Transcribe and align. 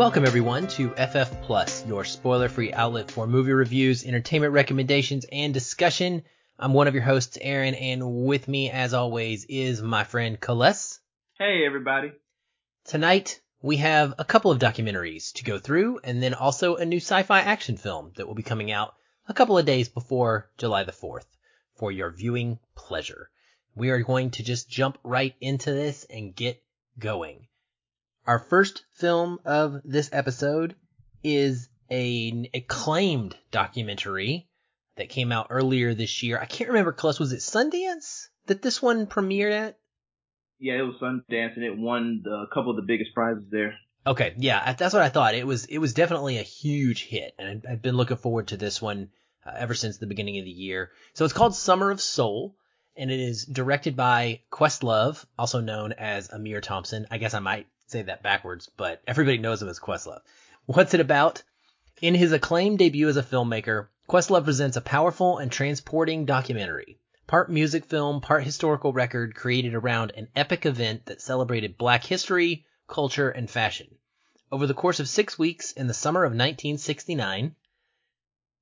Welcome 0.00 0.24
everyone 0.24 0.66
to 0.68 0.94
FF 0.94 1.42
Plus, 1.42 1.84
your 1.86 2.06
spoiler-free 2.06 2.72
outlet 2.72 3.10
for 3.10 3.26
movie 3.26 3.52
reviews, 3.52 4.02
entertainment 4.02 4.54
recommendations, 4.54 5.26
and 5.30 5.52
discussion. 5.52 6.22
I'm 6.58 6.72
one 6.72 6.88
of 6.88 6.94
your 6.94 7.02
hosts, 7.02 7.36
Aaron, 7.38 7.74
and 7.74 8.24
with 8.24 8.48
me, 8.48 8.70
as 8.70 8.94
always, 8.94 9.44
is 9.44 9.82
my 9.82 10.04
friend 10.04 10.40
Kales. 10.40 11.00
Hey, 11.38 11.66
everybody. 11.66 12.12
Tonight, 12.86 13.42
we 13.60 13.76
have 13.76 14.14
a 14.16 14.24
couple 14.24 14.50
of 14.50 14.58
documentaries 14.58 15.34
to 15.34 15.44
go 15.44 15.58
through, 15.58 16.00
and 16.02 16.22
then 16.22 16.32
also 16.32 16.76
a 16.76 16.86
new 16.86 16.96
sci-fi 16.96 17.40
action 17.40 17.76
film 17.76 18.12
that 18.16 18.26
will 18.26 18.34
be 18.34 18.42
coming 18.42 18.72
out 18.72 18.94
a 19.28 19.34
couple 19.34 19.58
of 19.58 19.66
days 19.66 19.90
before 19.90 20.48
July 20.56 20.84
the 20.84 20.92
4th 20.92 21.26
for 21.74 21.92
your 21.92 22.10
viewing 22.10 22.58
pleasure. 22.74 23.28
We 23.74 23.90
are 23.90 24.00
going 24.00 24.30
to 24.30 24.42
just 24.42 24.70
jump 24.70 24.96
right 25.04 25.34
into 25.42 25.74
this 25.74 26.06
and 26.08 26.34
get 26.34 26.62
going. 26.98 27.48
Our 28.26 28.38
first 28.38 28.84
film 28.94 29.38
of 29.44 29.80
this 29.84 30.10
episode 30.12 30.76
is 31.22 31.68
an 31.90 32.46
acclaimed 32.54 33.36
documentary 33.50 34.48
that 34.96 35.08
came 35.08 35.32
out 35.32 35.48
earlier 35.50 35.94
this 35.94 36.22
year. 36.22 36.38
I 36.38 36.44
can't 36.44 36.70
remember, 36.70 36.92
Kales, 36.92 37.18
was 37.18 37.32
it 37.32 37.40
Sundance 37.40 38.26
that 38.46 38.62
this 38.62 38.82
one 38.82 39.06
premiered 39.06 39.52
at? 39.52 39.78
Yeah, 40.58 40.74
it 40.74 40.82
was 40.82 40.96
Sundance 41.00 41.56
and 41.56 41.64
it 41.64 41.76
won 41.76 42.20
the, 42.22 42.30
a 42.30 42.54
couple 42.54 42.70
of 42.70 42.76
the 42.76 42.86
biggest 42.86 43.14
prizes 43.14 43.44
there. 43.50 43.74
Okay, 44.06 44.34
yeah, 44.36 44.72
that's 44.74 44.94
what 44.94 45.02
I 45.02 45.08
thought. 45.08 45.34
It 45.34 45.46
was 45.46 45.66
it 45.66 45.78
was 45.78 45.92
definitely 45.94 46.38
a 46.38 46.42
huge 46.42 47.04
hit, 47.04 47.34
and 47.38 47.64
I've 47.68 47.82
been 47.82 47.96
looking 47.96 48.16
forward 48.16 48.48
to 48.48 48.56
this 48.56 48.80
one 48.80 49.10
uh, 49.44 49.52
ever 49.56 49.74
since 49.74 49.98
the 49.98 50.06
beginning 50.06 50.38
of 50.38 50.44
the 50.44 50.50
year. 50.50 50.90
So 51.12 51.24
it's 51.24 51.34
called 51.34 51.54
Summer 51.54 51.90
of 51.90 52.00
Soul, 52.00 52.56
and 52.96 53.10
it 53.10 53.20
is 53.20 53.44
directed 53.44 53.96
by 53.96 54.40
Questlove, 54.50 55.24
also 55.38 55.60
known 55.60 55.92
as 55.92 56.28
Ahmir 56.28 56.62
Thompson. 56.62 57.06
I 57.10 57.18
guess 57.18 57.34
I 57.34 57.40
might 57.40 57.66
say 57.90 58.02
that 58.02 58.22
backwards, 58.22 58.70
but 58.76 59.02
everybody 59.06 59.38
knows 59.38 59.60
him 59.60 59.68
as 59.68 59.80
Questlove. 59.80 60.20
What's 60.66 60.94
it 60.94 61.00
about? 61.00 61.42
In 62.00 62.14
his 62.14 62.32
acclaimed 62.32 62.78
debut 62.78 63.08
as 63.08 63.16
a 63.16 63.22
filmmaker, 63.22 63.88
Questlove 64.08 64.44
presents 64.44 64.76
a 64.76 64.80
powerful 64.80 65.38
and 65.38 65.50
transporting 65.50 66.24
documentary, 66.24 66.98
part 67.26 67.50
music 67.50 67.84
film, 67.84 68.20
part 68.20 68.44
historical 68.44 68.92
record 68.92 69.34
created 69.34 69.74
around 69.74 70.12
an 70.16 70.28
epic 70.36 70.66
event 70.66 71.06
that 71.06 71.20
celebrated 71.20 71.76
black 71.76 72.04
history, 72.04 72.64
culture, 72.86 73.30
and 73.30 73.50
fashion. 73.50 73.88
Over 74.52 74.66
the 74.66 74.74
course 74.74 75.00
of 75.00 75.08
six 75.08 75.38
weeks 75.38 75.72
in 75.72 75.86
the 75.86 75.94
summer 75.94 76.24
of 76.24 76.30
1969, 76.30 77.54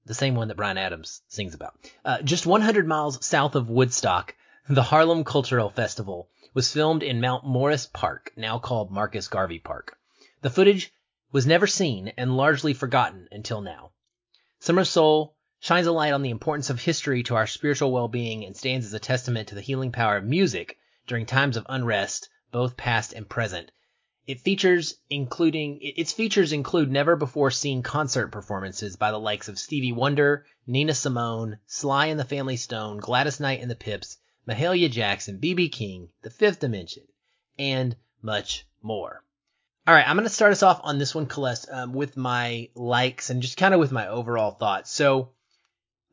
the 0.04 0.14
same 0.14 0.34
one 0.34 0.48
that 0.48 0.56
Bryan 0.56 0.78
Adams 0.78 1.22
sings 1.28 1.54
about, 1.54 1.74
uh, 2.04 2.22
just 2.22 2.46
100 2.46 2.86
miles 2.86 3.24
south 3.24 3.54
of 3.54 3.68
Woodstock, 3.68 4.34
the 4.68 4.82
Harlem 4.82 5.24
Cultural 5.24 5.70
Festival 5.70 6.28
was 6.58 6.72
filmed 6.72 7.04
in 7.04 7.20
Mount 7.20 7.44
Morris 7.44 7.86
Park, 7.86 8.32
now 8.34 8.58
called 8.58 8.90
Marcus 8.90 9.28
Garvey 9.28 9.60
Park. 9.60 9.96
The 10.42 10.50
footage 10.50 10.92
was 11.30 11.46
never 11.46 11.68
seen 11.68 12.12
and 12.16 12.36
largely 12.36 12.74
forgotten 12.74 13.28
until 13.30 13.60
now. 13.60 13.92
Summer 14.58 14.84
Soul 14.84 15.36
shines 15.60 15.86
a 15.86 15.92
light 15.92 16.12
on 16.12 16.22
the 16.22 16.30
importance 16.30 16.68
of 16.68 16.80
history 16.80 17.22
to 17.22 17.36
our 17.36 17.46
spiritual 17.46 17.92
well-being 17.92 18.44
and 18.44 18.56
stands 18.56 18.84
as 18.84 18.92
a 18.92 18.98
testament 18.98 19.46
to 19.46 19.54
the 19.54 19.60
healing 19.60 19.92
power 19.92 20.16
of 20.16 20.24
music 20.24 20.76
during 21.06 21.26
times 21.26 21.56
of 21.56 21.64
unrest, 21.68 22.28
both 22.50 22.76
past 22.76 23.12
and 23.12 23.28
present. 23.28 23.70
It 24.26 24.40
features 24.40 24.96
including 25.08 25.78
its 25.80 26.10
features 26.10 26.52
include 26.52 26.90
never 26.90 27.14
before 27.14 27.52
seen 27.52 27.84
concert 27.84 28.32
performances 28.32 28.96
by 28.96 29.12
the 29.12 29.20
likes 29.20 29.48
of 29.48 29.60
Stevie 29.60 29.92
Wonder, 29.92 30.44
Nina 30.66 30.94
Simone, 30.94 31.60
Sly 31.68 32.06
and 32.06 32.18
the 32.18 32.24
Family 32.24 32.56
Stone, 32.56 32.96
Gladys 32.96 33.38
Knight 33.38 33.60
and 33.60 33.70
the 33.70 33.76
Pips, 33.76 34.18
Mahalia 34.48 34.90
Jackson, 34.90 35.38
BB 35.38 35.70
King, 35.70 36.08
The 36.22 36.30
Fifth 36.30 36.60
Dimension, 36.60 37.04
and 37.58 37.94
much 38.22 38.66
more. 38.80 39.22
All 39.86 39.94
right, 39.94 40.08
I'm 40.08 40.16
going 40.16 40.26
to 40.26 40.34
start 40.34 40.52
us 40.52 40.62
off 40.62 40.80
on 40.84 40.98
this 40.98 41.14
one, 41.14 41.26
Kales, 41.26 41.70
um, 41.70 41.92
with 41.92 42.16
my 42.16 42.70
likes 42.74 43.28
and 43.28 43.42
just 43.42 43.58
kind 43.58 43.74
of 43.74 43.80
with 43.80 43.92
my 43.92 44.08
overall 44.08 44.52
thoughts. 44.52 44.90
So 44.90 45.30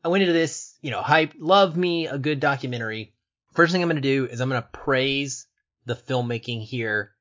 I 0.04 0.08
went 0.08 0.22
into 0.22 0.34
this, 0.34 0.76
you 0.82 0.90
know, 0.90 1.00
hype, 1.00 1.32
love 1.38 1.76
me 1.76 2.08
a 2.08 2.18
good 2.18 2.40
documentary. 2.40 3.14
First 3.54 3.72
thing 3.72 3.82
I'm 3.82 3.88
going 3.88 3.96
to 3.96 4.02
do 4.02 4.26
is 4.26 4.40
I'm 4.40 4.50
going 4.50 4.62
to 4.62 4.68
praise 4.68 5.46
the 5.86 5.94
filmmaking 5.94 6.62
here 6.62 7.12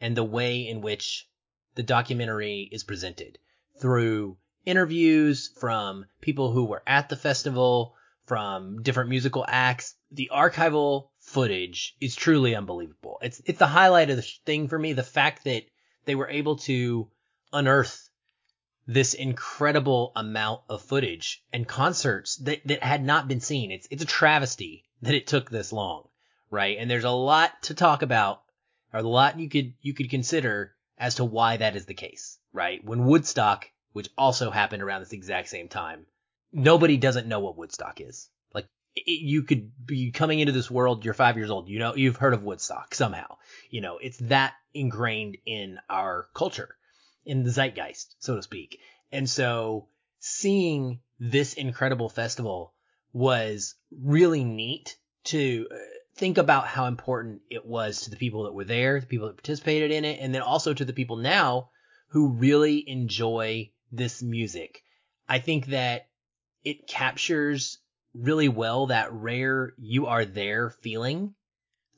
and 0.00 0.16
the 0.16 0.24
way 0.24 0.68
in 0.68 0.80
which 0.80 1.28
the 1.76 1.84
documentary 1.84 2.68
is 2.70 2.82
presented 2.82 3.38
through 3.80 4.36
interviews 4.66 5.50
from 5.58 6.06
people 6.20 6.50
who 6.52 6.64
were 6.64 6.82
at 6.86 7.08
the 7.08 7.16
festival, 7.16 7.94
from 8.26 8.82
different 8.82 9.10
musical 9.10 9.44
acts. 9.46 9.94
The 10.10 10.30
archival 10.32 11.08
footage 11.20 11.96
is 12.00 12.16
truly 12.16 12.54
unbelievable. 12.54 13.18
It's 13.22 13.40
it's 13.44 13.58
the 13.58 13.66
highlight 13.66 14.10
of 14.10 14.16
the 14.16 14.28
thing 14.44 14.68
for 14.68 14.78
me. 14.78 14.92
The 14.92 15.02
fact 15.02 15.44
that 15.44 15.64
they 16.04 16.14
were 16.14 16.28
able 16.28 16.56
to 16.56 17.08
unearth 17.52 18.08
this 18.86 19.14
incredible 19.14 20.12
amount 20.14 20.60
of 20.68 20.82
footage 20.82 21.42
and 21.52 21.66
concerts 21.66 22.36
that, 22.36 22.60
that 22.66 22.82
had 22.82 23.02
not 23.02 23.28
been 23.28 23.40
seen. 23.40 23.70
It's 23.70 23.88
it's 23.90 24.02
a 24.02 24.06
travesty 24.06 24.84
that 25.02 25.14
it 25.14 25.26
took 25.26 25.50
this 25.50 25.72
long, 25.72 26.08
right? 26.50 26.76
And 26.78 26.90
there's 26.90 27.04
a 27.04 27.10
lot 27.10 27.62
to 27.64 27.74
talk 27.74 28.02
about, 28.02 28.42
or 28.92 29.00
a 29.00 29.08
lot 29.08 29.38
you 29.38 29.48
could 29.48 29.74
you 29.80 29.94
could 29.94 30.10
consider 30.10 30.74
as 30.98 31.16
to 31.16 31.24
why 31.24 31.56
that 31.56 31.76
is 31.76 31.86
the 31.86 31.94
case, 31.94 32.38
right? 32.52 32.84
When 32.84 33.06
Woodstock, 33.06 33.70
which 33.92 34.10
also 34.16 34.50
happened 34.50 34.82
around 34.82 35.00
this 35.00 35.12
exact 35.12 35.48
same 35.48 35.68
time, 35.68 36.06
nobody 36.54 36.96
doesn't 36.96 37.26
know 37.26 37.40
what 37.40 37.58
Woodstock 37.58 38.00
is. 38.00 38.30
Like 38.54 38.66
it, 38.94 39.20
you 39.20 39.42
could 39.42 39.72
be 39.84 40.12
coming 40.12 40.38
into 40.38 40.52
this 40.52 40.70
world, 40.70 41.04
you're 41.04 41.14
five 41.14 41.36
years 41.36 41.50
old, 41.50 41.68
you 41.68 41.78
know, 41.78 41.94
you've 41.94 42.16
heard 42.16 42.34
of 42.34 42.42
Woodstock 42.42 42.94
somehow. 42.94 43.36
You 43.68 43.80
know, 43.80 43.98
it's 43.98 44.18
that 44.18 44.54
ingrained 44.72 45.36
in 45.44 45.78
our 45.90 46.28
culture, 46.34 46.76
in 47.26 47.42
the 47.42 47.50
zeitgeist, 47.50 48.16
so 48.20 48.36
to 48.36 48.42
speak. 48.42 48.78
And 49.12 49.28
so 49.28 49.88
seeing 50.20 51.00
this 51.18 51.54
incredible 51.54 52.08
festival 52.08 52.72
was 53.12 53.74
really 54.02 54.44
neat 54.44 54.96
to 55.24 55.66
uh, 55.70 55.76
think 56.16 56.38
about 56.38 56.66
how 56.66 56.86
important 56.86 57.42
it 57.50 57.64
was 57.64 58.02
to 58.02 58.10
the 58.10 58.16
people 58.16 58.44
that 58.44 58.54
were 58.54 58.64
there, 58.64 59.00
the 59.00 59.06
people 59.06 59.28
that 59.28 59.36
participated 59.36 59.90
in 59.90 60.04
it, 60.04 60.18
and 60.20 60.34
then 60.34 60.42
also 60.42 60.74
to 60.74 60.84
the 60.84 60.92
people 60.92 61.16
now 61.16 61.70
who 62.08 62.30
really 62.30 62.88
enjoy 62.88 63.70
this 63.90 64.22
music. 64.22 64.82
I 65.28 65.38
think 65.38 65.66
that 65.66 66.08
it 66.64 66.86
captures 66.86 67.78
really 68.14 68.48
well 68.48 68.86
that 68.86 69.12
rare 69.12 69.74
you 69.78 70.06
are 70.06 70.24
there 70.24 70.70
feeling 70.70 71.34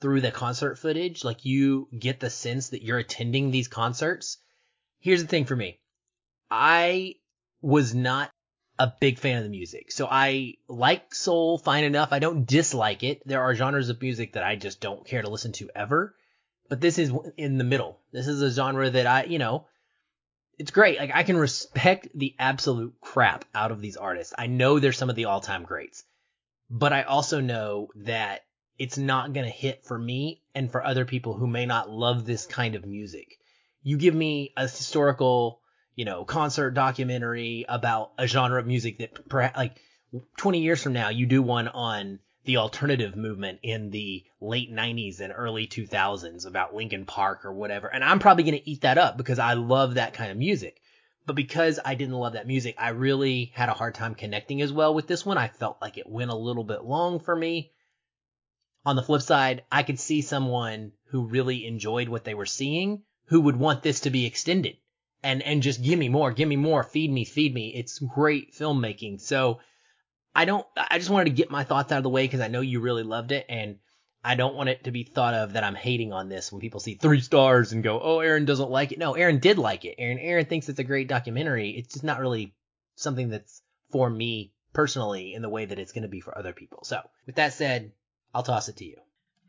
through 0.01 0.21
the 0.21 0.31
concert 0.31 0.79
footage. 0.79 1.25
Like 1.25 1.45
you 1.45 1.89
get 1.97 2.21
the 2.21 2.31
sense 2.31 2.71
that 2.71 2.83
you're 2.83 2.99
attending 2.99 3.51
these 3.51 3.69
concerts. 3.69 4.39
Here's 5.01 5.23
the 5.23 5.29
thing 5.29 5.45
for 5.45 5.57
me. 5.57 5.79
I 6.51 7.17
was 7.61 7.95
not 7.95 8.31
a 8.79 8.93
big 9.01 9.19
fan 9.19 9.39
of 9.39 9.45
the 9.45 9.51
music. 9.51 9.91
So 9.91 10.07
I 10.11 10.55
like 10.69 11.15
soul 11.15 11.59
fine 11.59 11.85
enough. 11.85 12.13
I 12.13 12.19
don't 12.19 12.47
dislike 12.47 13.03
it. 13.03 13.23
There 13.27 13.43
are 13.43 13.55
genres 13.55 13.89
of 13.89 14.01
music 14.03 14.35
that 14.35 14.43
I 14.43 14.57
just 14.57 14.81
don't 14.81 15.07
care 15.07 15.23
to 15.23 15.31
listen 15.31 15.53
to 15.53 15.71
ever. 15.75 16.15
But 16.69 16.81
this 16.81 16.99
is 16.99 17.13
in 17.37 17.59
the 17.59 17.65
middle. 17.65 18.01
This 18.13 18.27
is 18.27 18.43
a 18.43 18.51
genre 18.51 18.91
that 18.91 19.07
I, 19.07 19.25
you 19.25 19.39
know, 19.39 19.67
it's 20.59 20.71
great. 20.71 20.99
Like 20.99 21.11
I 21.15 21.23
can 21.23 21.37
respect 21.37 22.09
the 22.15 22.35
absolute 22.39 22.95
crap 23.01 23.45
out 23.55 23.73
of 23.73 23.81
these 23.81 23.97
artists. 23.97 24.35
I 24.37 24.47
know 24.47 24.79
they're 24.79 24.93
some 24.93 25.11
of 25.11 25.17
the 25.17 25.27
all-time 25.27 25.65
greats, 25.65 26.05
but 26.71 26.93
I 26.93 27.03
also 27.03 27.41
know 27.41 27.89
that 27.97 28.43
it's 28.79 28.99
not 28.99 29.33
going 29.33 29.47
to 29.47 29.53
hit 29.53 29.85
for 29.85 29.99
me 29.99 30.43
and 30.55 30.71
for 30.71 30.85
other 30.85 31.05
people 31.05 31.35
who 31.35 31.47
may 31.47 31.67
not 31.67 31.91
love 31.91 32.25
this 32.25 32.47
kind 32.47 32.75
of 32.75 32.85
music. 32.85 33.39
You 33.83 33.97
give 33.97 34.15
me 34.15 34.53
a 34.57 34.63
historical, 34.63 35.61
you 35.95 36.05
know, 36.05 36.25
concert 36.25 36.73
documentary 36.73 37.65
about 37.69 38.13
a 38.19 38.27
genre 38.27 38.61
of 38.61 38.67
music 38.67 38.99
that 38.99 39.29
perhaps 39.29 39.57
like 39.57 39.81
20 40.39 40.61
years 40.61 40.83
from 40.83 40.93
now 40.93 41.09
you 41.09 41.27
do 41.27 41.43
one 41.43 41.69
on 41.69 42.19
the 42.47 42.57
alternative 42.57 43.17
movement 43.17 43.59
in 43.63 43.91
the 43.91 44.25
late 44.41 44.73
90s 44.73 45.21
and 45.21 45.33
early 45.37 45.67
2000s 45.67 46.47
about 46.47 46.75
Linkin 46.75 47.05
Park 47.05 47.45
or 47.45 47.53
whatever. 47.53 47.89
And 47.89 48.03
I'm 48.03 48.19
probably 48.19 48.45
going 48.45 48.59
to 48.59 48.71
eat 48.71 48.81
that 48.83 48.99
up 48.99 49.17
because 49.17 49.39
I 49.39 49.55
love 49.55 49.95
that 49.95 50.15
kind 50.15 50.31
of 50.31 50.39
music. 50.39 50.81
But 51.27 51.37
because 51.37 51.81
I 51.85 51.97
didn't 51.97 52.15
love 52.15 52.35
that 52.35 52.47
music, 52.47 52.77
I 52.79 52.91
really 52.91 53.51
had 53.55 53.69
a 53.69 53.75
hard 53.75 53.95
time 53.95 54.15
connecting 54.15 54.63
as 54.63 54.73
well 54.73 54.95
with 54.95 55.09
this 55.09 55.27
one. 55.27 55.37
I 55.37 55.49
felt 55.49 55.83
like 55.83 55.99
it 55.99 56.09
went 56.09 56.31
a 56.31 56.37
little 56.37 56.65
bit 56.65 56.85
long 56.85 57.19
for 57.19 57.35
me. 57.35 57.73
On 58.85 58.95
the 58.95 59.03
flip 59.03 59.23
side, 59.23 59.65
I 59.71 59.83
could 59.83 59.99
see 59.99 60.23
someone 60.23 60.93
who 61.11 61.27
really 61.27 61.67
enjoyed 61.67 62.09
what 62.09 62.25
they 62.25 62.35
were 62.35 62.47
seeing 62.47 63.03
who 63.27 63.41
would 63.41 63.57
want 63.57 63.83
this 63.83 64.01
to 64.01 64.11
be 64.11 64.25
extended 64.25 64.77
and, 65.23 65.43
and 65.43 65.63
just 65.63 65.83
give 65.83 65.99
me 65.99 66.09
more, 66.09 66.31
give 66.31 66.49
me 66.49 66.55
more, 66.55 66.85
feed 66.85 67.11
me, 67.11 67.25
feed 67.25 67.53
me. 67.53 67.75
It's 67.75 67.99
great 67.99 68.55
filmmaking. 68.55 69.21
So 69.21 69.59
I 70.37 70.45
don't, 70.45 70.67
I 70.77 70.99
just 70.99 71.09
wanted 71.09 71.31
to 71.31 71.31
get 71.31 71.51
my 71.51 71.65
thoughts 71.65 71.91
out 71.93 71.97
of 71.97 72.03
the 72.03 72.11
way 72.11 72.25
because 72.25 72.41
I 72.41 72.49
know 72.49 72.61
you 72.61 72.81
really 72.81 73.03
loved 73.03 73.33
it 73.33 73.47
and 73.49 73.79
I 74.23 74.35
don't 74.35 74.55
want 74.55 74.69
it 74.69 74.85
to 74.85 74.91
be 74.91 75.03
thought 75.03 75.33
of 75.33 75.55
that 75.55 75.65
I'm 75.65 75.75
hating 75.75 76.13
on 76.13 76.29
this 76.29 76.53
when 76.53 76.61
people 76.61 76.79
see 76.79 76.95
three 76.95 77.23
stars 77.23 77.73
and 77.73 77.83
go, 77.83 77.99
oh, 78.03 78.21
Aaron 78.21 78.45
doesn't 78.45 78.69
like 78.69 78.93
it. 78.93 78.99
No, 78.99 79.15
Aaron 79.15 79.39
did 79.39 79.57
like 79.57 79.87
it. 79.87 79.95
Aaron, 79.97 80.19
Aaron 80.19 80.45
thinks 80.45 80.69
it's 80.69 80.79
a 80.79 80.85
great 80.85 81.09
documentary. 81.09 81.71
It's 81.71 81.95
just 81.95 82.05
not 82.05 82.21
really 82.21 82.55
something 82.97 83.31
that's 83.31 83.63
for 83.91 84.11
me 84.11 84.53
personally 84.75 85.33
in 85.33 85.41
the 85.41 85.49
way 85.49 85.65
that 85.65 85.79
it's 85.79 85.93
going 85.93 86.03
to 86.03 86.09
be 86.09 86.21
for 86.21 86.37
other 86.37 86.53
people. 86.53 86.81
So 86.85 87.01
with 87.25 87.37
that 87.37 87.55
said, 87.55 87.93
I'll 88.35 88.43
toss 88.43 88.69
it 88.69 88.77
to 88.77 88.85
you. 88.85 88.99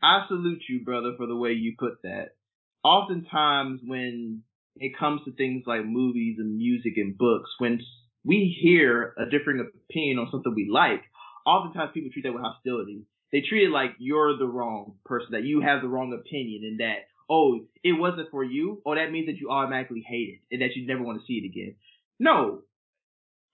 I 0.02 0.24
salute 0.30 0.64
you, 0.70 0.86
brother, 0.86 1.16
for 1.18 1.28
the 1.28 1.36
way 1.36 1.52
you 1.52 1.76
put 1.78 2.02
that. 2.04 2.36
Oftentimes 2.84 3.82
when 3.86 4.44
it 4.78 4.98
comes 4.98 5.22
to 5.26 5.34
things 5.34 5.64
like 5.68 5.84
movies 5.84 6.38
and 6.40 6.56
music 6.56 6.94
and 6.96 7.18
books, 7.18 7.50
when 7.58 7.82
we 8.28 8.56
hear 8.62 9.14
a 9.18 9.30
differing 9.30 9.66
opinion 9.66 10.20
on 10.20 10.28
something 10.30 10.54
we 10.54 10.70
like, 10.72 11.02
oftentimes 11.46 11.92
people 11.94 12.12
treat 12.12 12.24
that 12.24 12.34
with 12.34 12.44
hostility. 12.44 13.06
They 13.32 13.42
treat 13.42 13.68
it 13.68 13.72
like 13.72 13.92
you're 14.00 14.38
the 14.38 14.46
wrong 14.46 14.96
person, 15.06 15.30
that 15.32 15.44
you 15.44 15.62
have 15.62 15.82
the 15.82 15.88
wrong 15.88 16.14
opinion, 16.14 16.64
and 16.64 16.80
that 16.82 17.08
oh, 17.30 17.60
it 17.84 17.94
wasn't 17.94 18.32
for 18.32 18.44
you, 18.44 18.82
or 18.86 18.96
that 18.96 19.12
means 19.12 19.28
that 19.28 19.38
you 19.38 19.50
automatically 19.50 20.04
hate 20.08 20.40
it 20.40 20.40
and 20.54 20.62
that 20.62 20.76
you 20.76 20.88
never 20.88 21.04
want 21.04 21.20
to 21.20 21.26
see 21.26 21.34
it 21.34 21.46
again. 21.46 21.76
No, 22.20 22.62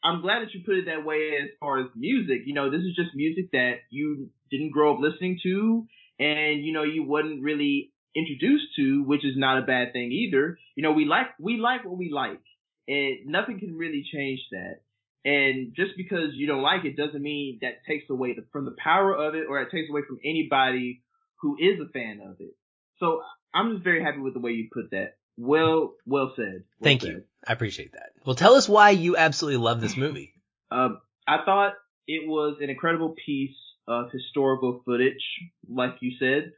I'm 0.03 0.21
glad 0.21 0.41
that 0.41 0.53
you 0.53 0.61
put 0.65 0.75
it 0.75 0.85
that 0.85 1.05
way 1.05 1.31
as 1.41 1.49
far 1.59 1.79
as 1.79 1.87
music. 1.95 2.41
You 2.45 2.53
know, 2.53 2.69
this 2.69 2.81
is 2.81 2.95
just 2.95 3.15
music 3.15 3.51
that 3.51 3.77
you 3.89 4.29
didn't 4.51 4.71
grow 4.71 4.93
up 4.93 4.99
listening 4.99 5.39
to 5.43 5.87
and, 6.19 6.63
you 6.63 6.73
know, 6.73 6.83
you 6.83 7.03
wasn't 7.03 7.41
really 7.41 7.91
introduced 8.15 8.75
to, 8.75 9.03
which 9.05 9.25
is 9.25 9.35
not 9.35 9.57
a 9.57 9.65
bad 9.65 9.91
thing 9.91 10.11
either. 10.11 10.57
You 10.75 10.83
know, 10.83 10.91
we 10.91 11.05
like, 11.05 11.27
we 11.39 11.57
like 11.57 11.83
what 11.83 11.97
we 11.97 12.11
like 12.11 12.41
and 12.87 13.25
nothing 13.25 13.59
can 13.59 13.77
really 13.77 14.05
change 14.11 14.39
that. 14.51 14.81
And 15.25 15.73
just 15.75 15.91
because 15.95 16.33
you 16.33 16.47
don't 16.47 16.61
like 16.61 16.83
it 16.83 16.97
doesn't 16.97 17.21
mean 17.21 17.59
that 17.61 17.85
takes 17.87 18.09
away 18.09 18.33
the, 18.33 18.45
from 18.51 18.65
the 18.65 18.75
power 18.77 19.13
of 19.13 19.35
it 19.35 19.45
or 19.49 19.61
it 19.61 19.71
takes 19.71 19.89
away 19.89 20.01
from 20.07 20.19
anybody 20.23 21.01
who 21.41 21.55
is 21.57 21.79
a 21.79 21.89
fan 21.91 22.19
of 22.21 22.35
it. 22.39 22.55
So 22.99 23.21
I'm 23.53 23.73
just 23.73 23.83
very 23.83 24.03
happy 24.03 24.19
with 24.19 24.33
the 24.33 24.39
way 24.39 24.51
you 24.51 24.69
put 24.71 24.91
that. 24.91 25.15
Well, 25.37 25.93
well 26.05 26.33
said. 26.35 26.63
Well 26.79 26.83
Thank 26.83 27.01
said. 27.01 27.09
you. 27.11 27.23
I 27.47 27.53
appreciate 27.53 27.93
that. 27.93 28.11
Well, 28.25 28.35
tell 28.35 28.55
us 28.55 28.67
why 28.67 28.91
you 28.91 29.17
absolutely 29.17 29.63
love 29.63 29.81
this 29.81 29.97
movie. 29.97 30.33
Um, 30.71 30.99
I 31.27 31.37
thought 31.45 31.73
it 32.07 32.27
was 32.27 32.57
an 32.61 32.69
incredible 32.69 33.15
piece 33.25 33.55
of 33.87 34.11
historical 34.11 34.81
footage, 34.85 35.23
like 35.69 35.95
you 36.01 36.13
said. 36.19 36.51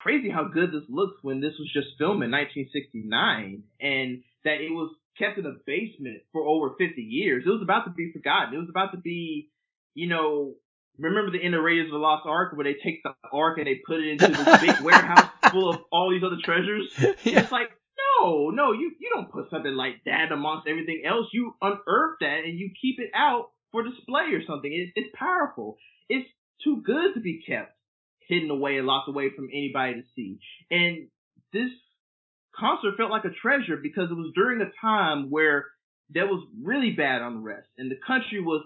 Crazy 0.00 0.30
how 0.30 0.44
good 0.44 0.70
this 0.70 0.84
looks 0.88 1.16
when 1.22 1.40
this 1.40 1.54
was 1.58 1.70
just 1.72 1.88
filmed 1.98 2.22
in 2.22 2.30
1969, 2.30 3.64
and 3.80 4.22
that 4.44 4.60
it 4.60 4.70
was 4.70 4.94
kept 5.18 5.38
in 5.38 5.46
a 5.46 5.54
basement 5.66 6.22
for 6.32 6.42
over 6.42 6.74
50 6.78 7.00
years. 7.00 7.44
It 7.46 7.50
was 7.50 7.62
about 7.62 7.84
to 7.84 7.90
be 7.90 8.12
forgotten. 8.12 8.54
It 8.54 8.58
was 8.58 8.68
about 8.68 8.92
to 8.92 8.98
be, 8.98 9.50
you 9.94 10.08
know, 10.08 10.54
remember 10.98 11.30
the 11.30 11.42
end 11.42 11.54
of 11.54 11.62
Raiders 11.62 11.86
of 11.86 11.92
the 11.92 11.98
Lost 11.98 12.26
Ark 12.26 12.52
where 12.54 12.64
they 12.64 12.78
take 12.82 13.02
the 13.02 13.14
Ark 13.32 13.58
and 13.58 13.66
they 13.66 13.80
put 13.86 14.00
it 14.00 14.08
into 14.08 14.28
this 14.28 14.60
big 14.60 14.80
warehouse 14.82 15.30
full 15.50 15.70
of 15.70 15.80
all 15.92 16.10
these 16.10 16.22
other 16.24 16.38
treasures? 16.42 16.92
Yeah. 16.98 17.40
It's 17.40 17.52
like, 17.52 17.70
no, 18.20 18.50
no, 18.50 18.72
you, 18.72 18.92
you 18.98 19.10
don't 19.12 19.30
put 19.30 19.50
something 19.50 19.74
like 19.74 20.02
that 20.06 20.32
amongst 20.32 20.68
everything 20.68 21.02
else. 21.06 21.26
You 21.32 21.54
unearth 21.60 22.18
that 22.20 22.42
and 22.44 22.58
you 22.58 22.70
keep 22.80 22.98
it 22.98 23.10
out 23.14 23.50
for 23.72 23.82
display 23.82 24.32
or 24.32 24.44
something. 24.46 24.72
It, 24.72 24.92
it's 24.94 25.14
powerful. 25.14 25.76
It's 26.08 26.28
too 26.64 26.82
good 26.84 27.14
to 27.14 27.20
be 27.20 27.42
kept 27.46 27.72
hidden 28.28 28.50
away 28.50 28.76
and 28.76 28.86
locked 28.86 29.08
away 29.08 29.30
from 29.34 29.48
anybody 29.52 29.94
to 29.94 30.02
see. 30.14 30.38
And 30.70 31.08
this 31.52 31.70
concert 32.58 32.96
felt 32.96 33.10
like 33.10 33.24
a 33.24 33.30
treasure 33.42 33.76
because 33.76 34.10
it 34.10 34.14
was 34.14 34.32
during 34.34 34.60
a 34.60 34.70
time 34.80 35.30
where 35.30 35.66
there 36.10 36.26
was 36.26 36.46
really 36.62 36.90
bad 36.90 37.22
unrest 37.22 37.68
and 37.76 37.90
the 37.90 37.98
country 38.06 38.40
was, 38.40 38.64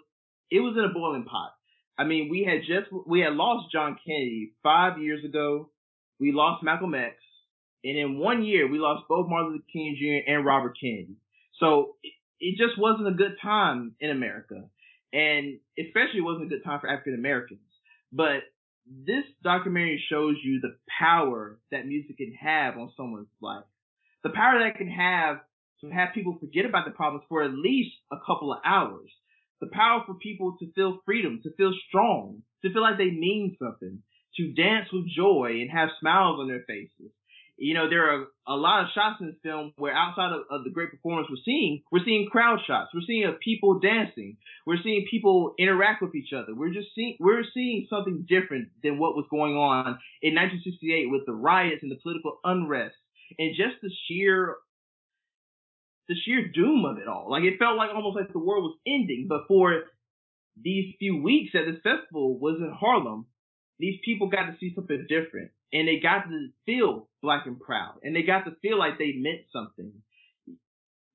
it 0.50 0.60
was 0.60 0.76
in 0.76 0.84
a 0.84 0.92
boiling 0.92 1.24
pot. 1.24 1.52
I 1.98 2.04
mean, 2.04 2.28
we 2.30 2.44
had 2.44 2.60
just, 2.60 2.92
we 3.06 3.20
had 3.20 3.34
lost 3.34 3.72
John 3.72 3.98
Kennedy 4.04 4.52
five 4.62 4.98
years 5.00 5.24
ago. 5.24 5.70
We 6.18 6.32
lost 6.32 6.62
Malcolm 6.62 6.94
X. 6.94 7.16
And 7.84 7.98
in 7.98 8.18
one 8.18 8.44
year, 8.44 8.68
we 8.68 8.78
lost 8.78 9.08
both 9.08 9.28
Martin 9.28 9.52
Luther 9.52 9.64
King 9.72 9.96
Jr. 9.98 10.30
and 10.30 10.46
Robert 10.46 10.76
Kennedy. 10.80 11.16
So 11.58 11.96
it, 12.02 12.12
it 12.40 12.56
just 12.56 12.78
wasn't 12.78 13.08
a 13.08 13.12
good 13.12 13.36
time 13.42 13.94
in 14.00 14.10
America. 14.10 14.64
And 15.12 15.58
especially 15.78 16.18
it 16.18 16.24
wasn't 16.24 16.46
a 16.46 16.48
good 16.48 16.64
time 16.64 16.80
for 16.80 16.88
African 16.88 17.14
Americans. 17.14 17.60
But 18.12 18.44
this 18.86 19.24
documentary 19.42 20.02
shows 20.08 20.36
you 20.42 20.60
the 20.60 20.76
power 20.98 21.58
that 21.70 21.86
music 21.86 22.16
can 22.16 22.34
have 22.40 22.76
on 22.76 22.92
someone's 22.96 23.28
life. 23.40 23.64
The 24.22 24.30
power 24.30 24.58
that 24.58 24.74
it 24.74 24.76
can 24.76 24.88
have 24.88 25.40
to 25.82 25.90
have 25.90 26.14
people 26.14 26.36
forget 26.38 26.64
about 26.64 26.84
the 26.84 26.92
problems 26.92 27.24
for 27.28 27.42
at 27.42 27.52
least 27.52 27.90
a 28.12 28.16
couple 28.24 28.52
of 28.52 28.60
hours. 28.64 29.10
The 29.60 29.68
power 29.72 30.02
for 30.06 30.14
people 30.14 30.56
to 30.60 30.72
feel 30.72 31.00
freedom, 31.04 31.40
to 31.42 31.52
feel 31.54 31.72
strong, 31.88 32.42
to 32.62 32.72
feel 32.72 32.82
like 32.82 32.98
they 32.98 33.10
mean 33.10 33.56
something, 33.60 34.02
to 34.36 34.52
dance 34.52 34.88
with 34.92 35.08
joy 35.08 35.58
and 35.60 35.70
have 35.70 35.88
smiles 36.00 36.38
on 36.40 36.48
their 36.48 36.64
faces. 36.66 37.12
You 37.56 37.74
know, 37.74 37.88
there 37.88 38.10
are 38.10 38.26
a 38.48 38.54
lot 38.54 38.82
of 38.82 38.88
shots 38.94 39.20
in 39.20 39.26
this 39.26 39.36
film 39.42 39.72
where 39.76 39.94
outside 39.94 40.32
of, 40.32 40.42
of 40.50 40.64
the 40.64 40.70
great 40.70 40.90
performance 40.90 41.28
we're 41.30 41.44
seeing, 41.44 41.82
we're 41.92 42.04
seeing 42.04 42.28
crowd 42.30 42.58
shots. 42.66 42.90
We're 42.94 43.06
seeing 43.06 43.30
people 43.44 43.78
dancing. 43.78 44.36
We're 44.66 44.82
seeing 44.82 45.06
people 45.08 45.54
interact 45.58 46.02
with 46.02 46.14
each 46.14 46.32
other. 46.32 46.54
We're 46.56 46.72
just 46.72 46.88
seeing, 46.94 47.16
we're 47.20 47.44
seeing 47.54 47.86
something 47.90 48.26
different 48.28 48.68
than 48.82 48.98
what 48.98 49.14
was 49.14 49.26
going 49.30 49.54
on 49.54 49.98
in 50.22 50.34
1968 50.34 51.10
with 51.10 51.26
the 51.26 51.34
riots 51.34 51.82
and 51.82 51.90
the 51.92 52.00
political 52.02 52.40
unrest 52.42 52.96
and 53.38 53.56
just 53.56 53.80
the 53.82 53.90
sheer 54.08 54.56
the 56.08 56.14
sheer 56.24 56.48
doom 56.48 56.84
of 56.84 56.98
it 56.98 57.08
all. 57.08 57.30
Like 57.30 57.44
it 57.44 57.58
felt 57.58 57.76
like 57.76 57.90
almost 57.94 58.16
like 58.16 58.32
the 58.32 58.38
world 58.38 58.64
was 58.64 58.78
ending. 58.86 59.26
But 59.28 59.42
for 59.48 59.84
these 60.60 60.94
few 60.98 61.22
weeks 61.22 61.54
at 61.54 61.70
this 61.70 61.80
festival 61.82 62.38
was 62.38 62.58
in 62.58 62.72
Harlem, 62.72 63.26
these 63.78 63.98
people 64.04 64.28
got 64.28 64.46
to 64.46 64.56
see 64.60 64.72
something 64.74 65.06
different. 65.08 65.50
And 65.72 65.88
they 65.88 66.00
got 66.00 66.24
to 66.28 66.48
feel 66.66 67.08
black 67.22 67.46
and 67.46 67.58
proud. 67.58 67.98
And 68.02 68.14
they 68.14 68.22
got 68.22 68.44
to 68.44 68.56
feel 68.60 68.78
like 68.78 68.98
they 68.98 69.14
meant 69.16 69.42
something. 69.52 69.92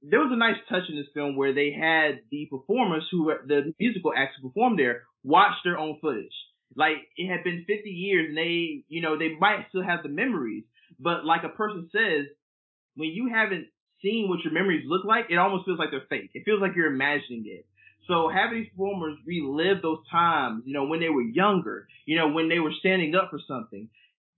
There 0.02 0.20
was 0.20 0.32
a 0.32 0.38
nice 0.38 0.58
touch 0.70 0.90
in 0.90 0.96
this 0.96 1.12
film 1.14 1.36
where 1.36 1.54
they 1.54 1.72
had 1.72 2.22
the 2.32 2.48
performers 2.50 3.08
who 3.12 3.32
the 3.46 3.74
musical 3.80 4.14
acts 4.16 4.36
who 4.42 4.50
performed 4.50 4.80
there 4.80 5.04
watch 5.24 5.54
their 5.64 5.78
own 5.78 5.98
footage. 6.02 6.34
Like 6.76 6.98
it 7.16 7.30
had 7.30 7.44
been 7.44 7.66
50 7.68 7.90
years 7.90 8.30
and 8.30 8.38
they, 8.38 8.84
you 8.88 9.02
know, 9.02 9.18
they 9.18 9.36
might 9.40 9.66
still 9.70 9.84
have 9.84 10.04
the 10.04 10.10
memories, 10.10 10.64
but 11.00 11.26
like 11.26 11.44
a 11.44 11.50
person 11.50 11.90
says, 11.92 12.28
when 12.96 13.10
you 13.10 13.30
haven't 13.34 13.68
seen 14.02 14.30
what 14.30 14.44
your 14.44 14.54
memories 14.54 14.86
look 14.86 15.06
like, 15.06 15.26
it 15.30 15.38
almost 15.38 15.66
feels 15.66 15.80
like 15.80 15.90
they're 15.92 16.08
fake. 16.10 16.32
It 16.34 16.44
feels 16.46 16.62
like 16.62 16.76
you're 16.76 16.94
imagining 16.94 17.44
it. 17.46 17.66
So 18.08 18.30
having 18.34 18.60
these 18.62 18.70
performers 18.70 19.18
relive 19.26 19.82
those 19.82 20.00
times, 20.10 20.64
you 20.66 20.74
know, 20.74 20.86
when 20.86 21.00
they 21.00 21.10
were 21.10 21.22
younger, 21.22 21.88
you 22.06 22.18
know, 22.18 22.30
when 22.30 22.48
they 22.50 22.60
were 22.60 22.72
standing 22.80 23.16
up 23.16 23.30
for 23.30 23.40
something, 23.48 23.90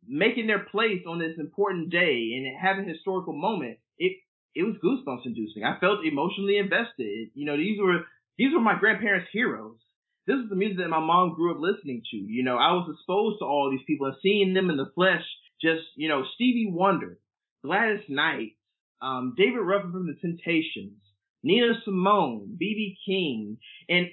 making 0.07 0.47
their 0.47 0.65
place 0.65 1.03
on 1.07 1.19
this 1.19 1.37
important 1.37 1.91
day 1.91 2.33
and 2.35 2.57
having 2.59 2.85
a 2.89 2.93
historical 2.93 3.33
moment, 3.33 3.77
it 3.97 4.17
it 4.55 4.63
was 4.63 4.75
goosebumps 4.83 5.25
inducing. 5.25 5.63
I 5.63 5.79
felt 5.79 6.03
emotionally 6.03 6.57
invested. 6.57 7.29
You 7.35 7.45
know, 7.45 7.57
these 7.57 7.79
were 7.79 8.05
these 8.37 8.53
were 8.53 8.59
my 8.61 8.77
grandparents' 8.79 9.29
heroes. 9.31 9.77
This 10.25 10.37
is 10.37 10.49
the 10.49 10.55
music 10.55 10.77
that 10.79 10.89
my 10.89 10.99
mom 10.99 11.35
grew 11.35 11.53
up 11.53 11.61
listening 11.61 12.01
to. 12.11 12.17
You 12.17 12.43
know, 12.43 12.57
I 12.57 12.73
was 12.73 12.89
exposed 12.91 13.39
to 13.39 13.45
all 13.45 13.69
these 13.69 13.85
people 13.85 14.07
and 14.07 14.15
seeing 14.21 14.53
them 14.53 14.69
in 14.69 14.77
the 14.77 14.91
flesh. 14.95 15.23
Just 15.61 15.83
you 15.95 16.09
know, 16.09 16.23
Stevie 16.35 16.71
Wonder, 16.71 17.19
Gladys 17.63 18.05
Knight, 18.09 18.53
um, 19.01 19.33
David 19.37 19.59
Ruffin 19.59 19.91
from 19.91 20.07
the 20.07 20.15
Temptations, 20.21 20.97
Nina 21.43 21.73
Simone, 21.85 22.55
B.B. 22.57 22.97
King, 23.05 23.57
and 23.87 24.07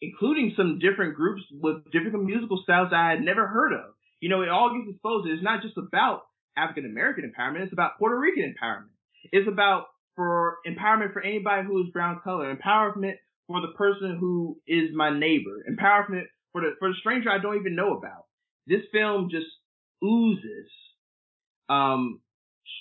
including 0.00 0.54
some 0.56 0.78
different 0.78 1.14
groups 1.14 1.42
with 1.52 1.84
different 1.92 2.24
musical 2.24 2.60
styles 2.62 2.92
I 2.94 3.10
had 3.10 3.20
never 3.20 3.46
heard 3.46 3.72
of. 3.72 3.94
You 4.20 4.28
know, 4.28 4.42
it 4.42 4.48
all 4.48 4.74
gets 4.74 4.90
exposed. 4.90 5.28
It's 5.28 5.42
not 5.42 5.62
just 5.62 5.76
about 5.76 6.22
African 6.56 6.84
American 6.84 7.30
empowerment. 7.30 7.64
It's 7.64 7.72
about 7.72 7.98
Puerto 7.98 8.18
Rican 8.18 8.54
empowerment. 8.54 8.92
It's 9.32 9.48
about 9.48 9.86
for 10.16 10.56
empowerment 10.66 11.12
for 11.12 11.22
anybody 11.22 11.66
who 11.66 11.82
is 11.82 11.90
brown 11.92 12.20
color, 12.22 12.54
empowerment 12.54 13.14
for 13.46 13.60
the 13.60 13.72
person 13.76 14.16
who 14.18 14.58
is 14.66 14.90
my 14.94 15.16
neighbor, 15.16 15.64
empowerment 15.68 16.24
for 16.52 16.60
the 16.60 16.72
for 16.78 16.88
the 16.88 16.94
stranger 17.00 17.30
I 17.30 17.38
don't 17.38 17.56
even 17.56 17.76
know 17.76 17.96
about. 17.96 18.26
This 18.66 18.82
film 18.92 19.28
just 19.30 19.46
oozes 20.04 20.70
um 21.68 22.20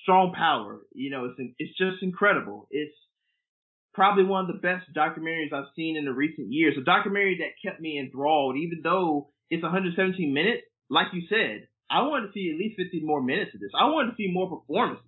strong 0.04 0.34
power. 0.34 0.82
You 0.94 1.12
know, 1.12 1.26
it's 1.26 1.54
it's 1.58 1.78
just 1.78 2.02
incredible. 2.04 2.68
It's 2.72 2.96
probably 3.94 4.24
one 4.24 4.46
of 4.46 4.48
the 4.48 4.62
best 4.62 4.86
documentaries 4.96 5.54
I've 5.54 5.74
seen 5.76 5.98
in 5.98 6.06
the 6.06 6.14
recent 6.14 6.52
years. 6.52 6.76
A 6.80 6.84
documentary 6.84 7.40
that 7.40 7.68
kept 7.68 7.82
me 7.82 8.00
enthralled, 8.00 8.56
even 8.58 8.82
though 8.84 9.30
it's 9.50 9.64
117 9.64 10.34
minutes. 10.34 10.64
Like 10.90 11.08
you 11.14 11.24
said, 11.30 11.68
I 11.90 12.02
wanted 12.04 12.28
to 12.28 12.34
see 12.34 12.52
at 12.52 12.58
least 12.58 12.78
50 12.78 13.02
more 13.04 13.22
minutes 13.22 13.52
of 13.54 13.60
this. 13.60 13.72
I 13.80 13.86
wanted 13.90 14.12
to 14.12 14.16
see 14.18 14.32
more 14.32 14.50
performances. 14.50 15.06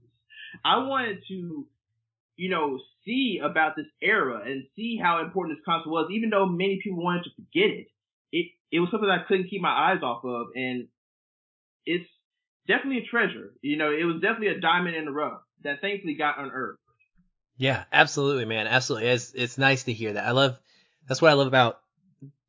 I 0.65 0.79
wanted 0.79 1.23
to, 1.29 1.65
you 2.35 2.49
know, 2.49 2.79
see 3.05 3.39
about 3.43 3.75
this 3.75 3.87
era 4.01 4.41
and 4.45 4.65
see 4.75 4.99
how 5.01 5.23
important 5.23 5.57
this 5.57 5.65
concert 5.65 5.89
was, 5.89 6.11
even 6.11 6.29
though 6.29 6.45
many 6.45 6.79
people 6.83 7.03
wanted 7.03 7.23
to 7.23 7.29
forget 7.35 7.69
it. 7.71 7.87
It 8.31 8.47
it 8.71 8.79
was 8.79 8.89
something 8.91 9.09
I 9.09 9.23
couldn't 9.27 9.49
keep 9.49 9.61
my 9.61 9.91
eyes 9.91 10.01
off 10.03 10.23
of, 10.23 10.47
and 10.55 10.87
it's 11.85 12.09
definitely 12.67 13.03
a 13.03 13.09
treasure. 13.09 13.53
You 13.61 13.77
know, 13.77 13.91
it 13.91 14.03
was 14.03 14.21
definitely 14.21 14.49
a 14.49 14.59
diamond 14.59 14.95
in 14.95 15.05
the 15.05 15.11
rough 15.11 15.41
that 15.63 15.81
thankfully 15.81 16.15
got 16.15 16.39
unearthed. 16.39 16.79
Yeah, 17.57 17.83
absolutely, 17.91 18.45
man. 18.45 18.67
Absolutely. 18.67 19.09
It's 19.09 19.33
it's 19.33 19.57
nice 19.57 19.83
to 19.83 19.93
hear 19.93 20.13
that. 20.13 20.25
I 20.25 20.31
love 20.31 20.57
that's 21.07 21.21
what 21.21 21.31
I 21.31 21.35
love 21.35 21.47
about 21.47 21.79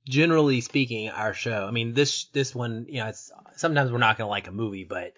generally 0.09 0.61
speaking 0.61 1.09
our 1.11 1.35
show. 1.35 1.67
I 1.67 1.71
mean, 1.71 1.95
this 1.95 2.25
this 2.27 2.55
one, 2.55 2.87
you 2.89 3.01
know, 3.01 3.09
it's 3.09 3.31
sometimes 3.57 3.91
we're 3.91 3.99
not 3.99 4.19
going 4.19 4.27
to 4.27 4.31
like 4.31 4.49
a 4.49 4.53
movie, 4.53 4.85
but 4.85 5.15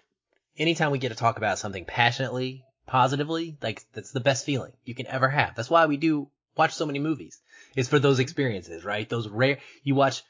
anytime 0.57 0.91
we 0.91 0.99
get 0.99 1.09
to 1.09 1.15
talk 1.15 1.37
about 1.37 1.59
something 1.59 1.85
passionately, 1.85 2.65
positively, 2.85 3.57
like 3.61 3.85
that's 3.93 4.11
the 4.11 4.19
best 4.19 4.45
feeling 4.45 4.73
you 4.83 4.95
can 4.95 5.07
ever 5.07 5.29
have. 5.29 5.55
That's 5.55 5.69
why 5.69 5.85
we 5.85 5.97
do 5.97 6.29
watch 6.57 6.73
so 6.73 6.85
many 6.85 6.99
movies. 6.99 7.39
It's 7.75 7.89
for 7.89 7.99
those 7.99 8.19
experiences, 8.19 8.83
right? 8.83 9.07
Those 9.07 9.27
rare 9.27 9.59
you 9.83 9.95
watch 9.95 10.23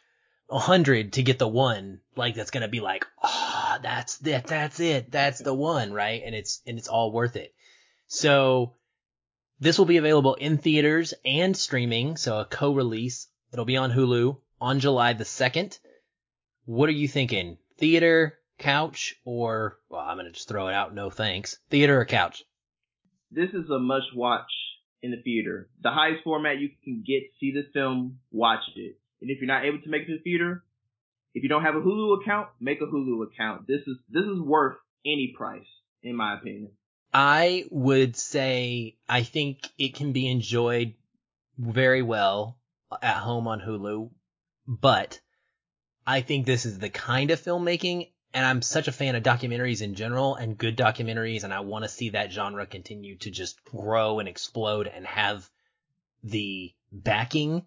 a 0.50 0.60
hundred 0.60 1.14
to 1.14 1.24
get 1.24 1.40
the 1.40 1.48
one, 1.48 2.02
like 2.16 2.36
that's 2.36 2.52
going 2.52 2.62
to 2.62 2.68
be 2.68 2.80
like, 2.82 3.06
"Ah, 3.24 3.78
oh, 3.78 3.82
that's 3.82 4.18
that 4.20 4.48
that's 4.48 4.80
it. 4.80 5.12
That's 5.12 5.40
the 5.40 5.54
one, 5.54 5.92
right?" 5.94 6.22
And 6.26 6.36
it's 6.36 6.62
and 6.68 6.78
it's 6.78 6.88
all 6.88 7.12
worth 7.12 7.36
it. 7.36 7.54
So 8.08 8.76
This 9.60 9.78
will 9.80 9.86
be 9.86 9.98
available 9.98 10.34
in 10.36 10.58
theaters 10.58 11.14
and 11.24 11.56
streaming, 11.56 12.18
so 12.18 12.40
a 12.40 12.46
co-release. 12.46 13.28
It'll 13.54 13.64
be 13.66 13.78
on 13.78 13.92
Hulu 13.92 14.38
on 14.60 14.80
July 14.82 15.14
the 15.14 15.24
2nd. 15.24 15.80
What 16.66 16.90
are 16.90 16.94
you 16.94 17.08
thinking? 17.08 17.58
Theater, 17.78 18.38
couch, 18.60 19.16
or, 19.24 19.80
well, 19.90 20.02
I'm 20.02 20.18
going 20.18 20.26
to 20.26 20.34
just 20.34 20.50
throw 20.50 20.68
it 20.68 20.74
out. 20.74 20.94
No 20.94 21.10
thanks. 21.10 21.58
Theater 21.70 22.00
or 22.00 22.06
couch? 22.06 22.44
This 23.32 23.50
is 23.52 23.70
a 23.70 23.80
must 23.80 24.14
watch 24.16 24.52
in 25.02 25.12
the 25.12 25.22
theater. 25.22 25.70
The 25.82 25.92
highest 25.92 26.24
format 26.24 26.60
you 26.60 26.70
can 26.84 27.04
get, 27.06 27.24
see 27.40 27.52
the 27.54 27.64
film, 27.74 28.20
watch 28.32 28.64
it. 28.76 28.98
And 29.22 29.30
if 29.30 29.40
you're 29.40 29.48
not 29.48 29.66
able 29.66 29.82
to 29.82 29.90
make 29.90 30.04
it 30.04 30.08
to 30.08 30.18
the 30.18 30.24
theater, 30.24 30.64
if 31.34 31.44
you 31.44 31.50
don't 31.50 31.64
have 31.64 31.76
a 31.76 31.82
Hulu 31.82 32.22
account, 32.22 32.50
make 32.60 32.82
a 32.82 32.86
Hulu 32.86 33.24
account. 33.24 33.68
This 33.68 33.82
is 33.88 33.98
this 34.10 34.26
is 34.26 34.40
worth 34.40 34.78
any 35.06 35.34
price, 35.36 35.68
in 36.04 36.16
my 36.16 36.36
opinion. 36.36 36.72
I 37.14 37.66
would 37.70 38.16
say 38.16 38.98
I 39.08 39.24
think 39.24 39.70
it 39.78 39.96
can 39.96 40.12
be 40.12 40.28
enjoyed 40.28 40.96
very 41.58 42.02
well 42.02 42.58
at 43.02 43.18
home 43.18 43.48
on 43.48 43.60
Hulu, 43.60 44.12
but 44.68 45.20
I 46.06 46.22
think 46.22 46.46
this 46.46 46.66
is 46.66 46.80
the 46.80 46.90
kind 46.90 47.32
of 47.32 47.42
filmmaking 47.42 48.10
and 48.34 48.46
I'm 48.46 48.62
such 48.62 48.90
a 48.90 48.92
fan 48.92 49.16
of 49.16 49.24
documentaries 49.24 49.82
in 49.82 49.96
general 49.96 50.36
and 50.36 50.58
good 50.58 50.78
documentaries 50.78 51.44
and 51.44 51.54
I 51.54 51.62
want 51.62 51.86
to 51.86 51.90
see 51.90 52.10
that 52.10 52.32
genre 52.32 52.66
continue 52.66 53.18
to 53.20 53.32
just 53.32 53.64
grow 53.64 54.20
and 54.20 54.28
explode 54.28 54.88
and 54.88 55.06
have 55.06 55.50
the 56.24 56.74
backing 56.92 57.66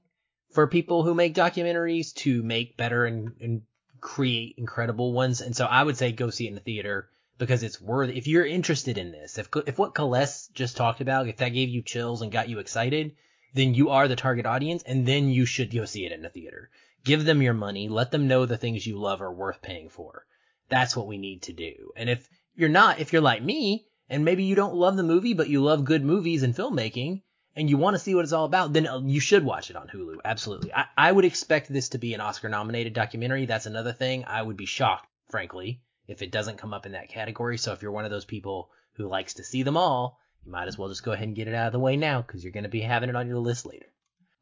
for 0.51 0.67
people 0.67 1.03
who 1.03 1.15
make 1.15 1.35
documentaries 1.35 2.15
to 2.15 2.43
make 2.43 2.77
better 2.77 3.05
and, 3.05 3.33
and 3.41 3.63
create 4.01 4.55
incredible 4.59 5.13
ones. 5.13 5.41
And 5.41 5.55
so 5.55 5.67
I 5.67 5.83
would 5.83 5.97
say 5.97 6.13
go 6.13 6.31
see 6.31 6.47
it 6.47 6.51
in 6.51 6.55
the 6.55 6.61
theater 6.61 7.09
because 7.39 7.63
it's 7.63 7.81
worth 7.81 8.11
if 8.11 8.27
you're 8.27 8.47
interested 8.47 8.99
in 8.99 9.13
this. 9.13 9.39
If 9.39 9.49
if 9.67 9.79
what 9.79 9.95
Kales 9.95 10.53
just 10.53 10.77
talked 10.77 11.01
about, 11.01 11.29
if 11.29 11.37
that 11.39 11.51
gave 11.51 11.69
you 11.69 11.83
chills 11.83 12.23
and 12.23 12.33
got 12.33 12.49
you 12.49 12.59
excited, 12.59 13.15
then 13.55 13.75
you 13.75 13.91
are 13.91 14.09
the 14.09 14.17
target 14.17 14.47
audience, 14.47 14.83
and 14.83 15.07
then 15.07 15.29
you 15.29 15.47
should 15.47 15.73
go 15.73 15.85
see 15.85 16.05
it 16.05 16.13
in 16.13 16.23
the 16.23 16.29
theater. 16.29 16.71
Give 17.05 17.25
them 17.25 17.43
your 17.43 17.55
money. 17.55 17.89
Let 17.89 18.11
them 18.11 18.29
know 18.29 18.45
the 18.45 18.59
things 18.59 18.87
you 18.87 18.99
love 18.99 19.23
are 19.23 19.33
worth 19.33 19.63
paying 19.63 19.89
for. 19.89 20.27
That's 20.69 20.97
what 20.97 21.07
we 21.07 21.17
need 21.17 21.43
to 21.43 21.53
do. 21.53 21.93
And 21.97 22.11
if 22.11 22.29
you're 22.55 22.69
not, 22.69 22.99
if 22.99 23.13
you're 23.13 23.23
like 23.23 23.43
me, 23.43 23.87
and 24.11 24.25
maybe 24.25 24.45
you 24.45 24.55
don't 24.55 24.75
love 24.75 24.97
the 24.97 25.03
movie, 25.03 25.35
but 25.35 25.49
you 25.49 25.63
love 25.63 25.85
good 25.85 26.05
movies 26.05 26.43
and 26.43 26.55
filmmaking, 26.55 27.23
and 27.59 27.69
you 27.69 27.77
want 27.77 27.95
to 27.95 27.99
see 27.99 28.15
what 28.15 28.23
it's 28.23 28.33
all 28.33 28.45
about, 28.45 28.73
then 28.73 28.87
uh, 28.87 29.01
you 29.05 29.19
should 29.19 29.45
watch 29.45 29.69
it 29.69 29.77
on 29.77 29.89
Hulu. 29.89 30.19
Absolutely. 30.25 30.73
I, 30.73 30.85
I 30.97 31.11
would 31.11 31.25
expect 31.25 31.71
this 31.73 31.91
to 31.91 31.99
be 31.99 32.15
an 32.15 32.21
Oscar 32.21 32.49
nominated 32.49 32.95
documentary. 32.95 33.47
That's 33.47 33.67
another 33.67 33.93
thing. 33.93 34.25
I 34.27 34.41
would 34.41 34.57
be 34.57 34.65
shocked, 34.65 35.09
frankly, 35.29 35.83
if 36.07 36.23
it 36.23 36.31
doesn't 36.31 36.59
come 36.59 36.73
up 36.73 36.87
in 36.87 36.93
that 36.93 37.09
category. 37.09 37.59
So 37.59 37.73
if 37.73 37.83
you're 37.83 37.91
one 37.91 38.05
of 38.05 38.13
those 38.13 38.25
people 38.25 38.71
who 38.93 39.09
likes 39.09 39.35
to 39.35 39.45
see 39.45 39.65
them 39.65 39.77
all, 39.77 40.21
you 40.47 40.53
might 40.53 40.69
as 40.69 40.79
well 40.79 40.89
just 40.89 41.03
go 41.03 41.11
ahead 41.11 41.27
and 41.27 41.37
get 41.37 41.49
it 41.49 41.55
out 41.55 41.67
of 41.67 41.73
the 41.73 41.81
way 41.81 41.97
now 41.97 42.23
because 42.23 42.45
you're 42.45 42.53
going 42.53 42.63
to 42.63 42.71
be 42.71 42.81
having 42.81 43.09
it 43.09 43.17
on 43.17 43.27
your 43.27 43.39
list 43.39 43.67
later. 43.67 43.87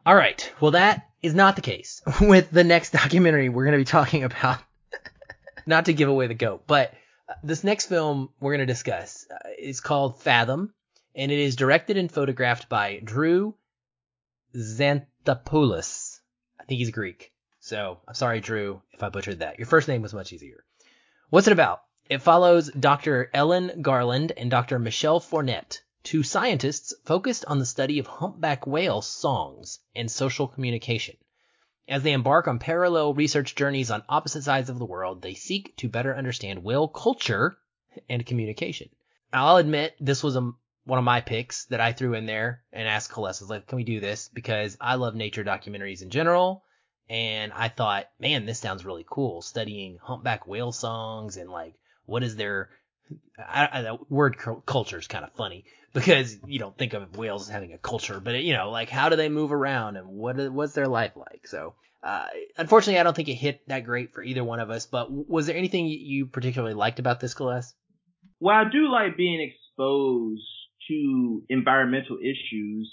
All 0.05 0.15
right. 0.15 0.53
Well, 0.61 0.73
that 0.73 1.09
is 1.23 1.35
not 1.35 1.57
the 1.57 1.63
case 1.63 2.03
with 2.21 2.51
the 2.51 2.65
next 2.65 2.91
documentary 2.91 3.49
we're 3.49 3.65
going 3.65 3.73
to 3.73 3.79
be 3.79 3.85
talking 3.85 4.25
about. 4.25 4.59
not 5.67 5.87
to 5.87 5.95
give 5.95 6.11
away 6.11 6.27
the 6.27 6.35
goat, 6.35 6.65
but 6.67 6.93
uh, 7.29 7.35
this 7.43 7.65
next 7.65 7.87
film 7.87 8.29
we're 8.41 8.53
going 8.53 8.67
to 8.67 8.73
discuss 8.73 9.27
uh, 9.31 9.49
is 9.59 9.81
called 9.81 10.21
Fathom, 10.21 10.75
and 11.17 11.33
it 11.33 11.39
is 11.39 11.57
directed 11.57 11.97
and 11.97 12.13
photographed 12.13 12.69
by 12.69 13.01
Drew 13.03 13.55
Xanthopoulos. 14.55 16.21
I 16.61 16.65
think 16.65 16.79
he's 16.79 16.91
Greek. 16.91 17.33
So 17.59 17.99
I'm 18.07 18.15
sorry, 18.15 18.41
Drew, 18.41 18.83
if 18.93 19.03
I 19.03 19.09
butchered 19.09 19.41
that. 19.41 19.59
Your 19.59 19.67
first 19.67 19.89
name 19.89 20.03
was 20.03 20.15
much 20.15 20.33
easier. 20.33 20.63
What's 21.31 21.49
it 21.49 21.53
about? 21.53 21.83
It 22.09 22.23
follows 22.23 22.71
Dr. 22.71 23.31
Ellen 23.35 23.83
Garland 23.83 24.33
and 24.37 24.51
Dr. 24.51 24.79
Michelle 24.79 25.19
Fournet, 25.19 25.81
two 26.05 26.23
scientists 26.23 26.95
focused 27.05 27.45
on 27.47 27.59
the 27.59 27.67
study 27.67 27.99
of 27.99 28.07
humpback 28.07 28.67
whale 28.67 29.03
songs 29.03 29.81
and 29.97 30.09
social 30.09 30.47
communication. 30.47 31.17
As 31.89 32.03
they 32.03 32.13
embark 32.13 32.47
on 32.47 32.59
parallel 32.59 33.15
research 33.15 33.55
journeys 33.55 33.91
on 33.91 34.05
opposite 34.09 34.43
sides 34.43 34.71
of 34.71 34.79
the 34.79 34.85
world, 34.85 35.23
they 35.23 35.35
seek 35.35 35.77
to 35.79 35.89
better 35.89 36.15
understand 36.15 36.63
whale 36.63 36.89
culture 36.89 37.57
and 38.09 38.25
communication. 38.25 38.91
I'll 39.33 39.57
admit 39.57 39.97
this 39.99 40.23
was 40.23 40.37
a, 40.37 40.53
one 40.87 40.99
of 40.99 41.05
my 41.05 41.21
picks 41.21 41.67
that 41.67 41.81
I 41.81 41.93
threw 41.93 42.15
in 42.15 42.27
there 42.27 42.63
and 42.73 42.89
asked 42.89 43.11
Kales, 43.11 43.47
like, 43.49 43.67
can 43.67 43.77
we 43.77 43.85
do 43.85 44.01
this? 44.01 44.31
Because 44.33 44.79
I 44.81 44.95
love 44.95 45.15
nature 45.15 45.45
documentaries 45.45 46.01
in 46.01 46.11
general 46.11 46.63
and 47.11 47.53
I 47.53 47.69
thought, 47.69 48.07
man, 48.21 48.47
this 48.47 48.61
sounds 48.61 48.85
really 48.85 49.05
cool. 49.09 49.43
Studying 49.43 49.99
humpback 50.01 50.47
whale 50.47 50.73
songs 50.73 51.37
and 51.37 51.51
like 51.51 51.75
what 52.07 52.23
is 52.23 52.37
their 52.37 52.71
I, 53.39 53.69
I, 53.73 53.83
the 53.83 53.99
word 54.09 54.37
culture 54.65 54.99
is 54.99 55.07
kind 55.07 55.25
of 55.25 55.33
funny 55.33 55.65
because 55.93 56.39
you 56.47 56.59
don't 56.59 56.77
think 56.77 56.95
of 56.95 57.17
whales 57.17 57.43
as 57.43 57.53
having 57.53 57.73
a 57.73 57.79
culture, 57.79 58.21
but 58.21 58.35
it, 58.35 58.45
you 58.45 58.55
know, 58.55 58.71
like 58.71 58.89
how 58.89 59.09
do 59.09 59.17
they 59.17 59.29
move 59.29 59.53
around 59.53 59.97
and 59.97 60.09
what 60.09 60.37
what's 60.53 60.73
their 60.75 60.89
life 60.89 61.17
like? 61.17 61.47
So, 61.47 61.75
uh, 62.03 62.27
unfortunately, 62.57 63.01
I 63.01 63.03
don't 63.03 63.15
think 63.15 63.29
it 63.29 63.35
hit 63.35 63.67
that 63.69 63.85
great 63.85 64.15
for 64.15 64.23
either 64.23 64.45
one 64.45 64.61
of 64.61 64.71
us. 64.71 64.87
But 64.87 65.09
was 65.11 65.47
there 65.47 65.57
anything 65.57 65.87
you 65.87 66.27
particularly 66.27 66.75
liked 66.75 67.01
about 67.01 67.19
this 67.21 67.35
class? 67.35 67.75
Well, 68.39 68.55
I 68.55 68.65
do 68.71 68.89
like 68.89 69.17
being 69.17 69.41
exposed 69.41 70.45
to 70.89 71.43
environmental 71.49 72.19
issues 72.19 72.93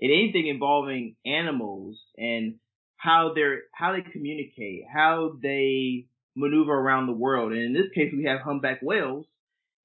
and 0.00 0.10
anything 0.10 0.48
involving 0.48 1.16
animals 1.24 1.98
and 2.16 2.56
how 2.96 3.32
they're 3.34 3.62
how 3.72 3.92
they 3.92 4.10
communicate, 4.10 4.84
how 4.92 5.36
they 5.42 6.06
maneuver 6.34 6.72
around 6.72 7.06
the 7.06 7.12
world. 7.12 7.52
And 7.52 7.62
in 7.62 7.72
this 7.72 7.92
case, 7.94 8.12
we 8.16 8.24
have 8.24 8.40
humpback 8.40 8.80
whales, 8.82 9.26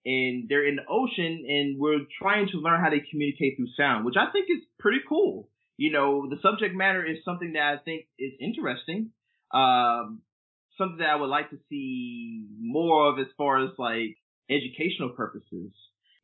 and 0.06 0.48
they're 0.50 0.68
in 0.68 0.78
the 0.78 0.86
ocean, 0.90 1.46
and 1.48 1.80
we're 1.80 2.06
trying 2.22 2.48
to 2.52 2.58
learn 2.58 2.82
how 2.82 2.90
they 2.90 3.04
communicate 3.12 3.58
through 3.58 3.68
sound, 3.78 4.06
which 4.06 4.16
I 4.18 4.32
think 4.32 4.48
is 4.50 4.64
pretty 4.80 5.00
cool. 5.08 5.50
You 5.78 5.92
know, 5.92 6.28
the 6.30 6.38
subject 6.42 6.76
matter 6.76 7.06
is 7.06 7.18
something 7.24 7.54
that 7.54 7.62
I 7.62 7.78
think 7.84 8.08
is 8.18 8.34
interesting. 8.40 9.12
Um, 9.54 10.22
something 10.78 11.00
that 11.00 11.10
I 11.10 11.16
would 11.16 11.30
like 11.30 11.50
to 11.52 11.58
see 11.70 12.46
more 12.60 13.10
of 13.12 13.20
as 13.20 13.28
far 13.38 13.64
as 13.64 13.72
like 13.78 14.18
educational 14.50 15.10
purposes. 15.10 15.72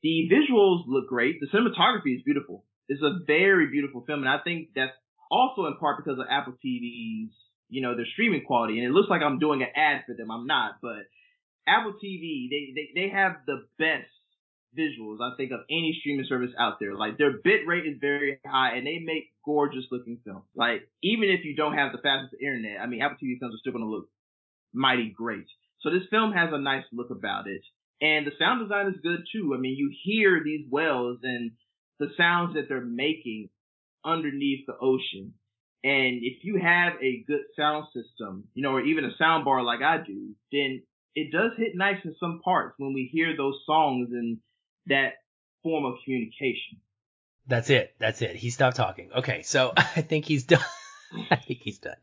The 0.05 0.29
visuals 0.29 0.83
look 0.85 1.07
great. 1.09 1.39
The 1.39 1.47
cinematography 1.47 2.15
is 2.15 2.21
beautiful. 2.21 2.63
It's 2.87 3.01
a 3.01 3.25
very 3.25 3.71
beautiful 3.71 4.03
film, 4.05 4.19
and 4.19 4.29
I 4.29 4.37
think 4.37 4.69
that's 4.75 4.93
also 5.31 5.65
in 5.65 5.77
part 5.77 5.97
because 5.97 6.19
of 6.19 6.27
Apple 6.29 6.53
TV's, 6.63 7.33
you 7.69 7.81
know, 7.81 7.95
their 7.95 8.05
streaming 8.13 8.43
quality. 8.45 8.77
And 8.77 8.85
it 8.85 8.91
looks 8.91 9.09
like 9.09 9.23
I'm 9.23 9.39
doing 9.39 9.63
an 9.63 9.69
ad 9.75 10.03
for 10.05 10.13
them. 10.13 10.29
I'm 10.29 10.45
not, 10.45 10.73
but 10.79 11.09
Apple 11.67 11.93
TV, 11.93 12.51
they, 12.51 12.73
they, 12.75 12.87
they 12.93 13.09
have 13.09 13.37
the 13.47 13.65
best 13.79 14.13
visuals, 14.77 15.25
I 15.25 15.35
think, 15.37 15.51
of 15.51 15.61
any 15.71 15.97
streaming 15.99 16.27
service 16.29 16.51
out 16.59 16.75
there. 16.79 16.93
Like 16.93 17.17
their 17.17 17.41
bit 17.43 17.65
rate 17.65 17.87
is 17.87 17.97
very 17.99 18.37
high 18.45 18.77
and 18.77 18.85
they 18.85 18.99
make 18.99 19.33
gorgeous 19.43 19.85
looking 19.89 20.19
films. 20.23 20.45
Like 20.55 20.87
even 21.01 21.29
if 21.29 21.43
you 21.45 21.55
don't 21.55 21.73
have 21.73 21.93
the 21.93 21.97
fastest 21.97 22.39
internet, 22.39 22.79
I 22.79 22.85
mean, 22.85 23.01
Apple 23.01 23.17
TV 23.17 23.39
films 23.39 23.55
are 23.55 23.61
still 23.61 23.73
going 23.73 23.83
to 23.83 23.89
look 23.89 24.07
mighty 24.71 25.09
great. 25.09 25.47
So 25.81 25.89
this 25.89 26.05
film 26.11 26.31
has 26.33 26.49
a 26.53 26.59
nice 26.59 26.85
look 26.93 27.09
about 27.09 27.47
it. 27.47 27.63
And 28.01 28.27
the 28.27 28.31
sound 28.37 28.61
design 28.61 28.87
is 28.87 28.99
good 29.01 29.25
too. 29.31 29.53
I 29.55 29.59
mean, 29.59 29.75
you 29.77 29.91
hear 30.03 30.41
these 30.43 30.65
whales 30.69 31.19
and 31.23 31.51
the 31.99 32.07
sounds 32.17 32.55
that 32.55 32.63
they're 32.67 32.81
making 32.81 33.49
underneath 34.03 34.65
the 34.67 34.75
ocean. 34.79 35.33
And 35.83 36.19
if 36.23 36.43
you 36.43 36.59
have 36.61 36.93
a 37.01 37.23
good 37.27 37.41
sound 37.55 37.85
system, 37.93 38.45
you 38.53 38.63
know, 38.63 38.71
or 38.71 38.81
even 38.81 39.05
a 39.05 39.15
sound 39.17 39.45
bar 39.45 39.63
like 39.63 39.81
I 39.81 39.97
do, 40.05 40.33
then 40.51 40.81
it 41.13 41.31
does 41.31 41.51
hit 41.57 41.73
nice 41.75 41.99
in 42.03 42.15
some 42.19 42.41
parts 42.43 42.75
when 42.77 42.93
we 42.93 43.09
hear 43.11 43.37
those 43.37 43.61
songs 43.65 44.09
and 44.11 44.39
that 44.87 45.13
form 45.63 45.85
of 45.85 45.95
communication. 46.03 46.79
That's 47.47 47.69
it. 47.69 47.95
That's 47.99 48.21
it. 48.21 48.35
He 48.35 48.49
stopped 48.49 48.75
talking. 48.75 49.11
Okay, 49.15 49.43
so 49.43 49.73
I 49.77 50.01
think 50.01 50.25
he's 50.25 50.43
done. 50.43 50.59
I 51.31 51.35
think 51.37 51.59
he's 51.61 51.79
done. 51.79 51.95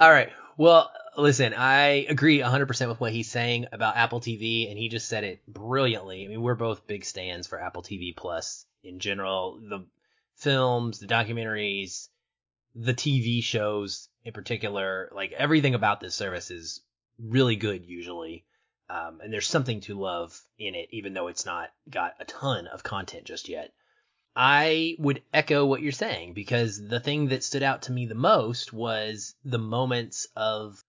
All 0.00 0.10
right. 0.10 0.30
Well, 0.56 0.90
listen, 1.16 1.54
I 1.54 2.06
agree 2.08 2.38
100% 2.38 2.88
with 2.88 3.00
what 3.00 3.12
he's 3.12 3.30
saying 3.30 3.66
about 3.72 3.96
Apple 3.96 4.20
TV, 4.20 4.68
and 4.68 4.78
he 4.78 4.88
just 4.88 5.08
said 5.08 5.24
it 5.24 5.42
brilliantly. 5.46 6.24
I 6.24 6.28
mean, 6.28 6.42
we're 6.42 6.54
both 6.54 6.86
big 6.86 7.04
stands 7.04 7.46
for 7.46 7.60
Apple 7.60 7.82
TV 7.82 8.16
Plus 8.16 8.66
in 8.82 9.00
general. 9.00 9.60
The 9.60 9.84
films, 10.36 11.00
the 11.00 11.06
documentaries, 11.06 12.08
the 12.74 12.94
TV 12.94 13.42
shows 13.42 14.08
in 14.24 14.32
particular, 14.32 15.10
like 15.14 15.32
everything 15.32 15.74
about 15.74 16.00
this 16.00 16.14
service 16.14 16.50
is 16.50 16.80
really 17.18 17.56
good 17.56 17.86
usually. 17.86 18.44
Um, 18.88 19.20
and 19.22 19.32
there's 19.32 19.48
something 19.48 19.80
to 19.82 19.98
love 19.98 20.38
in 20.58 20.74
it, 20.74 20.88
even 20.90 21.14
though 21.14 21.28
it's 21.28 21.46
not 21.46 21.70
got 21.88 22.14
a 22.20 22.24
ton 22.24 22.66
of 22.66 22.82
content 22.82 23.24
just 23.24 23.48
yet. 23.48 23.72
I 24.36 24.96
would 24.98 25.22
echo 25.32 25.64
what 25.64 25.80
you're 25.80 25.92
saying 25.92 26.34
because 26.34 26.88
the 26.88 26.98
thing 26.98 27.28
that 27.28 27.44
stood 27.44 27.62
out 27.62 27.82
to 27.82 27.92
me 27.92 28.06
the 28.06 28.16
most 28.16 28.72
was 28.72 29.36
the 29.44 29.58
moments 29.58 30.26
of 30.34 30.82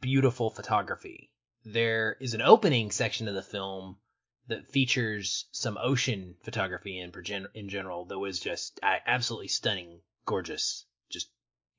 beautiful 0.00 0.48
photography. 0.50 1.32
There 1.64 2.16
is 2.20 2.34
an 2.34 2.42
opening 2.42 2.92
section 2.92 3.26
of 3.26 3.34
the 3.34 3.42
film 3.42 3.98
that 4.46 4.70
features 4.70 5.46
some 5.50 5.76
ocean 5.80 6.36
photography 6.44 7.00
in 7.00 7.12
in 7.54 7.68
general 7.68 8.04
that 8.04 8.18
was 8.18 8.38
just 8.38 8.78
absolutely 8.82 9.48
stunning, 9.48 10.00
gorgeous, 10.24 10.86
just 11.10 11.30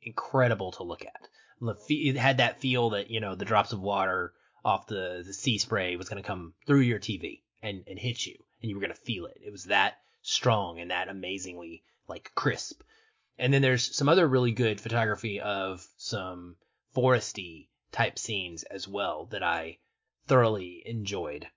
incredible 0.02 0.74
to 0.74 0.84
look 0.84 1.06
at. 1.06 1.30
It 1.88 2.18
had 2.18 2.38
that 2.38 2.60
feel 2.60 2.90
that 2.90 3.10
you 3.10 3.22
know 3.22 3.36
the 3.36 3.46
drops 3.46 3.72
of 3.72 3.80
water 3.80 4.34
off 4.66 4.88
the, 4.88 5.24
the 5.26 5.34
sea 5.34 5.60
spray 5.60 5.96
was 5.96 6.10
going 6.10 6.22
to 6.22 6.28
come 6.28 6.56
through 6.66 6.82
your 6.82 7.00
TV 7.00 7.44
and, 7.62 7.84
and 7.88 8.00
hit 8.00 8.26
you, 8.26 8.36
and 8.62 8.70
you 8.70 8.76
were 8.76 8.82
going 8.82 8.94
to 8.94 9.00
feel 9.00 9.28
it. 9.28 9.40
It 9.46 9.52
was 9.52 9.66
that 9.66 10.00
strong 10.26 10.80
and 10.80 10.92
that 10.92 11.08
amazingly 11.08 11.84
like 12.08 12.32
crisp. 12.36 12.82
And 13.38 13.54
then 13.54 13.62
there's 13.62 13.96
some 13.96 14.10
other 14.10 14.28
really 14.28 14.52
good 14.52 14.80
photography 14.80 15.42
of 15.42 15.86
some 15.98 16.56
foresty 16.96 17.68
type 17.92 18.18
scenes 18.18 18.64
as 18.64 18.88
well 18.88 19.26
that 19.28 19.44
I 19.44 19.80
thoroughly 20.28 20.82
enjoyed. 20.86 21.48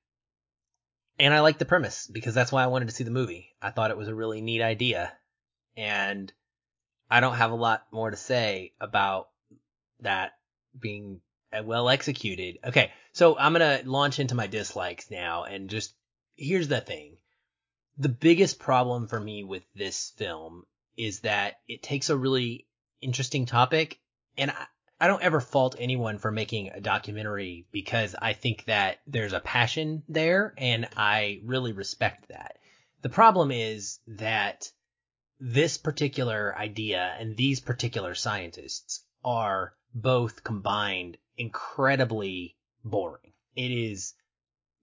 And 1.18 1.34
I 1.34 1.40
like 1.40 1.58
the 1.58 1.64
premise 1.64 2.06
because 2.06 2.34
that's 2.34 2.52
why 2.52 2.62
I 2.62 2.68
wanted 2.68 2.88
to 2.88 2.94
see 2.94 3.04
the 3.04 3.10
movie. 3.10 3.54
I 3.60 3.70
thought 3.70 3.90
it 3.90 3.96
was 3.96 4.08
a 4.08 4.14
really 4.14 4.40
neat 4.40 4.62
idea. 4.62 5.12
And 5.76 6.32
I 7.10 7.20
don't 7.20 7.36
have 7.36 7.52
a 7.52 7.56
lot 7.56 7.86
more 7.90 8.10
to 8.10 8.16
say 8.16 8.74
about 8.80 9.28
that 10.00 10.32
being 10.78 11.20
uh, 11.52 11.62
well 11.64 11.88
executed. 11.88 12.58
Okay, 12.64 12.92
so 13.12 13.38
I'm 13.38 13.54
going 13.54 13.82
to 13.82 13.88
launch 13.88 14.18
into 14.18 14.34
my 14.34 14.46
dislikes 14.46 15.10
now 15.10 15.44
and 15.44 15.70
just 15.70 15.94
here's 16.36 16.68
the 16.68 16.80
thing. 16.80 17.16
The 17.98 18.08
biggest 18.08 18.58
problem 18.58 19.08
for 19.08 19.18
me 19.18 19.42
with 19.42 19.64
this 19.74 20.12
film 20.16 20.64
is 20.96 21.20
that 21.20 21.60
it 21.66 21.82
takes 21.82 22.10
a 22.10 22.16
really 22.16 22.66
interesting 23.00 23.44
topic 23.44 24.00
and 24.36 24.52
I, 24.52 24.66
I 25.00 25.06
don't 25.06 25.22
ever 25.22 25.40
fault 25.40 25.76
anyone 25.78 26.18
for 26.18 26.30
making 26.30 26.70
a 26.70 26.80
documentary 26.80 27.66
because 27.70 28.16
I 28.20 28.32
think 28.32 28.64
that 28.64 28.98
there's 29.06 29.32
a 29.32 29.40
passion 29.40 30.02
there 30.08 30.54
and 30.58 30.88
I 30.96 31.40
really 31.44 31.72
respect 31.72 32.28
that. 32.28 32.58
The 33.02 33.08
problem 33.08 33.50
is 33.52 34.00
that 34.08 34.70
this 35.38 35.78
particular 35.78 36.56
idea 36.56 37.16
and 37.18 37.36
these 37.36 37.60
particular 37.60 38.16
scientists 38.16 39.04
are 39.24 39.74
both 39.94 40.42
combined 40.42 41.16
incredibly 41.36 42.56
boring. 42.84 43.32
It 43.54 43.70
is 43.70 44.14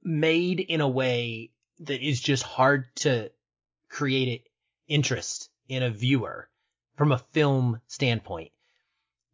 made 0.02 0.60
in 0.60 0.80
a 0.80 0.88
way 0.88 1.52
that 1.79 2.01
is 2.01 2.20
just 2.22 2.44
hard 2.44 2.86
to 2.96 3.32
create 3.89 4.48
interest 4.88 5.50
in 5.67 5.84
a 5.84 5.89
viewer 5.89 6.50
from 6.96 7.12
a 7.12 7.17
film 7.17 7.82
standpoint. 7.88 8.51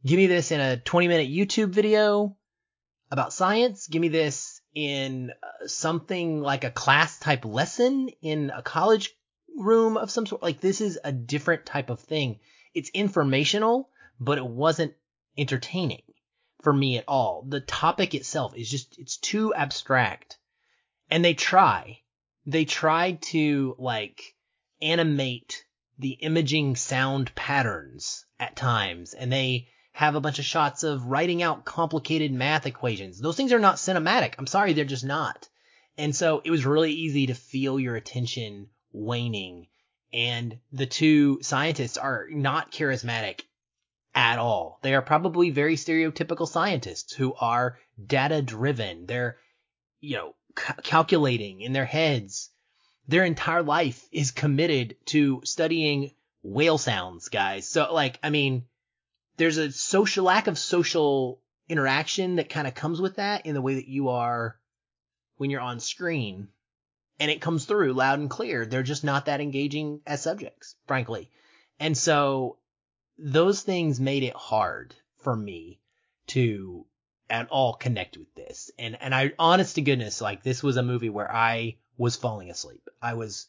Give 0.05 0.17
me 0.17 0.27
this 0.27 0.51
in 0.51 0.59
a 0.59 0.77
20 0.77 1.07
minute 1.07 1.29
YouTube 1.29 1.69
video 1.69 2.35
about 3.11 3.33
science. 3.33 3.87
Give 3.87 4.01
me 4.01 4.07
this 4.07 4.61
in 4.73 5.31
uh, 5.43 5.67
something 5.67 6.41
like 6.41 6.63
a 6.63 6.71
class 6.71 7.19
type 7.19 7.45
lesson 7.45 8.09
in 8.21 8.51
a 8.55 8.61
college 8.61 9.15
room 9.57 9.97
of 9.97 10.09
some 10.09 10.25
sort. 10.25 10.41
Like 10.41 10.61
this 10.61 10.81
is 10.81 10.97
a 11.03 11.11
different 11.11 11.65
type 11.65 11.89
of 11.89 11.99
thing. 11.99 12.39
It's 12.73 12.89
informational, 12.89 13.89
but 14.19 14.37
it 14.37 14.45
wasn't 14.45 14.93
entertaining 15.37 16.03
for 16.63 16.73
me 16.73 16.97
at 16.97 17.05
all. 17.07 17.45
The 17.47 17.59
topic 17.59 18.15
itself 18.15 18.55
is 18.55 18.69
just, 18.69 18.97
it's 18.97 19.17
too 19.17 19.53
abstract. 19.53 20.37
And 21.09 21.25
they 21.25 21.33
try, 21.33 21.99
they 22.45 22.65
try 22.65 23.13
to 23.13 23.75
like 23.77 24.35
animate 24.81 25.65
the 25.99 26.11
imaging 26.11 26.75
sound 26.75 27.33
patterns 27.35 28.25
at 28.39 28.55
times 28.55 29.13
and 29.13 29.31
they 29.31 29.67
have 29.93 30.15
a 30.15 30.21
bunch 30.21 30.39
of 30.39 30.45
shots 30.45 30.83
of 30.83 31.05
writing 31.05 31.43
out 31.43 31.65
complicated 31.65 32.31
math 32.31 32.65
equations. 32.65 33.19
Those 33.19 33.35
things 33.35 33.53
are 33.53 33.59
not 33.59 33.75
cinematic. 33.75 34.35
I'm 34.37 34.47
sorry, 34.47 34.73
they're 34.73 34.85
just 34.85 35.05
not. 35.05 35.49
And 35.97 36.15
so 36.15 36.41
it 36.43 36.49
was 36.51 36.65
really 36.65 36.93
easy 36.93 37.27
to 37.27 37.33
feel 37.33 37.79
your 37.79 37.95
attention 37.95 38.69
waning. 38.91 39.67
And 40.13 40.59
the 40.71 40.85
two 40.85 41.41
scientists 41.41 41.97
are 41.97 42.27
not 42.31 42.71
charismatic 42.71 43.41
at 44.15 44.39
all. 44.39 44.79
They 44.81 44.95
are 44.95 45.01
probably 45.01 45.51
very 45.51 45.75
stereotypical 45.75 46.47
scientists 46.47 47.13
who 47.13 47.33
are 47.39 47.77
data 48.03 48.41
driven. 48.41 49.05
They're, 49.05 49.37
you 49.99 50.17
know, 50.17 50.35
calculating 50.55 51.61
in 51.61 51.73
their 51.73 51.85
heads. 51.85 52.49
Their 53.07 53.25
entire 53.25 53.63
life 53.63 54.07
is 54.11 54.31
committed 54.31 54.95
to 55.07 55.41
studying 55.43 56.11
whale 56.43 56.77
sounds, 56.77 57.29
guys. 57.29 57.67
So 57.67 57.93
like, 57.93 58.19
I 58.23 58.29
mean, 58.29 58.65
there's 59.37 59.57
a 59.57 59.71
social 59.71 60.25
lack 60.25 60.47
of 60.47 60.57
social 60.57 61.41
interaction 61.67 62.35
that 62.35 62.49
kind 62.49 62.67
of 62.67 62.75
comes 62.75 63.01
with 63.01 63.15
that 63.15 63.45
in 63.45 63.53
the 63.53 63.61
way 63.61 63.75
that 63.75 63.87
you 63.87 64.09
are 64.09 64.59
when 65.37 65.49
you're 65.49 65.61
on 65.61 65.79
screen 65.79 66.49
and 67.19 67.29
it 67.29 67.41
comes 67.41 67.65
through 67.65 67.93
loud 67.93 68.19
and 68.19 68.29
clear. 68.29 68.65
They're 68.65 68.81
just 68.81 69.03
not 69.03 69.27
that 69.27 69.41
engaging 69.41 70.01
as 70.07 70.23
subjects, 70.23 70.75
frankly. 70.87 71.29
And 71.79 71.95
so 71.95 72.57
those 73.17 73.61
things 73.61 73.99
made 73.99 74.23
it 74.23 74.35
hard 74.35 74.95
for 75.19 75.35
me 75.35 75.79
to 76.27 76.85
at 77.31 77.49
all 77.49 77.73
connect 77.73 78.17
with 78.17 78.33
this. 78.35 78.69
And 78.77 78.97
and 79.01 79.15
I 79.15 79.33
honest 79.39 79.75
to 79.75 79.81
goodness, 79.81 80.21
like 80.21 80.43
this 80.43 80.61
was 80.61 80.77
a 80.77 80.83
movie 80.83 81.09
where 81.09 81.31
I 81.31 81.77
was 81.97 82.15
falling 82.15 82.51
asleep. 82.51 82.87
I 83.01 83.15
was 83.15 83.47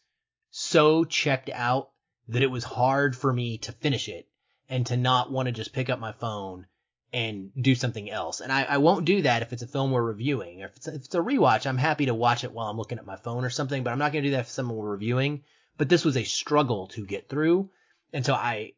so 0.50 1.04
checked 1.04 1.50
out 1.52 1.90
that 2.28 2.42
it 2.42 2.50
was 2.50 2.64
hard 2.64 3.16
for 3.16 3.32
me 3.32 3.58
to 3.58 3.72
finish 3.72 4.08
it 4.08 4.28
and 4.68 4.86
to 4.86 4.96
not 4.96 5.32
want 5.32 5.46
to 5.46 5.52
just 5.52 5.72
pick 5.72 5.90
up 5.90 5.98
my 5.98 6.12
phone 6.12 6.66
and 7.12 7.50
do 7.60 7.74
something 7.74 8.10
else. 8.10 8.40
And 8.40 8.50
I, 8.50 8.62
I 8.62 8.78
won't 8.78 9.04
do 9.04 9.22
that 9.22 9.42
if 9.42 9.52
it's 9.52 9.62
a 9.62 9.66
film 9.66 9.90
we're 9.90 10.02
reviewing. 10.02 10.60
If 10.60 10.76
it's, 10.76 10.88
if 10.88 10.94
it's 10.94 11.14
a 11.14 11.18
rewatch, 11.18 11.66
I'm 11.66 11.76
happy 11.76 12.06
to 12.06 12.14
watch 12.14 12.44
it 12.44 12.52
while 12.52 12.68
I'm 12.68 12.78
looking 12.78 12.98
at 12.98 13.04
my 13.04 13.16
phone 13.16 13.44
or 13.44 13.50
something, 13.50 13.82
but 13.82 13.92
I'm 13.92 13.98
not 13.98 14.12
going 14.12 14.22
to 14.22 14.30
do 14.30 14.36
that 14.36 14.40
if 14.40 14.50
someone 14.50 14.76
we're 14.76 14.90
reviewing. 14.90 15.42
But 15.76 15.88
this 15.88 16.04
was 16.04 16.16
a 16.16 16.24
struggle 16.24 16.86
to 16.88 17.04
get 17.04 17.28
through. 17.28 17.70
And 18.12 18.24
so 18.24 18.32
I 18.34 18.72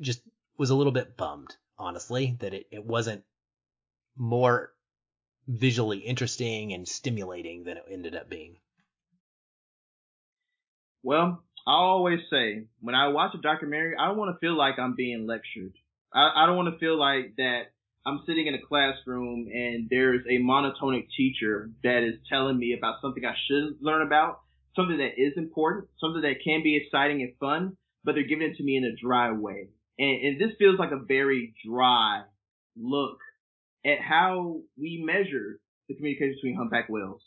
just 0.00 0.22
was 0.56 0.70
a 0.70 0.74
little 0.74 0.92
bit 0.92 1.16
bummed, 1.16 1.54
honestly, 1.78 2.36
that 2.40 2.54
it, 2.54 2.66
it 2.72 2.84
wasn't 2.84 3.22
more 4.18 4.72
visually 5.46 5.98
interesting 5.98 6.74
and 6.74 6.86
stimulating 6.86 7.64
than 7.64 7.78
it 7.78 7.84
ended 7.90 8.14
up 8.14 8.28
being. 8.28 8.56
Well, 11.02 11.42
I 11.66 11.72
always 11.72 12.20
say 12.30 12.64
when 12.80 12.94
I 12.94 13.08
watch 13.08 13.34
a 13.34 13.38
documentary, 13.38 13.94
I 13.98 14.08
don't 14.08 14.18
want 14.18 14.34
to 14.34 14.38
feel 14.38 14.56
like 14.56 14.78
I'm 14.78 14.94
being 14.94 15.26
lectured. 15.26 15.72
I, 16.12 16.32
I 16.36 16.46
don't 16.46 16.56
want 16.56 16.74
to 16.74 16.78
feel 16.78 16.98
like 16.98 17.36
that 17.36 17.72
I'm 18.06 18.20
sitting 18.26 18.46
in 18.46 18.54
a 18.54 18.66
classroom 18.66 19.48
and 19.52 19.88
there's 19.90 20.24
a 20.28 20.38
monotonic 20.38 21.06
teacher 21.16 21.70
that 21.82 22.02
is 22.02 22.14
telling 22.28 22.58
me 22.58 22.74
about 22.76 22.96
something 23.02 23.24
I 23.24 23.34
should 23.46 23.76
learn 23.80 24.02
about, 24.02 24.40
something 24.74 24.98
that 24.98 25.18
is 25.18 25.34
important, 25.36 25.88
something 26.00 26.22
that 26.22 26.42
can 26.42 26.62
be 26.62 26.76
exciting 26.76 27.22
and 27.22 27.32
fun, 27.38 27.76
but 28.04 28.14
they're 28.14 28.26
giving 28.26 28.50
it 28.50 28.56
to 28.56 28.62
me 28.62 28.76
in 28.76 28.84
a 28.84 28.96
dry 28.96 29.32
way. 29.32 29.68
And, 29.98 30.26
and 30.26 30.40
this 30.40 30.56
feels 30.58 30.78
like 30.78 30.92
a 30.92 31.04
very 31.04 31.54
dry 31.66 32.22
look 32.76 33.18
at 33.84 34.00
how 34.00 34.60
we 34.78 35.02
measure 35.04 35.60
the 35.88 35.94
communication 35.94 36.34
between 36.34 36.56
humpback 36.56 36.88
whales. 36.88 37.22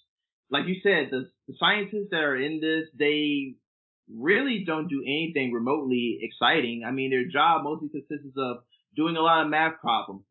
Like 0.49 0.67
you 0.67 0.75
said, 0.83 1.09
the, 1.11 1.29
the 1.47 1.55
scientists 1.59 2.09
that 2.11 2.19
are 2.23 2.35
in 2.35 2.59
this, 2.59 2.87
they 2.97 3.55
really 4.13 4.63
don't 4.65 4.89
do 4.89 5.01
anything 5.01 5.53
remotely 5.53 6.19
exciting. 6.21 6.83
I 6.85 6.91
mean, 6.91 7.09
their 7.09 7.25
job 7.25 7.63
mostly 7.63 7.89
consists 7.89 8.37
of 8.37 8.57
doing 8.95 9.15
a 9.15 9.21
lot 9.21 9.43
of 9.43 9.49
math 9.49 9.79
problems, 9.79 10.23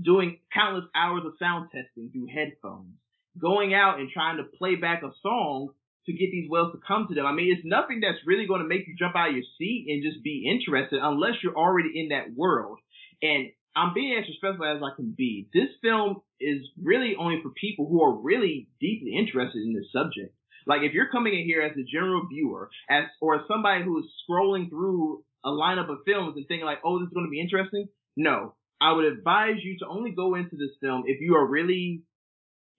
doing 0.00 0.38
countless 0.52 0.84
hours 0.94 1.22
of 1.24 1.32
sound 1.38 1.70
testing 1.72 2.10
through 2.10 2.26
headphones, 2.34 2.94
going 3.40 3.74
out 3.74 4.00
and 4.00 4.10
trying 4.10 4.38
to 4.38 4.44
play 4.58 4.74
back 4.74 5.02
a 5.02 5.10
song 5.22 5.70
to 6.06 6.12
get 6.12 6.30
these 6.32 6.48
whales 6.50 6.72
to 6.72 6.80
come 6.86 7.06
to 7.08 7.14
them. 7.14 7.26
I 7.26 7.32
mean, 7.32 7.54
it's 7.54 7.64
nothing 7.64 8.00
that's 8.00 8.18
really 8.26 8.46
going 8.46 8.62
to 8.62 8.68
make 8.68 8.88
you 8.88 8.96
jump 8.98 9.14
out 9.14 9.28
of 9.28 9.34
your 9.34 9.44
seat 9.58 9.86
and 9.88 10.02
just 10.02 10.24
be 10.24 10.48
interested 10.50 11.00
unless 11.02 11.34
you're 11.42 11.56
already 11.56 11.92
in 11.94 12.08
that 12.08 12.34
world. 12.34 12.78
And 13.22 13.50
I'm 13.78 13.94
being 13.94 14.18
as 14.18 14.28
respectful 14.28 14.66
as 14.66 14.82
I 14.82 14.96
can 14.96 15.14
be. 15.16 15.48
This 15.54 15.70
film 15.80 16.16
is 16.40 16.66
really 16.82 17.14
only 17.18 17.40
for 17.42 17.50
people 17.50 17.86
who 17.88 18.02
are 18.02 18.20
really 18.20 18.68
deeply 18.80 19.14
interested 19.16 19.62
in 19.62 19.72
this 19.72 19.92
subject. 19.92 20.34
Like 20.66 20.82
if 20.82 20.94
you're 20.94 21.10
coming 21.10 21.38
in 21.38 21.44
here 21.44 21.62
as 21.62 21.76
a 21.78 21.84
general 21.84 22.26
viewer, 22.28 22.70
as 22.90 23.04
or 23.20 23.36
as 23.36 23.42
somebody 23.46 23.84
who 23.84 24.00
is 24.00 24.06
scrolling 24.28 24.68
through 24.68 25.22
a 25.44 25.50
lineup 25.50 25.88
of 25.88 25.98
films 26.04 26.34
and 26.36 26.44
thinking 26.48 26.66
like, 26.66 26.80
oh, 26.84 26.98
this 26.98 27.06
is 27.06 27.14
going 27.14 27.26
to 27.26 27.30
be 27.30 27.40
interesting. 27.40 27.86
No, 28.16 28.56
I 28.80 28.92
would 28.92 29.04
advise 29.04 29.62
you 29.62 29.78
to 29.78 29.86
only 29.86 30.10
go 30.10 30.34
into 30.34 30.56
this 30.56 30.74
film 30.80 31.04
if 31.06 31.20
you 31.20 31.36
are 31.36 31.46
really 31.46 32.02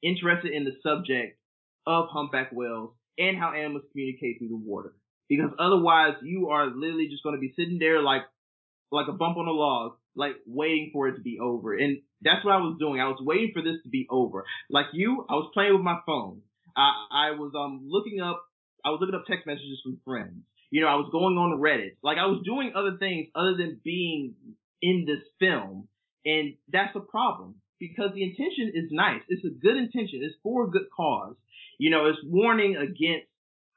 interested 0.04 0.52
in 0.52 0.66
the 0.66 0.76
subject 0.84 1.40
of 1.88 2.10
humpback 2.12 2.52
whales 2.52 2.92
and 3.18 3.38
how 3.38 3.54
animals 3.54 3.84
communicate 3.94 4.40
through 4.40 4.50
the 4.50 4.58
water. 4.58 4.94
Because 5.30 5.52
otherwise, 5.58 6.16
you 6.24 6.50
are 6.50 6.68
literally 6.68 7.08
just 7.10 7.24
going 7.24 7.36
to 7.36 7.40
be 7.40 7.54
sitting 7.56 7.80
there 7.80 8.02
like 8.02 8.24
like 8.92 9.08
a 9.08 9.14
bump 9.14 9.38
on 9.38 9.48
a 9.48 9.52
log, 9.52 9.94
like 10.15 10.34
waiting 10.45 10.89
for 10.93 11.08
it 11.08 11.15
to 11.15 11.22
be 11.22 11.39
over. 11.39 11.76
And 11.76 12.02
that's 12.22 12.43
what 12.43 12.54
I 12.54 12.58
was 12.58 12.78
doing. 12.80 13.00
I 13.00 13.08
was 13.08 13.19
waiting 13.22 13.52
for 13.54 13.62
this 13.62 13.82
to 13.84 13.89
be 13.89 14.08
over. 14.10 14.43
Like 14.69 14.88
you, 14.93 15.26
I 15.30 15.34
was 15.34 15.50
playing 15.54 15.74
with 15.74 15.84
my 15.84 16.00
phone. 16.06 16.41
I, 16.76 16.91
I 17.12 17.32
was 17.32 17.54
um 17.56 17.88
looking 17.88 18.22
up 18.22 18.43
I 18.86 18.89
was 18.89 19.00
looking 19.02 19.15
up 19.15 19.26
text 19.28 19.45
messages 19.45 19.80
from 19.84 20.00
friends. 20.06 20.43
You 20.72 20.82
know, 20.82 20.88
I 20.88 20.95
was 20.95 21.10
going 21.12 21.36
on 21.38 21.60
Reddit. 21.60 21.98
Like 22.04 22.17
I 22.17 22.28
was 22.28 22.41
doing 22.45 22.74
other 22.76 22.98
things 22.98 23.28
other 23.36 23.56
than 23.58 23.80
being 23.84 24.36
in 24.82 25.06
this 25.06 25.24
film. 25.39 25.88
And 26.26 26.56
that's 26.72 26.95
a 26.95 27.00
problem 27.00 27.56
because 27.80 28.12
the 28.13 28.24
intention 28.24 28.72
is 28.76 28.91
nice. 28.91 29.22
It's 29.30 29.45
a 29.45 29.50
good 29.50 29.78
intention. 29.78 30.22
It's 30.22 30.36
for 30.43 30.65
a 30.65 30.69
good 30.69 30.88
cause. 30.95 31.36
You 31.78 31.89
know, 31.89 32.08
it's 32.08 32.19
warning 32.24 32.76
against 32.76 33.28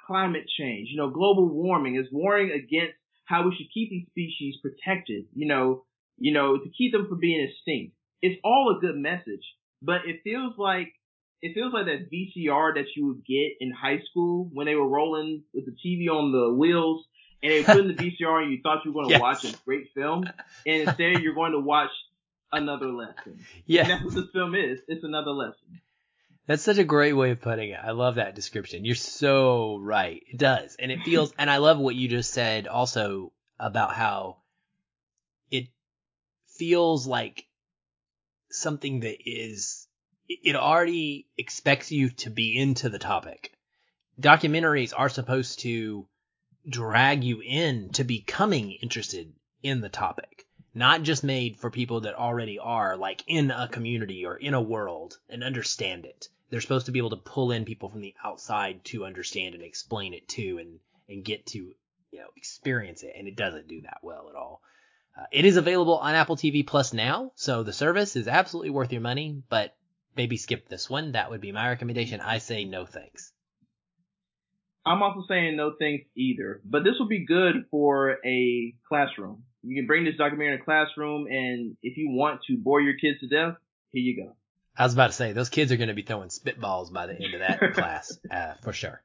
climate 0.06 0.44
change, 0.58 0.88
you 0.90 0.96
know, 0.96 1.10
global 1.10 1.48
warming. 1.48 1.96
It's 1.96 2.12
warning 2.12 2.50
against 2.50 2.94
how 3.24 3.44
we 3.44 3.54
should 3.56 3.72
keep 3.72 3.90
these 3.90 4.06
species 4.10 4.56
protected, 4.60 5.26
you 5.34 5.46
know, 5.46 5.84
you 6.18 6.32
know, 6.32 6.56
to 6.58 6.68
keep 6.76 6.92
them 6.92 7.06
from 7.08 7.18
being 7.20 7.48
extinct. 7.48 7.94
It's 8.20 8.40
all 8.44 8.76
a 8.76 8.80
good 8.80 8.96
message, 8.96 9.44
but 9.80 10.02
it 10.06 10.20
feels 10.24 10.54
like 10.58 10.92
it 11.40 11.54
feels 11.54 11.72
like 11.72 11.86
that 11.86 12.08
VCR 12.10 12.74
that 12.76 12.86
you 12.94 13.08
would 13.08 13.24
get 13.26 13.56
in 13.60 13.72
high 13.72 13.98
school 14.10 14.48
when 14.52 14.66
they 14.66 14.76
were 14.76 14.86
rolling 14.88 15.42
with 15.52 15.64
the 15.66 15.72
TV 15.72 16.08
on 16.08 16.30
the 16.30 16.54
wheels 16.54 17.04
and 17.42 17.50
they 17.52 17.64
put 17.64 17.78
in 17.78 17.88
the 17.88 17.94
VCR 18.22 18.42
and 18.44 18.52
you 18.52 18.60
thought 18.62 18.84
you 18.84 18.92
were 18.92 19.02
going 19.02 19.06
to 19.08 19.12
Yes. 19.14 19.20
watch 19.20 19.44
a 19.44 19.56
great 19.64 19.88
film, 19.94 20.24
and 20.66 20.88
instead 20.88 21.20
you're 21.20 21.34
going 21.34 21.52
to 21.52 21.58
watch 21.60 21.90
another 22.52 22.86
lesson. 22.92 23.44
Yeah. 23.66 23.82
And 23.82 23.90
that's 23.90 24.04
what 24.04 24.14
this 24.14 24.30
film 24.32 24.54
is. 24.54 24.78
It's 24.86 25.02
another 25.02 25.32
lesson. 25.32 25.80
That's 26.46 26.62
such 26.62 26.78
a 26.78 26.84
great 26.84 27.12
way 27.14 27.30
of 27.30 27.40
putting 27.40 27.70
it. 27.70 27.78
I 27.82 27.92
love 27.92 28.16
that 28.16 28.34
description. 28.34 28.84
You're 28.84 28.94
so 28.96 29.78
right. 29.78 30.22
It 30.30 30.38
does. 30.38 30.76
And 30.78 30.92
it 30.92 31.00
feels, 31.04 31.32
and 31.38 31.48
I 31.48 31.56
love 31.58 31.78
what 31.78 31.94
you 31.94 32.08
just 32.08 32.32
said 32.32 32.66
also 32.66 33.32
about 33.58 33.94
how 33.94 34.38
feels 36.56 37.06
like 37.06 37.46
something 38.50 39.00
that 39.00 39.18
is, 39.24 39.86
it 40.28 40.56
already 40.56 41.28
expects 41.36 41.90
you 41.90 42.10
to 42.10 42.30
be 42.30 42.56
into 42.56 42.88
the 42.88 42.98
topic. 42.98 43.52
Documentaries 44.20 44.92
are 44.96 45.08
supposed 45.08 45.60
to 45.60 46.06
drag 46.68 47.24
you 47.24 47.40
in 47.40 47.90
to 47.90 48.04
becoming 48.04 48.72
interested 48.72 49.32
in 49.62 49.80
the 49.80 49.88
topic 49.88 50.46
not 50.74 51.02
just 51.02 51.22
made 51.22 51.58
for 51.58 51.70
people 51.70 52.00
that 52.00 52.14
already 52.14 52.58
are 52.58 52.96
like 52.96 53.22
in 53.26 53.50
a 53.50 53.68
community 53.68 54.24
or 54.24 54.36
in 54.36 54.54
a 54.54 54.60
world 54.60 55.18
and 55.28 55.44
understand 55.44 56.06
it. 56.06 56.28
They're 56.50 56.60
supposed 56.60 56.86
to 56.86 56.92
be 56.92 56.98
able 56.98 57.10
to 57.10 57.16
pull 57.16 57.52
in 57.52 57.64
people 57.64 57.88
from 57.88 58.00
the 58.00 58.14
outside 58.24 58.84
to 58.86 59.04
understand 59.04 59.54
and 59.54 59.62
explain 59.62 60.14
it 60.14 60.28
to 60.28 60.58
and 60.58 60.80
and 61.08 61.24
get 61.24 61.46
to 61.46 61.58
you 61.58 62.18
know 62.18 62.28
experience 62.36 63.02
it 63.02 63.14
and 63.16 63.28
it 63.28 63.36
doesn't 63.36 63.68
do 63.68 63.82
that 63.82 63.98
well 64.02 64.28
at 64.30 64.36
all. 64.36 64.62
Uh, 65.16 65.24
it 65.30 65.44
is 65.44 65.56
available 65.56 65.98
on 65.98 66.14
Apple 66.14 66.36
TV 66.36 66.66
Plus 66.66 66.92
now, 66.92 67.32
so 67.34 67.62
the 67.62 67.72
service 67.72 68.16
is 68.16 68.28
absolutely 68.28 68.70
worth 68.70 68.92
your 68.92 69.02
money, 69.02 69.42
but 69.48 69.74
maybe 70.16 70.36
skip 70.36 70.68
this 70.68 70.88
one. 70.88 71.12
That 71.12 71.30
would 71.30 71.40
be 71.40 71.52
my 71.52 71.68
recommendation. 71.68 72.20
I 72.20 72.38
say 72.38 72.64
no 72.64 72.86
thanks. 72.86 73.32
I'm 74.84 75.02
also 75.02 75.24
saying 75.28 75.56
no 75.56 75.74
thanks 75.78 76.06
either, 76.16 76.60
but 76.64 76.82
this 76.82 76.94
would 76.98 77.08
be 77.08 77.24
good 77.24 77.66
for 77.70 78.18
a 78.24 78.74
classroom. 78.88 79.44
You 79.62 79.76
can 79.76 79.86
bring 79.86 80.04
this 80.04 80.16
documentary 80.16 80.54
in 80.54 80.60
a 80.60 80.64
classroom, 80.64 81.26
and 81.28 81.76
if 81.82 81.96
you 81.96 82.10
want 82.10 82.40
to 82.48 82.56
bore 82.56 82.80
your 82.80 82.94
kids 82.94 83.20
to 83.20 83.28
death, 83.28 83.56
here 83.92 84.02
you 84.02 84.24
go. 84.24 84.34
I 84.76 84.84
was 84.84 84.94
about 84.94 85.08
to 85.08 85.12
say 85.12 85.32
those 85.32 85.50
kids 85.50 85.70
are 85.70 85.76
going 85.76 85.88
to 85.88 85.94
be 85.94 86.02
throwing 86.02 86.30
spitballs 86.30 86.92
by 86.92 87.06
the 87.06 87.14
end 87.14 87.34
of 87.34 87.40
that 87.40 87.74
class, 87.74 88.18
uh, 88.30 88.54
for 88.62 88.72
sure. 88.72 89.02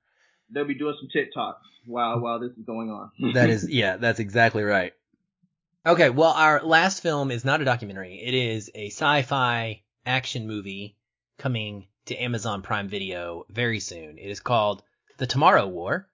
They'll 0.49 0.65
be 0.65 0.75
doing 0.75 0.95
some 0.99 1.09
TikTok 1.09 1.59
while 1.85 2.19
while 2.21 2.39
this 2.39 2.51
is 2.51 2.65
going 2.65 2.89
on. 2.89 3.33
That 3.33 3.49
is, 3.49 3.69
yeah, 3.69 3.97
that's 3.97 4.19
exactly 4.19 4.63
right. 4.63 4.93
Okay, 5.85 6.09
well, 6.09 6.31
our 6.31 6.63
last 6.63 7.01
film 7.01 7.31
is 7.31 7.45
not 7.45 7.61
a 7.61 7.65
documentary. 7.65 8.21
It 8.21 8.33
is 8.33 8.69
a 8.75 8.87
sci-fi 8.87 9.83
action 10.05 10.47
movie 10.47 10.97
coming 11.37 11.87
to 12.07 12.15
Amazon 12.15 12.61
Prime 12.61 12.89
Video 12.89 13.45
very 13.49 13.79
soon. 13.79 14.17
It 14.17 14.29
is 14.29 14.39
called 14.39 14.83
The 15.17 15.27
Tomorrow 15.27 15.67
War, 15.67 16.09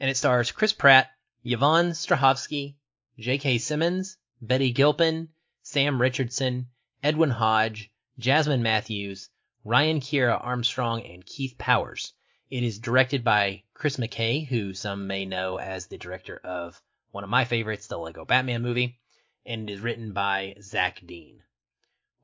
and 0.00 0.10
it 0.10 0.16
stars 0.16 0.52
Chris 0.52 0.72
Pratt, 0.72 1.10
Yvonne 1.44 1.92
Strahovski, 1.92 2.74
J.K. 3.18 3.58
Simmons, 3.58 4.18
Betty 4.42 4.72
Gilpin, 4.72 5.28
Sam 5.62 6.00
Richardson, 6.00 6.66
Edwin 7.02 7.30
Hodge, 7.30 7.90
Jasmine 8.18 8.62
Mathews, 8.62 9.30
Ryan 9.64 10.00
Kiera 10.00 10.38
Armstrong, 10.42 11.04
and 11.06 11.24
Keith 11.24 11.56
Powers. 11.56 12.12
It 12.50 12.62
is 12.62 12.78
directed 12.78 13.24
by 13.24 13.62
Chris 13.74 13.96
McKay, 13.96 14.46
who 14.46 14.74
some 14.74 15.06
may 15.06 15.24
know 15.24 15.58
as 15.58 15.86
the 15.86 15.98
director 15.98 16.36
of 16.44 16.82
one 17.10 17.24
of 17.24 17.30
my 17.30 17.44
favorites, 17.44 17.86
the 17.86 17.98
Lego 17.98 18.24
Batman 18.24 18.62
movie, 18.62 18.98
and 19.44 19.68
it 19.68 19.72
is 19.72 19.80
written 19.80 20.12
by 20.12 20.56
Zach 20.60 21.00
Dean. 21.06 21.42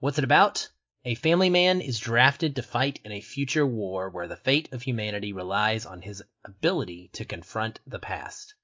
What's 0.01 0.19
it 0.19 0.25
about? 0.25 0.69
A 1.05 1.15
family 1.17 1.51
man 1.51 1.81
is 1.81 1.99
drafted 1.99 2.57
to 2.57 2.63
fight 2.63 3.01
in 3.05 3.11
a 3.11 3.21
future 3.21 3.67
war 3.67 4.11
where 4.11 4.29
the 4.29 4.37
fate 4.37 4.73
of 4.73 4.83
humanity 4.83 5.33
relies 5.33 5.85
on 5.85 6.01
his 6.01 6.23
ability 6.45 7.11
to 7.15 7.25
confront 7.25 7.81
the 7.87 7.99
past. 7.99 8.55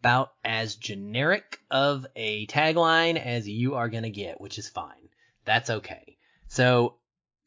About 0.00 0.32
as 0.44 0.74
generic 0.74 1.60
of 1.70 2.06
a 2.16 2.46
tagline 2.46 3.16
as 3.16 3.48
you 3.48 3.76
are 3.76 3.88
going 3.88 4.02
to 4.02 4.10
get, 4.10 4.40
which 4.40 4.58
is 4.58 4.68
fine. 4.68 5.08
That's 5.44 5.70
okay. 5.70 6.16
So, 6.48 6.96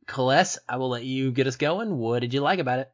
Coles, 0.07 0.57
I 0.67 0.77
will 0.77 0.89
let 0.89 1.03
you 1.03 1.31
get 1.31 1.47
us 1.47 1.57
going. 1.57 1.97
What 1.97 2.19
did 2.19 2.33
you 2.33 2.39
like 2.41 2.59
about 2.59 2.79
it? 2.79 2.91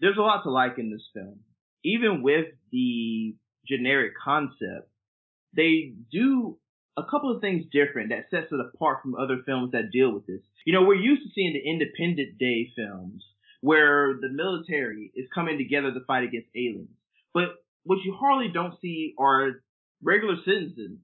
There's 0.00 0.16
a 0.16 0.22
lot 0.22 0.42
to 0.44 0.50
like 0.50 0.78
in 0.78 0.90
this 0.90 1.06
film. 1.12 1.40
Even 1.84 2.22
with 2.22 2.46
the 2.70 3.34
generic 3.66 4.12
concept, 4.22 4.88
they 5.54 5.94
do 6.10 6.58
a 6.96 7.02
couple 7.10 7.34
of 7.34 7.40
things 7.40 7.64
different 7.72 8.10
that 8.10 8.30
sets 8.30 8.52
it 8.52 8.60
apart 8.60 8.98
from 9.02 9.14
other 9.14 9.38
films 9.46 9.72
that 9.72 9.90
deal 9.92 10.12
with 10.12 10.26
this. 10.26 10.40
You 10.66 10.72
know, 10.72 10.82
we're 10.82 10.94
used 10.94 11.22
to 11.22 11.32
seeing 11.34 11.52
the 11.52 11.70
Independent 11.70 12.38
Day 12.38 12.70
films 12.76 13.24
where 13.60 14.14
the 14.20 14.28
military 14.28 15.12
is 15.14 15.26
coming 15.34 15.56
together 15.56 15.92
to 15.92 16.04
fight 16.06 16.24
against 16.24 16.48
aliens. 16.54 16.90
But 17.32 17.62
what 17.84 17.98
you 18.04 18.14
hardly 18.18 18.50
don't 18.52 18.74
see 18.80 19.14
are 19.18 19.62
regular 20.02 20.36
citizens, 20.44 20.98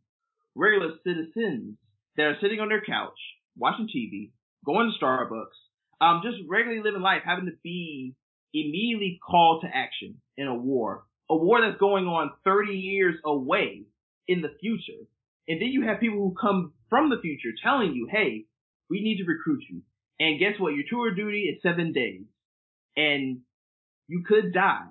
regular 0.54 0.90
citizens 1.04 1.76
that 2.16 2.24
are 2.24 2.36
sitting 2.42 2.60
on 2.60 2.68
their 2.68 2.82
couch, 2.82 3.18
watching 3.56 3.88
TV, 3.88 4.32
going 4.66 4.92
to 4.92 5.04
Starbucks, 5.04 5.56
um, 6.00 6.20
just 6.24 6.36
regularly 6.48 6.82
living 6.82 7.02
life, 7.02 7.22
having 7.24 7.46
to 7.46 7.56
be 7.62 8.14
immediately 8.54 9.18
call 9.24 9.60
to 9.62 9.68
action 9.72 10.20
in 10.36 10.46
a 10.46 10.54
war, 10.54 11.04
a 11.28 11.36
war 11.36 11.60
that's 11.60 11.78
going 11.78 12.06
on 12.06 12.30
30 12.44 12.72
years 12.72 13.16
away 13.24 13.82
in 14.26 14.42
the 14.42 14.54
future. 14.60 15.06
And 15.48 15.60
then 15.60 15.68
you 15.68 15.86
have 15.86 16.00
people 16.00 16.18
who 16.18 16.34
come 16.38 16.72
from 16.90 17.10
the 17.10 17.20
future 17.20 17.50
telling 17.62 17.94
you, 17.94 18.08
hey, 18.10 18.44
we 18.90 19.00
need 19.00 19.18
to 19.18 19.24
recruit 19.24 19.62
you. 19.68 19.82
And 20.20 20.38
guess 20.38 20.58
what? 20.58 20.74
Your 20.74 20.84
tour 20.88 21.10
of 21.10 21.16
duty 21.16 21.42
is 21.42 21.62
seven 21.62 21.92
days. 21.92 22.24
And 22.96 23.40
you 24.08 24.24
could 24.26 24.52
die. 24.52 24.88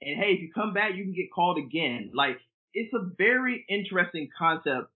And 0.00 0.16
hey, 0.18 0.32
if 0.34 0.40
you 0.40 0.50
come 0.54 0.72
back, 0.72 0.92
you 0.94 1.04
can 1.04 1.14
get 1.14 1.32
called 1.34 1.58
again. 1.58 2.12
Like, 2.14 2.38
it's 2.72 2.92
a 2.94 3.10
very 3.16 3.64
interesting 3.68 4.28
concept 4.38 4.90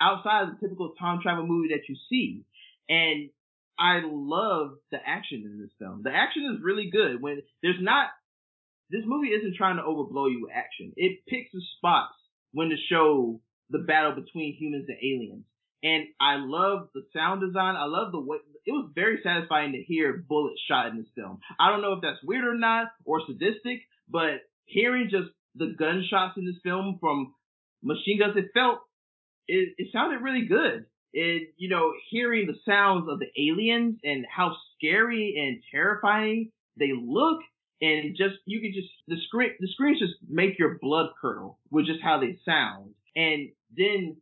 outside 0.00 0.44
of 0.44 0.48
the 0.54 0.66
typical 0.66 0.94
time 0.98 1.20
travel 1.22 1.46
movie 1.46 1.74
that 1.74 1.88
you 1.88 1.96
see. 2.08 2.44
And 2.88 3.30
I 3.80 4.02
love 4.04 4.72
the 4.90 4.98
action 5.04 5.42
in 5.44 5.60
this 5.60 5.70
film. 5.78 6.02
The 6.04 6.14
action 6.14 6.54
is 6.54 6.62
really 6.62 6.90
good. 6.92 7.22
When 7.22 7.40
there's 7.62 7.80
not, 7.80 8.08
this 8.90 9.02
movie 9.06 9.28
isn't 9.28 9.56
trying 9.56 9.76
to 9.76 9.82
overblow 9.82 10.30
you 10.30 10.42
with 10.42 10.52
action. 10.54 10.92
It 10.96 11.20
picks 11.26 11.50
the 11.52 11.62
spots 11.78 12.14
when 12.52 12.68
to 12.68 12.76
show 12.90 13.40
the 13.70 13.78
battle 13.78 14.12
between 14.12 14.54
humans 14.54 14.86
and 14.88 14.98
aliens. 14.98 15.44
And 15.82 16.04
I 16.20 16.36
love 16.36 16.88
the 16.92 17.04
sound 17.16 17.40
design. 17.40 17.74
I 17.74 17.86
love 17.86 18.12
the 18.12 18.20
way 18.20 18.36
it 18.66 18.72
was 18.72 18.90
very 18.94 19.20
satisfying 19.24 19.72
to 19.72 19.82
hear 19.82 20.22
bullets 20.28 20.60
shot 20.68 20.88
in 20.88 20.98
this 20.98 21.08
film. 21.14 21.38
I 21.58 21.70
don't 21.70 21.80
know 21.80 21.94
if 21.94 22.02
that's 22.02 22.22
weird 22.22 22.44
or 22.44 22.58
not 22.58 22.88
or 23.06 23.22
sadistic, 23.26 23.80
but 24.08 24.44
hearing 24.66 25.08
just 25.10 25.30
the 25.54 25.74
gunshots 25.78 26.36
in 26.36 26.44
this 26.44 26.60
film 26.62 26.98
from 27.00 27.34
machine 27.82 28.18
guns, 28.18 28.36
it 28.36 28.50
felt 28.52 28.80
it, 29.48 29.74
it 29.78 29.88
sounded 29.92 30.20
really 30.20 30.46
good. 30.46 30.84
It 31.12 31.54
you 31.56 31.68
know 31.68 31.92
hearing 32.10 32.46
the 32.46 32.58
sounds 32.64 33.08
of 33.08 33.18
the 33.18 33.30
aliens 33.36 33.98
and 34.04 34.24
how 34.30 34.56
scary 34.76 35.34
and 35.38 35.62
terrifying 35.70 36.50
they 36.78 36.92
look, 36.96 37.40
and 37.80 38.16
just 38.16 38.36
you 38.46 38.60
can 38.60 38.72
just 38.74 38.92
the 39.08 39.16
screen 39.26 39.50
the 39.58 39.68
screens 39.68 39.98
just 39.98 40.14
make 40.28 40.58
your 40.58 40.78
blood 40.80 41.10
curdle 41.20 41.58
with 41.70 41.86
just 41.86 42.00
how 42.02 42.20
they 42.20 42.38
sound, 42.44 42.94
and 43.16 43.50
then 43.76 44.16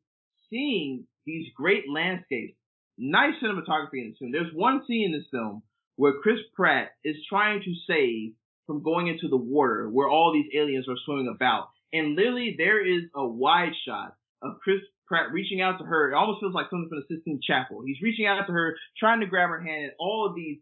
seeing 0.50 1.04
these 1.26 1.46
great 1.54 1.84
landscapes, 1.92 2.56
nice 2.96 3.34
cinematography 3.42 4.00
in 4.00 4.10
this 4.10 4.18
film. 4.18 4.32
There's 4.32 4.54
one 4.54 4.82
scene 4.86 5.06
in 5.06 5.12
this 5.12 5.28
film 5.30 5.62
where 5.96 6.14
Chris 6.22 6.38
Pratt 6.54 6.92
is 7.04 7.16
trying 7.28 7.60
to 7.62 7.74
save 7.86 8.32
from 8.66 8.82
going 8.82 9.08
into 9.08 9.28
the 9.28 9.36
water 9.36 9.88
where 9.88 10.08
all 10.08 10.32
these 10.32 10.50
aliens 10.54 10.88
are 10.88 10.96
swimming 11.04 11.32
about. 11.34 11.68
And 11.92 12.14
literally 12.14 12.54
there 12.56 12.84
is 12.84 13.04
a 13.14 13.26
wide 13.26 13.72
shot 13.86 14.14
of 14.42 14.60
Chris 14.62 14.80
Reaching 15.32 15.60
out 15.60 15.78
to 15.78 15.84
her. 15.84 16.10
It 16.10 16.14
almost 16.14 16.40
feels 16.40 16.54
like 16.54 16.66
something 16.70 16.88
from 16.88 17.02
the 17.08 17.16
Sistine 17.16 17.40
Chapel. 17.42 17.82
He's 17.84 18.02
reaching 18.02 18.26
out 18.26 18.46
to 18.46 18.52
her, 18.52 18.76
trying 18.98 19.20
to 19.20 19.26
grab 19.26 19.48
her 19.48 19.60
hand, 19.60 19.84
and 19.84 19.92
all 19.98 20.26
of 20.28 20.34
these 20.34 20.58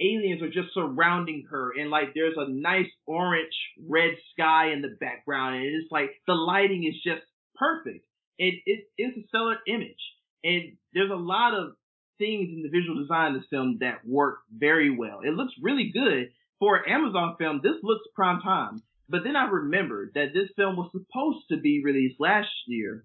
aliens 0.00 0.42
are 0.42 0.48
just 0.48 0.72
surrounding 0.72 1.44
her 1.50 1.72
and 1.78 1.90
like 1.90 2.14
there's 2.14 2.36
a 2.36 2.50
nice 2.50 2.88
orange 3.06 3.52
red 3.86 4.12
sky 4.32 4.72
in 4.72 4.80
the 4.80 4.96
background 4.98 5.56
and 5.56 5.64
it's 5.64 5.92
like 5.92 6.10
the 6.26 6.32
lighting 6.32 6.84
is 6.84 6.94
just 7.04 7.22
perfect. 7.54 8.04
It, 8.38 8.54
it 8.64 8.84
it's 8.96 9.18
a 9.18 9.28
stellar 9.28 9.56
image. 9.68 10.00
And 10.42 10.76
there's 10.94 11.10
a 11.10 11.14
lot 11.14 11.54
of 11.54 11.72
things 12.18 12.48
in 12.48 12.62
the 12.62 12.70
visual 12.70 13.00
design 13.00 13.34
of 13.34 13.40
this 13.40 13.48
film 13.50 13.78
that 13.80 14.06
work 14.06 14.38
very 14.50 14.90
well. 14.96 15.20
It 15.22 15.34
looks 15.34 15.52
really 15.62 15.90
good 15.92 16.30
for 16.58 16.76
an 16.76 16.84
Amazon 16.88 17.36
film. 17.38 17.60
This 17.62 17.76
looks 17.82 18.04
prime 18.14 18.40
time. 18.40 18.82
But 19.08 19.20
then 19.24 19.36
I 19.36 19.50
remembered 19.50 20.12
that 20.14 20.32
this 20.32 20.48
film 20.56 20.76
was 20.76 20.90
supposed 20.92 21.44
to 21.50 21.60
be 21.60 21.82
released 21.84 22.20
last 22.20 22.48
year 22.66 23.04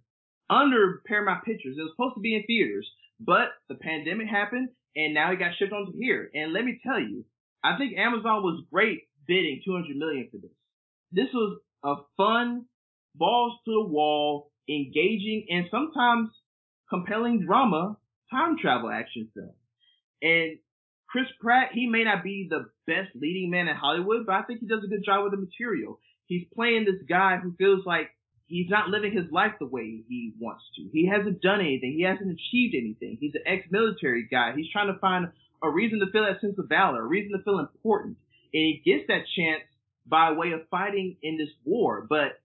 under 0.49 1.01
Paramount 1.05 1.43
Pictures. 1.43 1.75
It 1.77 1.81
was 1.81 1.91
supposed 1.95 2.15
to 2.15 2.21
be 2.21 2.36
in 2.36 2.43
theaters, 2.43 2.89
but 3.19 3.49
the 3.69 3.75
pandemic 3.75 4.27
happened 4.27 4.69
and 4.95 5.13
now 5.13 5.31
it 5.31 5.39
got 5.39 5.51
shipped 5.58 5.73
onto 5.73 5.97
here. 5.97 6.29
And 6.34 6.53
let 6.53 6.63
me 6.63 6.79
tell 6.86 6.99
you, 6.99 7.25
I 7.63 7.77
think 7.77 7.97
Amazon 7.97 8.43
was 8.43 8.63
great 8.71 9.03
bidding 9.27 9.62
200 9.65 9.95
million 9.97 10.29
for 10.31 10.38
this. 10.38 10.51
This 11.12 11.34
was 11.34 11.60
a 11.84 11.95
fun, 12.17 12.65
balls 13.15 13.53
to 13.65 13.71
the 13.71 13.89
wall, 13.89 14.51
engaging, 14.69 15.47
and 15.49 15.65
sometimes 15.71 16.29
compelling 16.89 17.45
drama 17.45 17.97
time 18.31 18.58
travel 18.62 18.89
action 18.89 19.29
film. 19.34 19.53
And 20.21 20.58
Chris 21.10 21.25
Pratt, 21.39 21.69
he 21.73 21.88
may 21.88 22.03
not 22.03 22.23
be 22.23 22.47
the 22.49 22.65
best 22.88 23.10
leading 23.15 23.49
man 23.49 23.67
in 23.67 23.75
Hollywood, 23.75 24.25
but 24.25 24.36
I 24.36 24.41
think 24.43 24.60
he 24.60 24.67
does 24.67 24.84
a 24.84 24.88
good 24.88 25.05
job 25.05 25.23
with 25.23 25.31
the 25.31 25.38
material. 25.38 25.99
he's 26.27 26.47
playing 26.53 26.86
this 26.86 27.01
guy 27.08 27.38
who 27.38 27.55
feels 27.58 27.86
like 27.86 28.10
he's 28.47 28.69
not 28.69 28.89
living 28.89 29.12
his 29.12 29.31
life 29.31 29.53
the 29.60 29.65
way 29.65 30.03
he 30.08 30.34
wants 30.39 30.63
to. 30.75 30.89
He 30.91 31.08
hasn't 31.08 31.41
done 31.41 31.62
anything. 31.62 31.93
He 31.97 32.03
hasn't 32.03 32.31
achieved 32.31 32.75
anything. 32.75 33.17
He's 33.19 33.36
an 33.36 33.43
ex-military 33.45 34.27
guy. 34.29 34.53
He's 34.55 34.71
trying 34.71 34.93
to 34.93 34.99
find 34.99 35.27
a 35.63 35.69
reason 35.69 35.99
to 35.99 36.12
feel 36.12 36.25
that 36.25 36.41
sense 36.41 36.58
of 36.60 36.69
valor, 36.69 37.01
a 37.01 37.08
reason 37.08 37.38
to 37.38 37.43
feel 37.43 37.60
important. 37.60 38.17
And 38.53 38.62
he 38.62 38.81
gets 38.86 39.08
that 39.08 39.25
chance 39.36 39.63
by 40.05 40.31
way 40.34 40.51
of 40.51 40.67
fighting 40.69 41.17
in 41.21 41.38
this 41.38 41.49
war. 41.63 42.05
But 42.08 42.39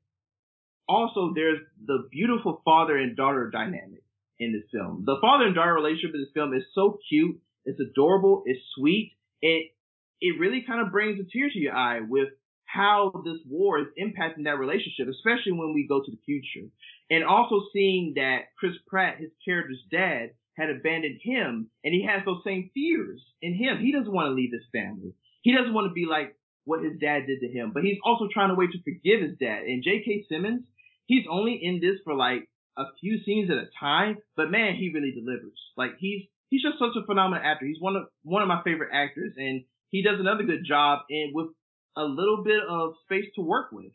also 0.88 1.32
there's 1.34 1.60
the 1.84 2.08
beautiful 2.10 2.62
father 2.64 2.96
and 2.96 3.16
daughter 3.16 3.50
dynamic 3.50 4.02
in 4.38 4.52
this 4.52 4.68
film. 4.72 5.04
The 5.04 5.18
father 5.20 5.44
and 5.44 5.54
daughter 5.54 5.74
relationship 5.74 6.14
in 6.14 6.22
this 6.22 6.32
film 6.34 6.54
is 6.54 6.64
so 6.74 6.98
cute. 7.08 7.38
It's 7.66 7.78
adorable. 7.78 8.42
It's 8.46 8.60
sweet. 8.74 9.12
It, 9.42 9.72
it 10.20 10.40
really 10.40 10.64
kind 10.66 10.84
of 10.84 10.92
brings 10.92 11.20
a 11.20 11.24
tear 11.30 11.50
to 11.50 11.58
your 11.58 11.74
eye 11.74 12.00
with 12.00 12.28
how 12.72 13.22
this 13.24 13.38
war 13.48 13.80
is 13.80 13.87
impacting 13.98 14.44
that 14.44 14.59
relationship, 14.59 15.09
especially 15.09 15.52
when 15.52 15.74
we 15.74 15.87
go 15.88 16.00
to 16.00 16.11
the 16.11 16.18
future. 16.24 16.68
And 17.11 17.24
also 17.24 17.62
seeing 17.72 18.14
that 18.16 18.54
Chris 18.59 18.74
Pratt, 18.87 19.18
his 19.18 19.30
character's 19.44 19.83
dad, 19.90 20.30
had 20.56 20.70
abandoned 20.70 21.20
him 21.22 21.70
and 21.83 21.94
he 21.94 22.06
has 22.06 22.22
those 22.24 22.42
same 22.44 22.70
fears 22.74 23.20
in 23.40 23.54
him. 23.54 23.78
He 23.80 23.92
doesn't 23.92 24.12
want 24.12 24.26
to 24.26 24.35
leave 24.35 24.52
his 24.52 24.66
family. 24.72 25.14
He 25.42 25.54
doesn't 25.56 25.72
want 25.72 25.88
to 25.88 25.94
be 25.94 26.06
like 26.09 26.37
what 26.64 26.85
his 26.85 26.98
dad 27.00 27.26
did 27.26 27.40
to 27.40 27.48
him, 27.48 27.72
but 27.72 27.83
he's 27.83 27.98
also 28.04 28.28
trying 28.33 28.50
to 28.50 28.54
wait 28.54 28.70
to 28.72 28.83
forgive 28.83 29.22
his 29.22 29.38
dad. 29.38 29.62
And 29.64 29.83
J.K. 29.83 30.26
Simmons, 30.28 30.62
he's 31.06 31.24
only 31.30 31.59
in 31.61 31.80
this 31.80 31.98
for 32.04 32.14
like 32.14 32.46
a 32.76 32.85
few 33.00 33.18
scenes 33.24 33.50
at 33.50 33.56
a 33.56 33.68
time, 33.78 34.18
but 34.37 34.50
man, 34.50 34.76
he 34.76 34.92
really 34.92 35.12
delivers. 35.12 35.59
Like 35.76 35.92
he's, 35.98 36.22
he's 36.50 36.62
just 36.62 36.78
such 36.78 36.94
a 36.94 37.06
phenomenal 37.06 37.42
actor. 37.42 37.66
He's 37.66 37.80
one 37.80 37.96
of, 37.96 38.04
one 38.22 38.42
of 38.42 38.48
my 38.48 38.62
favorite 38.62 38.90
actors 38.92 39.33
and 39.37 39.64
he 39.88 40.02
does 40.02 40.20
another 40.20 40.44
good 40.44 40.64
job 40.66 41.00
and 41.09 41.35
with 41.35 41.48
a 42.00 42.04
little 42.04 42.42
bit 42.42 42.62
of 42.68 42.94
space 43.04 43.26
to 43.36 43.42
work 43.42 43.72
with. 43.72 43.92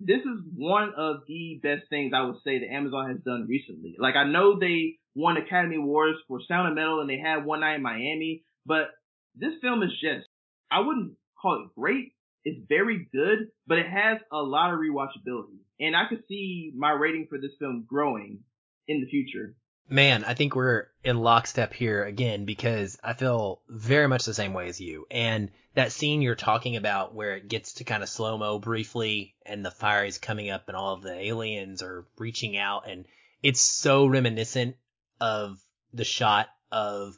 This 0.00 0.20
is 0.20 0.40
one 0.54 0.92
of 0.96 1.22
the 1.26 1.60
best 1.62 1.82
things 1.90 2.12
I 2.14 2.24
would 2.24 2.36
say 2.44 2.60
that 2.60 2.72
Amazon 2.72 3.10
has 3.10 3.18
done 3.24 3.46
recently. 3.48 3.96
Like 3.98 4.14
I 4.14 4.24
know 4.24 4.58
they 4.58 4.96
won 5.14 5.36
Academy 5.36 5.76
Awards 5.76 6.18
for 6.28 6.40
Sound 6.46 6.68
of 6.68 6.74
Metal 6.74 7.00
and 7.00 7.10
they 7.10 7.18
had 7.18 7.44
One 7.44 7.60
Night 7.60 7.76
in 7.76 7.82
Miami, 7.82 8.44
but 8.64 8.90
this 9.34 9.54
film 9.60 9.82
is 9.82 9.90
just, 10.00 10.26
I 10.70 10.80
wouldn't 10.80 11.12
call 11.40 11.64
it 11.64 11.74
great. 11.78 12.12
It's 12.44 12.60
very 12.68 13.08
good, 13.12 13.48
but 13.66 13.78
it 13.78 13.86
has 13.86 14.18
a 14.32 14.38
lot 14.38 14.72
of 14.72 14.78
rewatchability. 14.78 15.58
And 15.80 15.96
I 15.96 16.04
could 16.08 16.22
see 16.28 16.72
my 16.76 16.92
rating 16.92 17.26
for 17.28 17.38
this 17.38 17.52
film 17.58 17.84
growing 17.86 18.40
in 18.86 19.00
the 19.00 19.10
future. 19.10 19.54
Man, 19.90 20.24
I 20.24 20.34
think 20.34 20.54
we're 20.54 20.86
in 21.02 21.18
lockstep 21.20 21.72
here 21.72 22.04
again 22.04 22.44
because 22.44 22.98
I 23.02 23.14
feel 23.14 23.62
very 23.68 24.06
much 24.06 24.24
the 24.24 24.34
same 24.34 24.52
way 24.52 24.68
as 24.68 24.80
you. 24.80 25.06
And 25.10 25.50
that 25.74 25.92
scene 25.92 26.20
you're 26.20 26.34
talking 26.34 26.76
about 26.76 27.14
where 27.14 27.36
it 27.36 27.48
gets 27.48 27.74
to 27.74 27.84
kind 27.84 28.02
of 28.02 28.08
slow 28.08 28.36
mo 28.36 28.58
briefly 28.58 29.34
and 29.46 29.64
the 29.64 29.70
fire 29.70 30.04
is 30.04 30.18
coming 30.18 30.50
up 30.50 30.68
and 30.68 30.76
all 30.76 30.94
of 30.94 31.02
the 31.02 31.14
aliens 31.14 31.82
are 31.82 32.06
reaching 32.18 32.58
out 32.58 32.88
and 32.88 33.06
it's 33.42 33.60
so 33.60 34.06
reminiscent 34.06 34.76
of 35.20 35.58
the 35.94 36.04
shot 36.04 36.48
of 36.70 37.16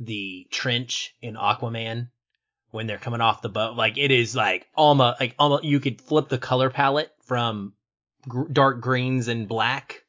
the 0.00 0.46
trench 0.50 1.14
in 1.20 1.34
Aquaman 1.34 2.08
when 2.70 2.86
they're 2.86 2.98
coming 2.98 3.20
off 3.20 3.42
the 3.42 3.48
boat. 3.48 3.76
Like 3.76 3.96
it 3.96 4.10
is 4.10 4.34
like 4.34 4.66
almost 4.74 5.20
like 5.20 5.34
almost 5.38 5.64
you 5.64 5.78
could 5.78 6.00
flip 6.00 6.28
the 6.28 6.38
color 6.38 6.70
palette 6.70 7.12
from 7.26 7.74
gr- 8.26 8.48
dark 8.48 8.80
greens 8.80 9.28
and 9.28 9.46
black 9.46 10.02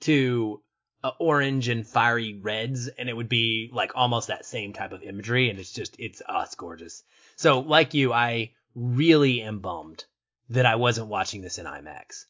to 0.00 0.60
uh, 1.06 1.12
orange 1.18 1.68
and 1.68 1.86
fiery 1.86 2.34
reds, 2.34 2.88
and 2.88 3.08
it 3.08 3.16
would 3.16 3.28
be 3.28 3.70
like 3.72 3.92
almost 3.94 4.28
that 4.28 4.44
same 4.44 4.72
type 4.72 4.92
of 4.92 5.02
imagery. 5.02 5.50
And 5.50 5.58
it's 5.58 5.72
just 5.72 5.96
it's 5.98 6.20
us 6.28 6.52
uh, 6.52 6.56
gorgeous. 6.56 7.04
So 7.36 7.60
like 7.60 7.94
you, 7.94 8.12
I 8.12 8.52
really 8.74 9.42
am 9.42 9.60
bummed 9.60 10.04
that 10.50 10.66
I 10.66 10.76
wasn't 10.76 11.08
watching 11.08 11.42
this 11.42 11.58
in 11.58 11.66
IMAX. 11.66 12.24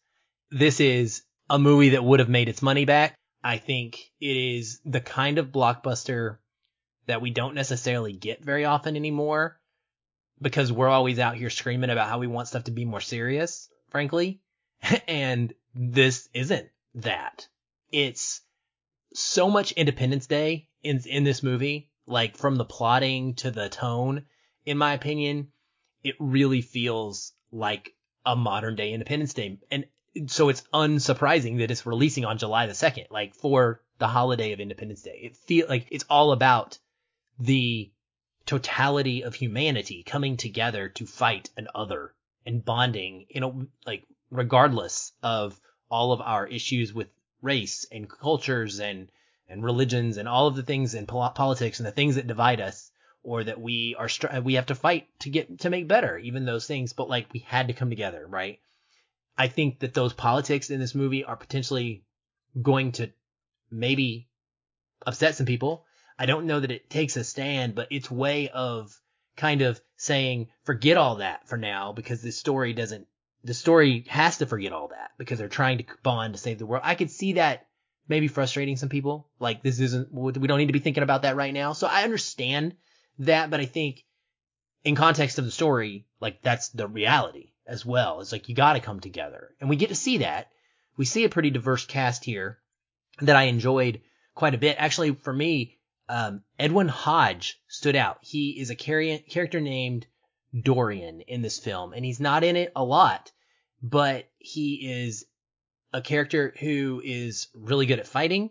This 0.51 0.81
is 0.81 1.23
a 1.49 1.59
movie 1.59 1.91
that 1.91 2.05
would 2.05 2.21
have 2.21 2.29
made 2.29 2.49
its 2.49 2.63
money 2.63 2.85
back. 2.85 3.15
I 3.43 3.59
think 3.59 4.11
it 4.21 4.37
is 4.37 4.81
the 4.85 5.01
kind 5.01 5.39
of 5.39 5.53
blockbuster 5.53 6.39
that 7.07 7.23
we 7.23 7.31
don't 7.31 7.55
necessarily 7.55 8.13
get 8.13 8.45
very 8.45 8.65
often 8.65 8.97
anymore 8.97 9.59
because 10.41 10.73
we're 10.73 10.89
always 10.89 11.19
out 11.19 11.37
here 11.37 11.51
screaming 11.51 11.91
about 11.91 12.09
how 12.09 12.19
we 12.19 12.27
want 12.27 12.49
stuff 12.49 12.65
to 12.65 12.73
be 12.73 12.85
more 12.85 13.01
serious, 13.01 13.69
frankly. 13.89 14.41
and 15.09 15.55
this 15.75 16.29
isn't 16.35 16.69
that. 16.97 17.47
It's 17.93 18.43
so 19.17 19.51
much 19.51 19.73
Independence 19.73 20.27
Day 20.27 20.69
in 20.83 21.01
in 21.07 21.25
this 21.25 21.43
movie, 21.43 21.91
like 22.07 22.37
from 22.37 22.57
the 22.57 22.65
plotting 22.65 23.35
to 23.37 23.51
the 23.51 23.69
tone. 23.69 24.27
In 24.65 24.79
my 24.79 24.95
opinion, 24.95 25.49
it 26.03 26.17
really 26.19 26.61
feels 26.61 27.33
like 27.51 27.95
a 28.25 28.37
modern 28.37 28.77
day 28.77 28.93
Independence 28.93 29.35
Day, 29.35 29.59
and 29.71 29.87
so 30.27 30.49
it's 30.49 30.63
unsurprising 30.73 31.59
that 31.59 31.71
it's 31.71 31.87
releasing 31.87 32.25
on 32.25 32.39
July 32.39 32.67
the 32.67 32.75
second, 32.75 33.07
like 33.11 33.35
for 33.35 33.83
the 33.99 34.09
holiday 34.09 34.53
of 34.53 34.61
Independence 34.61 35.03
Day. 35.03 35.21
It 35.23 35.37
feel 35.37 35.67
like 35.69 35.87
it's 35.91 36.05
all 36.09 36.33
about 36.33 36.79
the 37.39 37.91
totality 38.47 39.23
of 39.23 39.35
humanity 39.35 40.03
coming 40.03 40.37
together 40.37 40.89
to 40.91 41.07
fight 41.07 41.51
an 41.57 41.69
other 41.75 42.15
and 42.47 42.65
bonding, 42.65 43.27
you 43.29 43.41
know, 43.41 43.67
like 43.87 44.05
regardless 44.31 45.13
of 45.23 45.61
all 45.91 46.13
of 46.13 46.21
our 46.21 46.47
issues 46.47 46.95
with 46.95 47.09
race 47.43 47.87
and 47.91 48.09
cultures 48.09 48.81
and 48.81 49.11
and 49.49 49.63
religions 49.63 50.17
and 50.17 50.29
all 50.29 50.49
of 50.49 50.57
the 50.57 50.63
things 50.63 50.95
in 50.95 51.07
politics 51.07 51.79
and 51.79 51.87
the 51.87 51.93
things 51.93 52.17
that 52.17 52.27
divide 52.27 52.61
us 52.61 52.91
or 53.23 53.45
that 53.45 53.61
we 53.61 53.95
are 53.99 54.09
str- 54.09 54.41
we 54.43 54.55
have 54.55 54.67
to 54.67 54.75
fight 54.75 55.09
to 55.21 55.31
get 55.31 55.61
to 55.61 55.71
make 55.71 55.87
better 55.87 56.19
even 56.19 56.45
those 56.45 56.67
things 56.67 56.93
but 56.93 57.09
like 57.09 57.33
we 57.33 57.41
had 57.41 57.69
to 57.69 57.75
come 57.75 57.91
together 57.91 58.27
right? 58.29 58.61
I 59.39 59.49
think 59.49 59.81
that 59.81 59.95
those 59.95 60.13
politics 60.13 60.71
in 60.71 60.81
this 60.81 60.95
movie 60.95 61.25
are 61.25 61.37
potentially 61.37 62.03
going 62.61 62.93
to 62.93 63.11
maybe 63.71 64.29
upset 65.07 65.35
some 65.35 65.47
people. 65.47 65.85
I 66.19 66.27
don't 66.27 66.47
know 66.47 66.61
that 66.61 66.71
it 66.71 66.89
takes 66.89 67.17
a 67.17 67.25
stand, 67.25 67.75
but 67.75 67.93
its 67.93 68.11
way 68.11 68.49
of 68.49 68.99
kind 69.37 69.63
of 69.63 69.81
saying, 69.97 70.49
forget 70.65 70.97
all 70.97 71.17
that 71.17 71.47
for 71.47 71.59
now 71.59 71.93
because 71.93 72.23
the 72.23 72.33
story 72.33 72.73
doesn't, 72.73 73.07
the 73.47 73.55
story 73.55 74.05
has 74.09 74.39
to 74.39 74.47
forget 74.47 74.73
all 74.73 74.89
that 74.89 75.13
because 75.19 75.39
they're 75.39 75.49
trying 75.49 75.79
to 75.79 75.85
bond 76.03 76.35
to 76.35 76.41
save 76.41 76.59
the 76.59 76.67
world. 76.67 76.83
I 76.85 76.97
could 76.97 77.13
see 77.13 77.35
that 77.35 77.69
maybe 78.09 78.27
frustrating 78.27 78.77
some 78.77 78.89
people. 78.89 79.29
Like 79.39 79.63
this 79.63 79.79
isn't, 79.79 80.13
we 80.13 80.33
don't 80.33 80.59
need 80.59 80.67
to 80.67 80.73
be 80.73 80.81
thinking 80.81 81.05
about 81.05 81.23
that 81.23 81.37
right 81.37 81.55
now. 81.55 81.73
So 81.73 81.87
I 81.87 82.03
understand 82.03 82.75
that, 83.21 83.49
but 83.51 83.61
I 83.61 83.67
think 83.67 84.05
in 84.83 84.97
context 84.97 85.39
of 85.39 85.45
the 85.45 85.53
story, 85.53 86.07
like 86.21 86.43
that's 86.43 86.71
the 86.71 86.89
reality 86.89 87.53
as 87.69 87.87
well. 87.87 88.21
It's 88.21 88.33
like 88.33 88.49
you 88.49 88.57
got 88.57 88.73
to 88.73 88.81
come 88.81 88.99
together 88.99 89.55
and 89.61 89.71
we 89.71 89.77
get 89.77 89.91
to 89.91 89.95
see 89.95 90.19
that. 90.19 90.51
We 90.97 91.05
see 91.05 91.23
a 91.23 91.29
pretty 91.29 91.51
diverse 91.51 91.87
cast 91.87 92.25
here 92.25 92.59
that 93.21 93.37
I 93.37 93.45
enjoyed 93.45 94.01
quite 94.35 94.55
a 94.55 94.59
bit. 94.59 94.77
Actually, 94.79 95.15
for 95.15 95.33
me, 95.33 95.79
um, 96.09 96.43
Edwin 96.59 96.89
Hodge 96.89 97.61
stood 97.69 97.95
out. 97.95 98.19
He 98.23 98.59
is 98.61 98.71
a 98.71 98.75
character 98.75 99.61
named 99.61 100.07
Dorian 100.59 101.21
in 101.21 101.43
this 101.43 101.59
film, 101.59 101.93
and 101.93 102.05
he's 102.05 102.21
not 102.21 102.45
in 102.45 102.57
it 102.57 102.73
a 102.75 102.85
lot, 102.85 103.31
but 103.83 104.29
he 104.39 105.05
is 105.05 105.25
a 105.93 106.03
character 106.03 106.55
who 106.59 107.01
is 107.05 107.49
really 107.55 107.87
good 107.87 107.99
at 107.99 108.07
fighting 108.07 108.51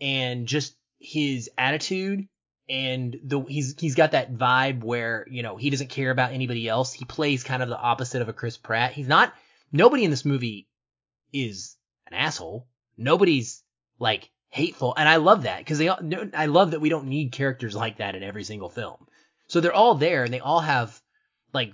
and 0.00 0.46
just 0.46 0.74
his 0.98 1.50
attitude 1.58 2.28
and 2.68 3.18
the 3.24 3.40
he's 3.40 3.74
he's 3.78 3.96
got 3.96 4.12
that 4.12 4.32
vibe 4.32 4.84
where 4.84 5.26
you 5.28 5.42
know 5.42 5.56
he 5.56 5.70
doesn't 5.70 5.88
care 5.90 6.10
about 6.10 6.32
anybody 6.32 6.68
else. 6.68 6.92
He 6.92 7.04
plays 7.04 7.42
kind 7.42 7.62
of 7.62 7.68
the 7.68 7.78
opposite 7.78 8.22
of 8.22 8.28
a 8.28 8.32
Chris 8.32 8.56
Pratt. 8.56 8.92
He's 8.92 9.08
not 9.08 9.34
nobody 9.72 10.04
in 10.04 10.10
this 10.10 10.24
movie 10.24 10.68
is 11.32 11.76
an 12.06 12.14
asshole. 12.14 12.68
Nobody's 12.96 13.62
like 13.98 14.30
hateful. 14.50 14.94
And 14.96 15.08
I 15.08 15.16
love 15.16 15.44
that 15.44 15.58
because 15.58 15.78
they, 15.78 15.88
I 15.88 16.46
love 16.46 16.72
that 16.72 16.80
we 16.80 16.88
don't 16.88 17.06
need 17.06 17.32
characters 17.32 17.74
like 17.74 17.98
that 17.98 18.14
in 18.14 18.22
every 18.22 18.44
single 18.44 18.68
film. 18.68 19.06
So 19.46 19.60
they're 19.60 19.72
all 19.72 19.94
there 19.94 20.24
and 20.24 20.32
they 20.32 20.40
all 20.40 20.60
have 20.60 21.00
like 21.52 21.72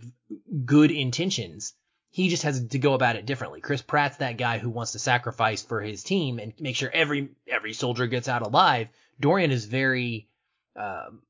good 0.64 0.90
intentions. 0.90 1.74
He 2.16 2.30
just 2.30 2.44
has 2.44 2.68
to 2.68 2.78
go 2.78 2.94
about 2.94 3.16
it 3.16 3.26
differently. 3.26 3.60
Chris 3.60 3.82
Pratt's 3.82 4.16
that 4.16 4.38
guy 4.38 4.56
who 4.56 4.70
wants 4.70 4.92
to 4.92 4.98
sacrifice 4.98 5.60
for 5.60 5.82
his 5.82 6.02
team 6.02 6.38
and 6.38 6.54
make 6.58 6.74
sure 6.74 6.88
every 6.90 7.28
every 7.46 7.74
soldier 7.74 8.06
gets 8.06 8.26
out 8.26 8.40
alive. 8.40 8.88
Dorian 9.20 9.50
is 9.50 9.66
very, 9.66 10.26
um, 10.76 11.20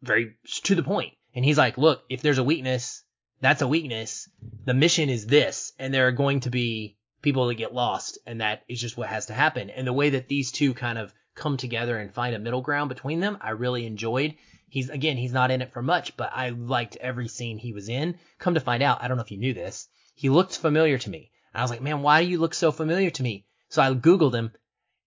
very 0.00 0.36
to 0.62 0.76
the 0.76 0.84
point, 0.84 1.14
and 1.34 1.44
he's 1.44 1.58
like, 1.58 1.78
look, 1.78 2.04
if 2.08 2.22
there's 2.22 2.38
a 2.38 2.44
weakness, 2.44 3.02
that's 3.40 3.60
a 3.60 3.66
weakness. 3.66 4.30
The 4.66 4.72
mission 4.72 5.08
is 5.08 5.26
this, 5.26 5.72
and 5.80 5.92
there 5.92 6.06
are 6.06 6.12
going 6.12 6.40
to 6.40 6.50
be 6.50 6.96
people 7.20 7.48
that 7.48 7.56
get 7.56 7.74
lost, 7.74 8.18
and 8.24 8.40
that 8.40 8.62
is 8.68 8.80
just 8.80 8.96
what 8.96 9.08
has 9.08 9.26
to 9.26 9.34
happen. 9.34 9.68
And 9.68 9.84
the 9.84 9.92
way 9.92 10.10
that 10.10 10.28
these 10.28 10.52
two 10.52 10.74
kind 10.74 10.98
of 10.98 11.12
come 11.38 11.56
together 11.56 11.96
and 11.98 12.12
find 12.12 12.34
a 12.34 12.38
middle 12.38 12.60
ground 12.60 12.88
between 12.90 13.20
them, 13.20 13.38
I 13.40 13.50
really 13.50 13.86
enjoyed. 13.86 14.34
He's 14.68 14.90
again, 14.90 15.16
he's 15.16 15.32
not 15.32 15.50
in 15.50 15.62
it 15.62 15.72
for 15.72 15.80
much, 15.82 16.16
but 16.16 16.30
I 16.34 16.50
liked 16.50 16.96
every 16.96 17.28
scene 17.28 17.56
he 17.56 17.72
was 17.72 17.88
in. 17.88 18.18
Come 18.38 18.54
to 18.54 18.60
find 18.60 18.82
out, 18.82 19.02
I 19.02 19.08
don't 19.08 19.16
know 19.16 19.22
if 19.22 19.30
you 19.30 19.38
knew 19.38 19.54
this, 19.54 19.88
he 20.14 20.28
looked 20.28 20.58
familiar 20.58 20.98
to 20.98 21.10
me. 21.10 21.30
And 21.54 21.60
I 21.60 21.64
was 21.64 21.70
like, 21.70 21.80
man, 21.80 22.02
why 22.02 22.22
do 22.22 22.28
you 22.30 22.38
look 22.38 22.52
so 22.54 22.70
familiar 22.70 23.10
to 23.10 23.22
me? 23.22 23.46
So 23.70 23.80
I 23.80 23.92
googled 23.94 24.34
him. 24.34 24.52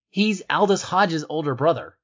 He's 0.09 0.41
Aldis 0.49 0.81
Hodge's 0.81 1.25
older 1.29 1.53
brother. 1.55 1.95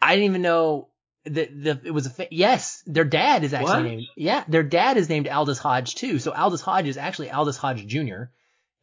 I 0.00 0.14
didn't 0.14 0.30
even 0.30 0.42
know 0.42 0.88
that 1.24 1.50
the 1.62 1.80
it 1.84 1.90
was 1.90 2.06
a 2.06 2.10
fa- 2.10 2.28
yes, 2.30 2.82
their 2.86 3.04
dad 3.04 3.44
is 3.44 3.52
actually 3.52 3.72
What? 3.74 3.82
named 3.82 4.02
yeah, 4.16 4.44
their 4.48 4.62
dad 4.62 4.96
is 4.96 5.08
named 5.08 5.28
Aldis 5.28 5.58
Hodge 5.58 5.94
too. 5.94 6.18
So 6.18 6.32
Aldis 6.32 6.62
Hodge 6.62 6.86
is 6.86 6.96
actually 6.96 7.30
Aldis 7.30 7.56
Hodge 7.58 7.86
Jr. 7.86 8.30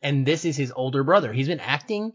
and 0.02 0.26
this 0.26 0.46
is 0.46 0.56
his 0.56 0.72
older 0.76 1.04
brother. 1.04 1.34
He's 1.34 1.48
been 1.48 1.60
acting, 1.60 2.14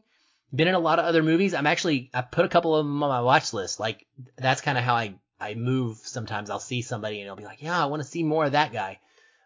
been 0.54 0.68
in 0.68 0.74
a 0.74 0.78
lot 0.80 0.98
of 0.98 1.04
other 1.04 1.22
movies. 1.22 1.54
I'm 1.54 1.66
actually 1.66 2.10
I 2.14 2.22
put 2.22 2.44
a 2.44 2.48
couple 2.48 2.74
of 2.76 2.84
them 2.84 3.02
on 3.02 3.08
my 3.08 3.20
watch 3.20 3.52
list. 3.52 3.80
Like 3.80 4.06
that's 4.36 4.60
kind 4.60 4.78
of 4.78 4.84
how 4.84 4.94
I 4.94 5.14
I 5.40 5.54
move. 5.54 5.98
Sometimes 5.98 6.50
I'll 6.50 6.60
see 6.60 6.82
somebody 6.82 7.20
and 7.20 7.30
I'll 7.30 7.36
be 7.36 7.44
like, 7.44 7.62
yeah, 7.62 7.80
I 7.80 7.86
want 7.86 8.02
to 8.02 8.08
see 8.08 8.22
more 8.22 8.44
of 8.44 8.52
that 8.52 8.72
guy. 8.72 8.98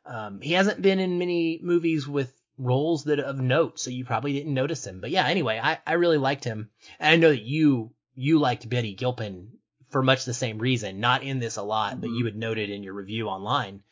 Um, 0.06 0.40
he 0.40 0.52
hasn't 0.52 0.82
been 0.82 0.98
in 0.98 1.18
many 1.18 1.60
movies 1.62 2.06
with 2.06 2.32
roles 2.58 3.04
that 3.04 3.18
of 3.20 3.40
note, 3.40 3.80
so 3.80 3.90
you 3.90 4.04
probably 4.04 4.32
didn't 4.32 4.54
notice 4.54 4.86
him. 4.86 5.00
But 5.00 5.10
yeah, 5.10 5.26
anyway, 5.26 5.60
I 5.62 5.78
I 5.86 5.94
really 5.94 6.18
liked 6.18 6.44
him, 6.44 6.70
and 7.00 7.12
I 7.12 7.16
know 7.16 7.30
that 7.30 7.42
you 7.42 7.92
you 8.14 8.38
liked 8.38 8.68
Betty 8.68 8.94
Gilpin 8.94 9.48
for 9.90 10.02
much 10.02 10.24
the 10.24 10.34
same 10.34 10.58
reason. 10.58 11.00
Not 11.00 11.22
in 11.22 11.38
this 11.38 11.56
a 11.56 11.62
lot, 11.62 12.00
but 12.00 12.10
Mhm. 12.10 12.18
you 12.18 12.24
had 12.26 12.36
noted 12.36 12.70
in 12.70 12.82
your 12.82 12.94
review 12.94 13.28
online 13.28 13.82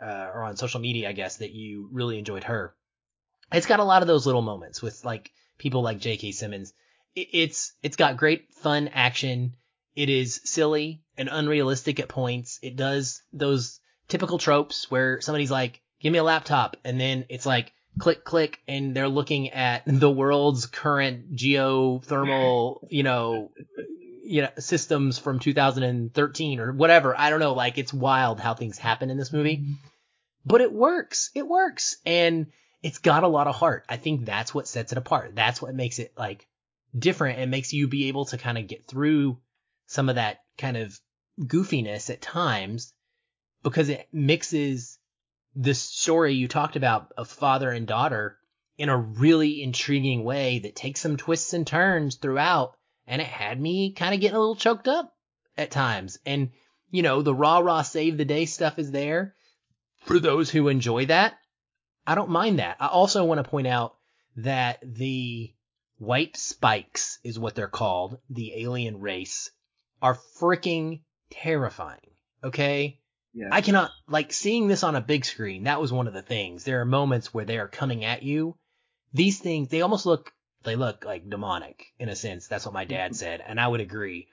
uh, 0.00 0.30
or 0.32 0.44
on 0.44 0.56
social 0.56 0.80
media, 0.80 1.08
I 1.08 1.12
guess, 1.12 1.36
that 1.38 1.50
you 1.52 1.88
really 1.92 2.18
enjoyed 2.18 2.44
her. 2.44 2.74
It's 3.52 3.66
got 3.66 3.80
a 3.80 3.84
lot 3.84 4.02
of 4.02 4.08
those 4.08 4.26
little 4.26 4.42
moments 4.42 4.80
with 4.80 5.04
like 5.04 5.32
people 5.58 5.82
like 5.82 5.98
J.K. 5.98 6.32
Simmons. 6.32 6.72
It, 7.14 7.28
it's 7.32 7.72
it's 7.82 7.96
got 7.96 8.16
great 8.16 8.52
fun 8.54 8.88
action. 8.88 9.54
It 9.94 10.08
is 10.08 10.40
silly 10.44 11.02
and 11.16 11.28
unrealistic 11.30 12.00
at 12.00 12.08
points. 12.08 12.58
It 12.62 12.76
does 12.76 13.22
those 13.32 13.80
typical 14.06 14.38
tropes 14.38 14.90
where 14.90 15.20
somebody's 15.20 15.50
like, 15.50 15.80
"Give 16.00 16.12
me 16.12 16.18
a 16.18 16.24
laptop," 16.24 16.76
and 16.84 17.00
then 17.00 17.26
it's 17.28 17.46
like 17.46 17.72
click 17.98 18.24
click 18.24 18.60
and 18.68 18.94
they're 18.94 19.08
looking 19.08 19.50
at 19.50 19.82
the 19.86 20.10
world's 20.10 20.66
current 20.66 21.34
geothermal, 21.34 22.86
you 22.90 23.02
know, 23.02 23.50
you 24.24 24.42
know, 24.42 24.50
systems 24.58 25.18
from 25.18 25.38
2013 25.38 26.60
or 26.60 26.72
whatever. 26.72 27.18
I 27.18 27.30
don't 27.30 27.40
know. 27.40 27.54
Like 27.54 27.78
it's 27.78 27.92
wild 27.92 28.40
how 28.40 28.54
things 28.54 28.78
happen 28.78 29.10
in 29.10 29.16
this 29.16 29.32
movie, 29.32 29.58
mm-hmm. 29.58 29.72
but 30.46 30.60
it 30.60 30.72
works. 30.72 31.30
It 31.34 31.46
works. 31.46 31.96
And 32.06 32.46
it's 32.82 32.98
got 32.98 33.24
a 33.24 33.28
lot 33.28 33.46
of 33.46 33.56
heart. 33.56 33.84
I 33.88 33.96
think 33.96 34.24
that's 34.24 34.54
what 34.54 34.68
sets 34.68 34.92
it 34.92 34.98
apart. 34.98 35.34
That's 35.34 35.60
what 35.60 35.74
makes 35.74 35.98
it 35.98 36.12
like 36.16 36.46
different 36.96 37.38
and 37.38 37.50
makes 37.50 37.72
you 37.72 37.88
be 37.88 38.08
able 38.08 38.26
to 38.26 38.38
kind 38.38 38.58
of 38.58 38.66
get 38.66 38.86
through 38.86 39.38
some 39.86 40.08
of 40.08 40.14
that 40.14 40.38
kind 40.56 40.76
of 40.76 40.98
goofiness 41.40 42.10
at 42.10 42.20
times 42.20 42.92
because 43.62 43.88
it 43.88 44.08
mixes 44.12 44.98
the 45.56 45.74
story 45.74 46.34
you 46.34 46.48
talked 46.48 46.76
about 46.76 47.12
of 47.16 47.28
father 47.28 47.70
and 47.70 47.86
daughter 47.86 48.38
in 48.76 48.88
a 48.88 48.96
really 48.96 49.62
intriguing 49.62 50.24
way 50.24 50.60
that 50.60 50.76
takes 50.76 51.00
some 51.00 51.16
twists 51.16 51.52
and 51.52 51.66
turns 51.66 52.16
throughout 52.16 52.76
and 53.06 53.20
it 53.20 53.26
had 53.26 53.60
me 53.60 53.92
kind 53.92 54.14
of 54.14 54.20
getting 54.20 54.36
a 54.36 54.38
little 54.38 54.56
choked 54.56 54.86
up 54.86 55.14
at 55.56 55.70
times 55.70 56.18
and 56.24 56.50
you 56.90 57.02
know 57.02 57.22
the 57.22 57.34
rah 57.34 57.58
rah 57.58 57.82
save 57.82 58.16
the 58.16 58.24
day 58.24 58.44
stuff 58.44 58.78
is 58.78 58.90
there 58.90 59.34
for 60.04 60.20
those 60.20 60.50
who 60.50 60.68
enjoy 60.68 61.06
that 61.06 61.34
i 62.08 62.14
don't 62.14 62.30
mind 62.30 62.58
that 62.58 62.76
i 62.80 62.86
also 62.86 63.24
want 63.24 63.42
to 63.42 63.48
point 63.48 63.66
out 63.66 63.94
that 64.36 64.78
the 64.82 65.52
white 65.98 66.36
spikes 66.36 67.18
is 67.22 67.38
what 67.38 67.54
they're 67.54 67.68
called 67.68 68.18
the 68.30 68.52
alien 68.62 69.00
race 69.00 69.50
are 70.02 70.18
freaking 70.40 71.00
terrifying 71.30 72.10
okay 72.42 72.98
Yeah. 73.34 73.48
I 73.52 73.60
cannot 73.60 73.90
like 74.08 74.32
seeing 74.32 74.68
this 74.68 74.82
on 74.82 74.96
a 74.96 75.00
big 75.00 75.24
screen. 75.24 75.64
That 75.64 75.80
was 75.80 75.92
one 75.92 76.08
of 76.08 76.14
the 76.14 76.22
things. 76.22 76.64
There 76.64 76.80
are 76.80 76.84
moments 76.86 77.32
where 77.32 77.44
they 77.44 77.58
are 77.58 77.68
coming 77.68 78.04
at 78.04 78.22
you. 78.22 78.56
These 79.12 79.38
things, 79.38 79.68
they 79.68 79.82
almost 79.82 80.06
look, 80.06 80.32
they 80.64 80.76
look 80.76 81.04
like 81.04 81.28
demonic 81.30 81.84
in 81.98 82.08
a 82.08 82.16
sense. 82.16 82.48
That's 82.48 82.64
what 82.64 82.74
my 82.74 82.84
dad 82.84 83.14
said, 83.22 83.42
and 83.46 83.60
I 83.60 83.68
would 83.68 83.80
agree. 83.80 84.28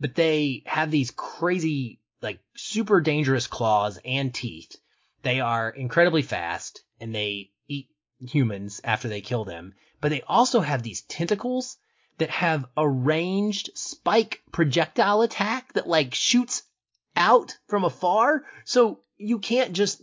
But 0.00 0.14
they 0.14 0.62
have 0.66 0.90
these 0.90 1.10
crazy, 1.12 2.00
like 2.22 2.40
super 2.56 3.00
dangerous 3.00 3.46
claws 3.46 4.00
and 4.04 4.34
teeth. 4.34 4.74
They 5.22 5.40
are 5.40 5.70
incredibly 5.70 6.22
fast, 6.22 6.82
and 7.00 7.14
they 7.14 7.50
eat 7.66 7.88
humans 8.20 8.80
after 8.84 9.08
they 9.08 9.20
kill 9.20 9.44
them. 9.44 9.74
But 10.00 10.10
they 10.10 10.22
also 10.22 10.60
have 10.60 10.82
these 10.82 11.02
tentacles 11.02 11.76
that 12.18 12.30
have 12.30 12.66
a 12.76 12.88
ranged 12.88 13.70
spike 13.74 14.42
projectile 14.52 15.22
attack 15.22 15.72
that 15.72 15.88
like 15.88 16.14
shoots 16.14 16.62
out 17.16 17.56
from 17.68 17.84
afar. 17.84 18.44
So 18.64 19.00
you 19.16 19.38
can't 19.38 19.72
just 19.72 20.02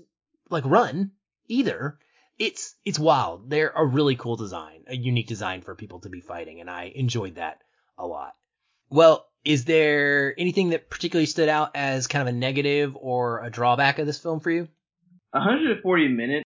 like 0.50 0.66
run 0.66 1.12
either. 1.48 1.98
It's 2.38 2.76
it's 2.84 3.00
wild. 3.00 3.50
They're 3.50 3.72
a 3.74 3.86
really 3.86 4.16
cool 4.16 4.36
design, 4.36 4.84
a 4.88 4.96
unique 4.96 5.28
design 5.28 5.62
for 5.62 5.76
people 5.76 6.00
to 6.02 6.10
be 6.10 6.20
fighting, 6.20 6.60
and 6.60 6.70
I 6.70 6.92
enjoyed 6.94 7.36
that 7.36 7.62
a 7.98 8.06
lot. 8.06 8.36
Well, 8.90 9.26
is 9.46 9.66
there 9.66 10.38
anything 10.38 10.70
that 10.72 10.90
particularly 10.90 11.28
stood 11.28 11.50
out 11.50 11.72
as 11.76 12.08
kind 12.08 12.28
of 12.28 12.34
a 12.34 12.38
negative 12.38 12.98
or 13.00 13.44
a 13.44 13.50
drawback 13.50 14.00
of 14.00 14.06
this 14.06 14.20
film 14.20 14.42
for 14.42 14.52
you? 14.52 14.68
140 15.36 16.08
minutes. 16.08 16.46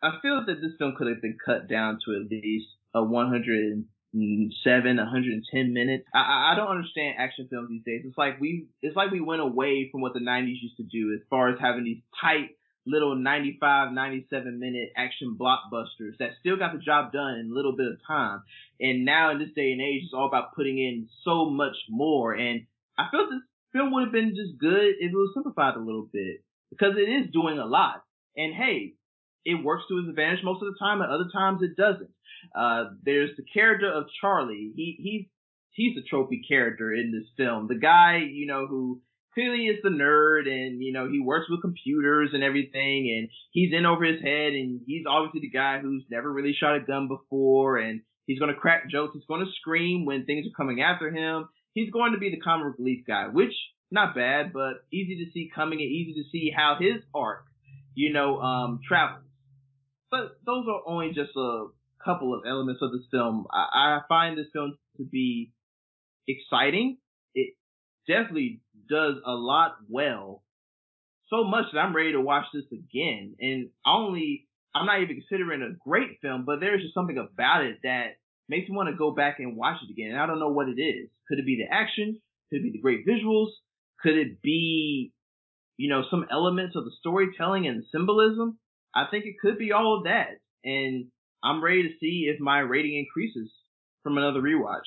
I 0.00 0.12
feel 0.22 0.44
that 0.46 0.60
this 0.62 0.70
film 0.78 0.94
could 0.96 1.08
have 1.08 1.20
been 1.20 1.36
cut 1.44 1.68
down 1.68 1.98
to 2.06 2.14
at 2.14 2.30
least 2.30 2.68
a 2.94 3.02
107, 3.02 4.96
110 4.96 5.72
minutes. 5.74 6.04
I, 6.14 6.52
I 6.52 6.54
don't 6.54 6.70
understand 6.70 7.16
action 7.18 7.48
films 7.50 7.68
these 7.68 7.82
days. 7.84 8.02
It's 8.06 8.16
like 8.16 8.40
we, 8.40 8.68
it's 8.80 8.94
like 8.94 9.10
we 9.10 9.20
went 9.20 9.42
away 9.42 9.88
from 9.90 10.02
what 10.02 10.14
the 10.14 10.20
90s 10.20 10.62
used 10.62 10.76
to 10.76 10.84
do 10.84 11.12
as 11.14 11.20
far 11.28 11.48
as 11.48 11.58
having 11.58 11.82
these 11.82 12.00
tight 12.22 12.50
little 12.86 13.16
95, 13.16 13.92
97 13.92 14.60
minute 14.60 14.90
action 14.96 15.36
blockbusters 15.38 16.16
that 16.20 16.30
still 16.38 16.56
got 16.56 16.72
the 16.72 16.78
job 16.78 17.10
done 17.10 17.40
in 17.40 17.50
a 17.50 17.54
little 17.54 17.74
bit 17.76 17.88
of 17.88 17.98
time. 18.06 18.42
And 18.78 19.04
now 19.04 19.32
in 19.32 19.40
this 19.40 19.50
day 19.56 19.72
and 19.72 19.82
age, 19.82 20.04
it's 20.04 20.14
all 20.14 20.28
about 20.28 20.54
putting 20.54 20.78
in 20.78 21.08
so 21.24 21.50
much 21.50 21.74
more. 21.90 22.34
And 22.34 22.66
I 22.96 23.06
feel 23.10 23.26
this 23.28 23.42
film 23.72 23.92
would 23.92 24.04
have 24.04 24.12
been 24.12 24.36
just 24.36 24.60
good 24.60 24.94
if 25.00 25.10
it 25.10 25.16
was 25.16 25.32
simplified 25.34 25.74
a 25.74 25.80
little 25.80 26.08
bit 26.12 26.44
because 26.70 26.94
it 26.96 27.10
is 27.10 27.32
doing 27.32 27.58
a 27.58 27.66
lot. 27.66 28.04
And 28.38 28.54
hey, 28.54 28.94
it 29.44 29.62
works 29.62 29.84
to 29.88 29.98
his 29.98 30.08
advantage 30.08 30.44
most 30.44 30.62
of 30.62 30.72
the 30.72 30.78
time, 30.78 31.00
and 31.00 31.10
other 31.10 31.28
times 31.32 31.60
it 31.62 31.76
doesn't. 31.76 32.10
Uh, 32.54 32.94
there's 33.02 33.36
the 33.36 33.44
character 33.52 33.92
of 33.92 34.04
Charlie. 34.20 34.72
He 34.74 34.96
he's 34.98 35.26
he's 35.72 35.96
a 35.96 36.08
trophy 36.08 36.42
character 36.46 36.92
in 36.94 37.12
this 37.12 37.28
film. 37.36 37.66
The 37.68 37.78
guy, 37.78 38.20
you 38.30 38.46
know, 38.46 38.66
who 38.66 39.02
clearly 39.34 39.66
is 39.66 39.78
the 39.82 39.90
nerd, 39.90 40.48
and 40.48 40.82
you 40.82 40.92
know 40.92 41.08
he 41.10 41.20
works 41.20 41.46
with 41.50 41.62
computers 41.62 42.30
and 42.32 42.42
everything, 42.42 43.14
and 43.16 43.28
he's 43.50 43.72
in 43.72 43.86
over 43.86 44.04
his 44.04 44.22
head, 44.22 44.52
and 44.52 44.80
he's 44.86 45.04
obviously 45.08 45.40
the 45.40 45.50
guy 45.50 45.80
who's 45.80 46.04
never 46.10 46.32
really 46.32 46.54
shot 46.58 46.76
a 46.76 46.80
gun 46.80 47.08
before, 47.08 47.78
and 47.78 48.02
he's 48.26 48.38
gonna 48.38 48.54
crack 48.54 48.88
jokes. 48.90 49.14
He's 49.14 49.26
gonna 49.28 49.50
scream 49.60 50.04
when 50.04 50.24
things 50.24 50.46
are 50.46 50.56
coming 50.56 50.80
after 50.80 51.10
him. 51.10 51.48
He's 51.74 51.90
going 51.90 52.12
to 52.12 52.18
be 52.18 52.30
the 52.30 52.40
comic 52.40 52.78
relief 52.78 53.04
guy, 53.06 53.28
which 53.28 53.52
not 53.90 54.14
bad, 54.14 54.52
but 54.52 54.84
easy 54.92 55.24
to 55.24 55.30
see 55.32 55.50
coming 55.54 55.80
and 55.80 55.88
easy 55.88 56.14
to 56.14 56.28
see 56.30 56.52
how 56.54 56.76
his 56.78 57.02
arc, 57.14 57.44
you 57.98 58.12
know, 58.12 58.38
um, 58.40 58.78
travels. 58.86 59.24
But 60.08 60.38
those 60.46 60.64
are 60.68 60.82
only 60.86 61.08
just 61.08 61.36
a 61.36 61.66
couple 62.02 62.32
of 62.32 62.42
elements 62.46 62.80
of 62.80 62.92
this 62.92 63.02
film. 63.10 63.46
I, 63.50 63.98
I 63.98 64.00
find 64.08 64.38
this 64.38 64.46
film 64.52 64.78
to 64.98 65.04
be 65.04 65.50
exciting. 66.28 66.98
It 67.34 67.56
definitely 68.06 68.60
does 68.88 69.16
a 69.26 69.32
lot 69.32 69.72
well. 69.88 70.44
So 71.28 71.42
much 71.42 71.64
that 71.72 71.80
I'm 71.80 71.94
ready 71.94 72.12
to 72.12 72.20
watch 72.20 72.44
this 72.54 72.70
again. 72.72 73.34
And 73.40 73.70
only, 73.84 74.46
I'm 74.76 74.86
not 74.86 75.02
even 75.02 75.20
considering 75.20 75.62
a 75.62 75.76
great 75.84 76.20
film, 76.22 76.44
but 76.46 76.60
there's 76.60 76.80
just 76.80 76.94
something 76.94 77.18
about 77.18 77.64
it 77.64 77.78
that 77.82 78.16
makes 78.48 78.68
me 78.68 78.76
want 78.76 78.90
to 78.90 78.96
go 78.96 79.10
back 79.10 79.40
and 79.40 79.56
watch 79.56 79.78
it 79.82 79.90
again. 79.90 80.12
And 80.12 80.20
I 80.20 80.26
don't 80.26 80.38
know 80.38 80.52
what 80.52 80.68
it 80.68 80.80
is. 80.80 81.10
Could 81.26 81.40
it 81.40 81.46
be 81.46 81.56
the 81.56 81.74
action? 81.74 82.20
Could 82.48 82.60
it 82.60 82.62
be 82.62 82.70
the 82.70 82.80
great 82.80 83.04
visuals? 83.04 83.48
Could 84.00 84.16
it 84.16 84.40
be, 84.40 85.12
you 85.78 85.88
know, 85.88 86.02
some 86.10 86.26
elements 86.30 86.76
of 86.76 86.84
the 86.84 86.92
storytelling 86.98 87.66
and 87.66 87.84
symbolism? 87.90 88.58
I 88.94 89.04
think 89.10 89.24
it 89.24 89.36
could 89.40 89.58
be 89.58 89.72
all 89.72 89.96
of 89.96 90.04
that. 90.04 90.40
And 90.64 91.06
I'm 91.42 91.64
ready 91.64 91.84
to 91.84 91.98
see 92.00 92.30
if 92.32 92.40
my 92.40 92.58
rating 92.58 92.98
increases 92.98 93.50
from 94.02 94.18
another 94.18 94.42
rewatch. 94.42 94.82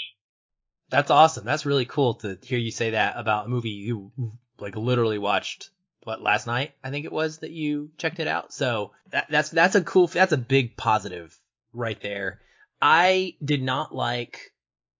That's 0.89 1.09
awesome. 1.09 1.45
That's 1.45 1.65
really 1.65 1.85
cool 1.85 2.15
to 2.15 2.37
hear 2.43 2.59
you 2.59 2.71
say 2.71 2.91
that 2.91 3.15
about 3.17 3.45
a 3.45 3.49
movie 3.49 3.69
you 3.69 4.11
like 4.59 4.75
literally 4.75 5.17
watched 5.17 5.69
what 6.03 6.21
last 6.21 6.47
night 6.47 6.73
I 6.83 6.89
think 6.89 7.05
it 7.05 7.11
was 7.11 7.39
that 7.39 7.51
you 7.51 7.91
checked 7.97 8.19
it 8.19 8.27
out. 8.27 8.53
So 8.53 8.91
that, 9.11 9.27
that's 9.29 9.49
that's 9.49 9.75
a 9.75 9.81
cool 9.81 10.07
that's 10.07 10.33
a 10.33 10.37
big 10.37 10.75
positive 10.75 11.39
right 11.73 11.99
there. 12.01 12.41
I 12.81 13.35
did 13.43 13.63
not 13.63 13.95
like 13.95 14.51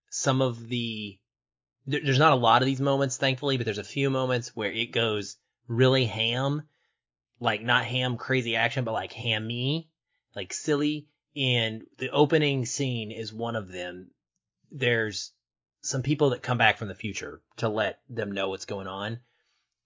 some 0.10 0.42
of 0.42 0.70
the 0.70 1.20
there, 1.88 2.00
there's 2.04 2.20
not 2.20 2.34
a 2.34 2.38
lot 2.38 2.62
of 2.62 2.68
these 2.68 2.80
moments 2.80 3.18
thankfully, 3.18 3.58
but 3.58 3.66
there's 3.66 3.78
a 3.78 3.84
few 3.84 4.10
moments 4.10 4.56
where 4.56 4.72
it 4.72 4.94
goes 4.94 5.36
really 5.72 6.06
ham, 6.06 6.64
like 7.40 7.62
not 7.62 7.86
ham 7.86 8.18
crazy 8.18 8.56
action, 8.56 8.84
but 8.84 8.92
like 8.92 9.14
hammy, 9.14 9.90
like 10.36 10.54
silly. 10.54 11.08
And 11.36 11.84
the 11.98 12.10
opening 12.10 12.66
scene 12.66 13.12
is 13.12 13.34
one 13.34 13.56
of 13.56 13.72
them. 13.72 14.12
There's 14.72 15.32
some 15.82 16.04
people 16.04 16.32
that 16.32 16.44
come 16.44 16.58
back 16.58 16.78
from 16.78 16.90
the 16.90 16.96
future 16.96 17.42
to 17.58 17.70
let 17.70 18.00
them 18.10 18.32
know 18.32 18.50
what's 18.50 18.66
going 18.66 18.88
on. 18.88 19.20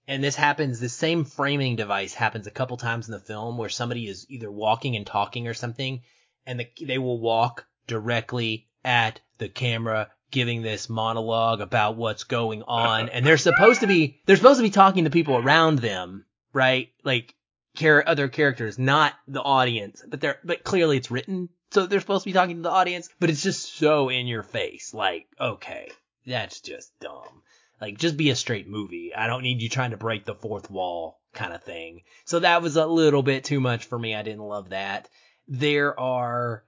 And 0.08 0.22
this 0.22 0.36
happens, 0.36 0.78
the 0.78 0.88
same 0.88 1.24
framing 1.24 1.76
device 1.76 2.14
happens 2.14 2.46
a 2.46 2.52
couple 2.52 2.76
times 2.76 3.08
in 3.08 3.12
the 3.12 3.18
film 3.20 3.58
where 3.58 3.68
somebody 3.68 4.06
is 4.06 4.26
either 4.28 4.50
walking 4.50 4.94
and 4.94 5.06
talking 5.06 5.48
or 5.48 5.54
something, 5.54 6.02
and 6.44 6.60
the, 6.60 6.68
they 6.80 6.98
will 6.98 7.18
walk 7.18 7.66
directly 7.86 8.68
at 8.84 9.20
the 9.38 9.48
camera 9.48 10.10
giving 10.30 10.62
this 10.62 10.88
monologue 10.88 11.60
about 11.60 11.96
what's 11.96 12.24
going 12.24 12.62
on 12.62 13.08
and 13.08 13.24
they're 13.24 13.38
supposed 13.38 13.80
to 13.80 13.86
be 13.86 14.20
they're 14.26 14.36
supposed 14.36 14.58
to 14.58 14.64
be 14.64 14.70
talking 14.70 15.04
to 15.04 15.10
people 15.10 15.36
around 15.36 15.78
them, 15.78 16.24
right? 16.52 16.88
Like 17.04 17.34
char- 17.74 18.04
other 18.06 18.28
characters, 18.28 18.78
not 18.78 19.14
the 19.28 19.42
audience. 19.42 20.02
But 20.06 20.20
they're 20.20 20.38
but 20.44 20.64
clearly 20.64 20.96
it's 20.96 21.10
written 21.10 21.48
so 21.70 21.86
they're 21.86 22.00
supposed 22.00 22.24
to 22.24 22.28
be 22.30 22.32
talking 22.32 22.56
to 22.56 22.62
the 22.62 22.70
audience, 22.70 23.08
but 23.18 23.30
it's 23.30 23.42
just 23.42 23.76
so 23.76 24.08
in 24.08 24.26
your 24.26 24.42
face. 24.42 24.94
Like, 24.94 25.26
okay, 25.40 25.90
that's 26.24 26.60
just 26.60 26.92
dumb. 27.00 27.42
Like, 27.80 27.98
just 27.98 28.16
be 28.16 28.30
a 28.30 28.36
straight 28.36 28.68
movie. 28.68 29.14
I 29.14 29.26
don't 29.26 29.42
need 29.42 29.60
you 29.60 29.68
trying 29.68 29.90
to 29.90 29.96
break 29.96 30.24
the 30.24 30.34
fourth 30.34 30.70
wall 30.70 31.20
kind 31.34 31.52
of 31.52 31.62
thing. 31.62 32.02
So 32.24 32.38
that 32.38 32.62
was 32.62 32.76
a 32.76 32.86
little 32.86 33.22
bit 33.22 33.44
too 33.44 33.60
much 33.60 33.84
for 33.84 33.98
me. 33.98 34.14
I 34.14 34.22
didn't 34.22 34.40
love 34.40 34.70
that. 34.70 35.08
There 35.48 35.98
are 35.98 36.64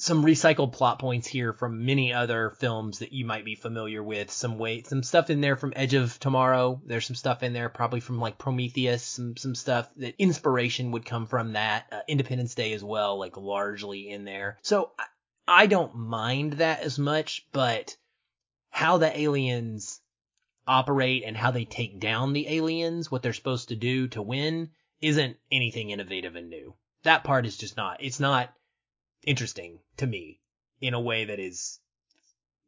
some 0.00 0.24
recycled 0.24 0.72
plot 0.72 0.98
points 0.98 1.28
here 1.28 1.52
from 1.52 1.84
many 1.84 2.14
other 2.14 2.54
films 2.58 3.00
that 3.00 3.12
you 3.12 3.26
might 3.26 3.44
be 3.44 3.54
familiar 3.54 4.02
with. 4.02 4.30
Some 4.30 4.56
way, 4.56 4.82
some 4.82 5.02
stuff 5.02 5.28
in 5.28 5.42
there 5.42 5.56
from 5.56 5.74
Edge 5.76 5.92
of 5.92 6.18
Tomorrow. 6.18 6.80
There's 6.86 7.06
some 7.06 7.14
stuff 7.14 7.42
in 7.42 7.52
there 7.52 7.68
probably 7.68 8.00
from 8.00 8.18
like 8.18 8.38
Prometheus. 8.38 9.02
Some 9.02 9.36
some 9.36 9.54
stuff 9.54 9.90
that 9.96 10.14
inspiration 10.18 10.92
would 10.92 11.04
come 11.04 11.26
from 11.26 11.52
that. 11.52 11.84
Uh, 11.92 12.00
Independence 12.08 12.54
Day 12.54 12.72
as 12.72 12.82
well, 12.82 13.18
like 13.18 13.36
largely 13.36 14.08
in 14.08 14.24
there. 14.24 14.58
So 14.62 14.90
I, 14.98 15.04
I 15.46 15.66
don't 15.66 15.94
mind 15.94 16.54
that 16.54 16.80
as 16.80 16.98
much, 16.98 17.46
but 17.52 17.94
how 18.70 18.96
the 18.96 19.20
aliens 19.20 20.00
operate 20.66 21.24
and 21.26 21.36
how 21.36 21.50
they 21.50 21.66
take 21.66 22.00
down 22.00 22.32
the 22.32 22.48
aliens, 22.48 23.10
what 23.10 23.22
they're 23.22 23.34
supposed 23.34 23.68
to 23.68 23.76
do 23.76 24.08
to 24.08 24.22
win, 24.22 24.70
isn't 25.02 25.36
anything 25.52 25.90
innovative 25.90 26.36
and 26.36 26.48
new. 26.48 26.74
That 27.02 27.22
part 27.22 27.44
is 27.44 27.58
just 27.58 27.76
not. 27.76 28.02
It's 28.02 28.20
not 28.20 28.50
interesting 29.24 29.78
to 29.98 30.06
me 30.06 30.40
in 30.80 30.94
a 30.94 31.00
way 31.00 31.26
that 31.26 31.38
is, 31.38 31.78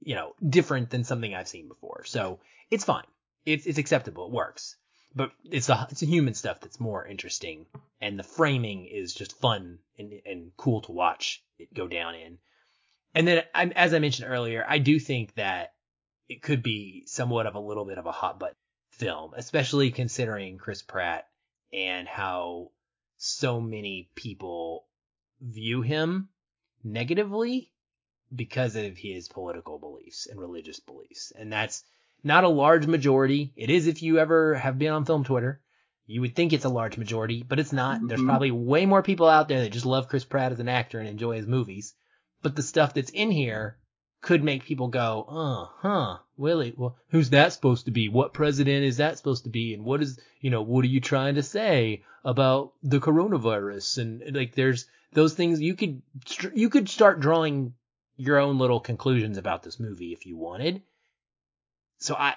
you 0.01 0.15
know, 0.15 0.35
different 0.47 0.91
than 0.91 1.05
something 1.05 1.35
I've 1.35 1.49
seen 1.49 1.69
before. 1.69 2.05
So 2.05 2.41
it's 2.71 2.85
fine. 2.85 3.07
It's 3.45 3.67
it's 3.67 3.79
acceptable. 3.79 4.27
It 4.27 4.33
works. 4.33 4.77
But 5.15 5.33
it's 5.45 5.67
the 5.67 5.87
it's 5.91 6.01
the 6.01 6.07
human 6.07 6.35
stuff 6.35 6.61
that's 6.61 6.81
more 6.81 7.07
interesting, 7.07 7.67
and 8.01 8.19
the 8.19 8.23
framing 8.23 8.87
is 8.87 9.15
just 9.15 9.39
fun 9.41 9.79
and 9.99 10.13
and 10.25 10.53
cool 10.57 10.81
to 10.83 10.93
watch 10.93 11.43
it 11.59 11.73
go 11.75 11.87
down 11.87 12.15
in. 12.15 12.39
And 13.15 13.29
then, 13.29 13.43
as 13.55 13.93
I 13.93 13.99
mentioned 13.99 14.31
earlier, 14.31 14.65
I 14.67 14.79
do 14.79 14.99
think 14.99 15.35
that 15.35 15.75
it 16.29 16.41
could 16.41 16.63
be 16.63 17.05
somewhat 17.07 17.47
of 17.47 17.55
a 17.55 17.61
little 17.61 17.85
bit 17.85 17.99
of 17.99 18.07
a 18.07 18.13
hot 18.13 18.39
button 18.39 18.57
film, 18.91 19.33
especially 19.37 19.91
considering 19.91 20.57
Chris 20.57 20.81
Pratt 20.81 21.29
and 21.73 22.09
how 22.09 22.71
so 23.19 23.61
many 23.61 24.09
people 24.15 24.87
view 25.41 25.83
him 25.83 26.29
negatively 26.85 27.71
because 28.35 28.77
of 28.77 28.97
his 28.97 29.29
political 29.29 29.79
beliefs 29.79 30.27
and 30.27 30.41
religious 30.41 30.81
beliefs. 30.81 31.33
And 31.37 31.53
that's 31.53 31.85
not 32.25 32.45
a 32.45 32.49
large 32.49 32.87
majority. 32.87 33.53
It 33.57 33.71
is 33.71 33.87
if 33.87 34.03
you 34.03 34.19
ever 34.19 34.55
have 34.55 34.79
been 34.79 34.93
on 34.93 35.05
film 35.05 35.25
Twitter. 35.25 35.61
You 36.07 36.21
would 36.21 36.35
think 36.35 36.53
it's 36.53 36.65
a 36.65 36.71
large 36.71 36.99
majority, 36.99 37.43
but 37.43 37.61
it's 37.61 37.73
not. 37.73 37.99
Mm-hmm. 37.99 38.09
There's 38.09 38.23
probably 38.23 38.51
way 38.51 38.87
more 38.87 39.03
people 39.03 39.29
out 39.29 39.49
there 39.49 39.61
that 39.61 39.73
just 39.73 39.87
love 39.87 40.09
Chris 40.09 40.25
Pratt 40.25 40.53
as 40.53 40.61
an 40.61 40.69
actor 40.69 40.99
and 40.99 41.09
enjoy 41.09 41.37
his 41.37 41.47
movies. 41.47 41.95
But 42.43 42.57
the 42.57 42.63
stuff 42.63 42.95
that's 42.95 43.11
in 43.11 43.31
here 43.31 43.79
could 44.21 44.43
make 44.43 44.65
people 44.65 44.89
go, 44.89 45.25
uh, 45.29 45.67
huh, 45.81 46.19
Willie, 46.37 46.75
well, 46.77 46.97
who's 47.11 47.31
that 47.31 47.53
supposed 47.53 47.87
to 47.87 47.91
be? 47.91 48.09
What 48.09 48.35
president 48.35 48.85
is 48.85 48.97
that 48.97 49.17
supposed 49.17 49.45
to 49.45 49.51
be? 49.51 49.75
And 49.75 49.85
what 49.85 50.03
is, 50.03 50.19
you 50.41 50.51
know, 50.51 50.63
what 50.63 50.85
are 50.85 50.89
you 50.89 51.01
trying 51.01 51.37
to 51.37 51.43
say 51.43 52.03
about 52.25 52.73
the 52.83 53.01
coronavirus? 53.01 53.99
And 53.99 54.37
like, 54.37 54.55
there's 54.55 54.87
those 55.13 55.35
things 55.35 55.61
you 55.61 55.75
could, 55.75 56.03
you 56.55 56.71
could 56.71 56.89
start 56.89 57.21
drawing 57.21 57.75
your 58.17 58.39
own 58.39 58.59
little 58.59 58.81
conclusions 58.81 59.39
about 59.39 59.63
this 59.63 59.81
movie 59.81 60.13
if 60.13 60.27
you 60.27 60.37
wanted. 60.37 60.83
So 61.99 62.15
I, 62.15 62.35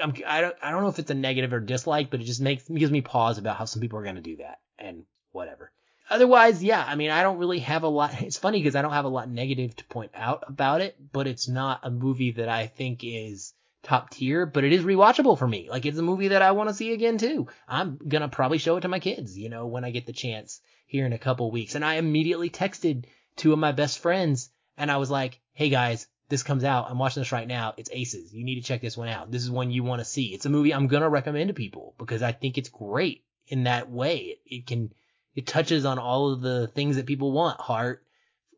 I'm, 0.00 0.14
I 0.26 0.40
don't, 0.40 0.56
I 0.62 0.70
don't 0.70 0.82
know 0.82 0.88
if 0.88 0.98
it's 0.98 1.10
a 1.10 1.14
negative 1.14 1.52
or 1.52 1.60
dislike, 1.60 2.10
but 2.10 2.20
it 2.20 2.24
just 2.24 2.40
makes, 2.40 2.68
gives 2.68 2.92
me 2.92 3.00
pause 3.00 3.38
about 3.38 3.56
how 3.56 3.64
some 3.64 3.80
people 3.80 3.98
are 3.98 4.04
going 4.04 4.16
to 4.16 4.22
do 4.22 4.36
that 4.36 4.58
and 4.78 5.04
whatever 5.32 5.72
otherwise, 6.10 6.62
yeah, 6.62 6.84
I 6.86 6.96
mean, 6.96 7.10
I 7.10 7.22
don't 7.22 7.38
really 7.38 7.60
have 7.60 7.84
a 7.84 7.88
lot. 7.88 8.10
It's 8.22 8.36
funny 8.36 8.58
because 8.58 8.74
I 8.74 8.82
don't 8.82 8.92
have 8.92 9.04
a 9.04 9.08
lot 9.08 9.30
negative 9.30 9.74
to 9.76 9.84
point 9.84 10.10
out 10.14 10.44
about 10.46 10.80
it, 10.80 10.96
but 11.12 11.26
it's 11.26 11.48
not 11.48 11.80
a 11.84 11.90
movie 11.90 12.32
that 12.32 12.48
I 12.48 12.66
think 12.66 13.00
is 13.02 13.54
top 13.82 14.10
tier, 14.10 14.46
but 14.46 14.64
it 14.64 14.72
is 14.72 14.84
rewatchable 14.84 15.38
for 15.38 15.48
me. 15.48 15.68
Like 15.70 15.86
it's 15.86 15.98
a 15.98 16.02
movie 16.02 16.28
that 16.28 16.42
I 16.42 16.52
want 16.52 16.68
to 16.68 16.74
see 16.74 16.92
again 16.92 17.18
too. 17.18 17.48
I'm 17.68 17.98
gonna 18.06 18.28
probably 18.28 18.58
show 18.58 18.76
it 18.76 18.82
to 18.82 18.88
my 18.88 19.00
kids, 19.00 19.38
you 19.38 19.48
know, 19.48 19.66
when 19.66 19.84
I 19.84 19.90
get 19.90 20.06
the 20.06 20.12
chance 20.12 20.60
here 20.86 21.06
in 21.06 21.12
a 21.12 21.18
couple 21.18 21.50
weeks. 21.50 21.74
And 21.74 21.84
I 21.84 21.94
immediately 21.94 22.50
texted 22.50 23.06
two 23.36 23.52
of 23.52 23.58
my 23.58 23.72
best 23.72 23.98
friends 23.98 24.50
and 24.76 24.90
I 24.90 24.98
was 24.98 25.10
like, 25.10 25.40
Hey 25.52 25.68
guys, 25.68 26.06
this 26.28 26.42
comes 26.42 26.64
out. 26.64 26.90
I'm 26.90 26.98
watching 26.98 27.22
this 27.22 27.32
right 27.32 27.48
now. 27.48 27.74
It's 27.76 27.90
Aces. 27.92 28.32
You 28.32 28.44
need 28.44 28.60
to 28.60 28.66
check 28.66 28.80
this 28.80 28.96
one 28.96 29.08
out. 29.08 29.30
This 29.30 29.42
is 29.42 29.50
one 29.50 29.70
you 29.70 29.82
want 29.82 30.00
to 30.00 30.04
see. 30.04 30.26
It's 30.34 30.46
a 30.46 30.50
movie 30.50 30.74
I'm 30.74 30.86
gonna 30.86 31.08
recommend 31.08 31.48
to 31.48 31.54
people 31.54 31.94
because 31.98 32.22
I 32.22 32.32
think 32.32 32.58
it's 32.58 32.68
great 32.68 33.24
in 33.46 33.64
that 33.64 33.90
way. 33.90 34.16
It, 34.18 34.38
it 34.46 34.66
can 34.66 34.92
it 35.34 35.46
touches 35.46 35.84
on 35.84 35.98
all 35.98 36.32
of 36.32 36.42
the 36.42 36.66
things 36.68 36.96
that 36.96 37.06
people 37.06 37.32
want 37.32 37.60
heart 37.60 38.04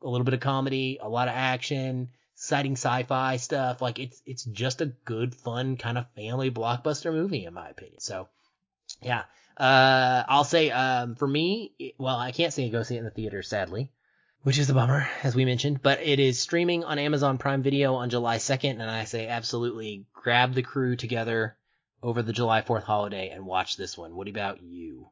a 0.03 0.09
little 0.09 0.25
bit 0.25 0.35
of 0.35 0.41
comedy 0.41 0.99
a 1.01 1.09
lot 1.09 1.29
of 1.29 1.35
action 1.35 2.09
exciting 2.43 2.73
sci-fi 2.73 3.37
stuff. 3.37 3.81
Like 3.81 4.01
it's 4.01 4.21
it's 4.27 4.43
just 4.43 4.81
a 4.81 4.87
good 4.87 5.33
fun 5.33 5.77
kind 5.77 5.97
of 5.97 6.11
family 6.17 6.51
blockbuster 6.51 7.13
movie 7.13 7.45
in 7.45 7.55
my 7.55 7.69
opinion. 7.69 8.01
So 8.01 8.29
yeah. 9.01 9.23
Uh 9.57 10.25
i'll 10.29 10.45
say 10.45 10.71
um 10.71 11.15
for 11.15 11.29
me 11.29 11.73
it, 11.79 11.95
well 11.99 12.17
i 12.17 12.33
can't 12.33 12.55
say 12.55 12.71
go 12.71 12.83
see 12.83 12.97
it 12.97 13.01
in 13.01 13.05
the 13.05 13.11
theater 13.11 13.43
sadly 13.43 13.91
which 14.45 14.59
is 14.59 14.71
a 14.71 14.75
bummer 14.75 15.07
as 15.23 15.37
we 15.37 15.45
mentioned 15.45 15.83
but 15.83 16.01
it 16.01 16.19
is 16.19 16.41
streaming 16.41 16.85
on 16.85 16.99
amazon 16.99 17.37
prime 17.37 17.63
video 17.63 17.97
on 17.97 18.09
july 18.09 18.39
2nd 18.39 18.81
and 18.81 18.91
i 18.91 19.05
say 19.05 19.29
absolutely 19.29 20.07
grab 20.15 20.55
the 20.55 20.63
crew 20.63 20.97
together 20.97 21.55
over 22.03 22.23
the 22.23 22.33
july 22.33 22.63
4th 22.63 22.85
holiday 22.85 23.29
and 23.29 23.45
watch 23.45 23.77
this 23.77 23.99
one. 23.99 24.17
What 24.17 24.27
about 24.27 24.63
you? 24.63 25.11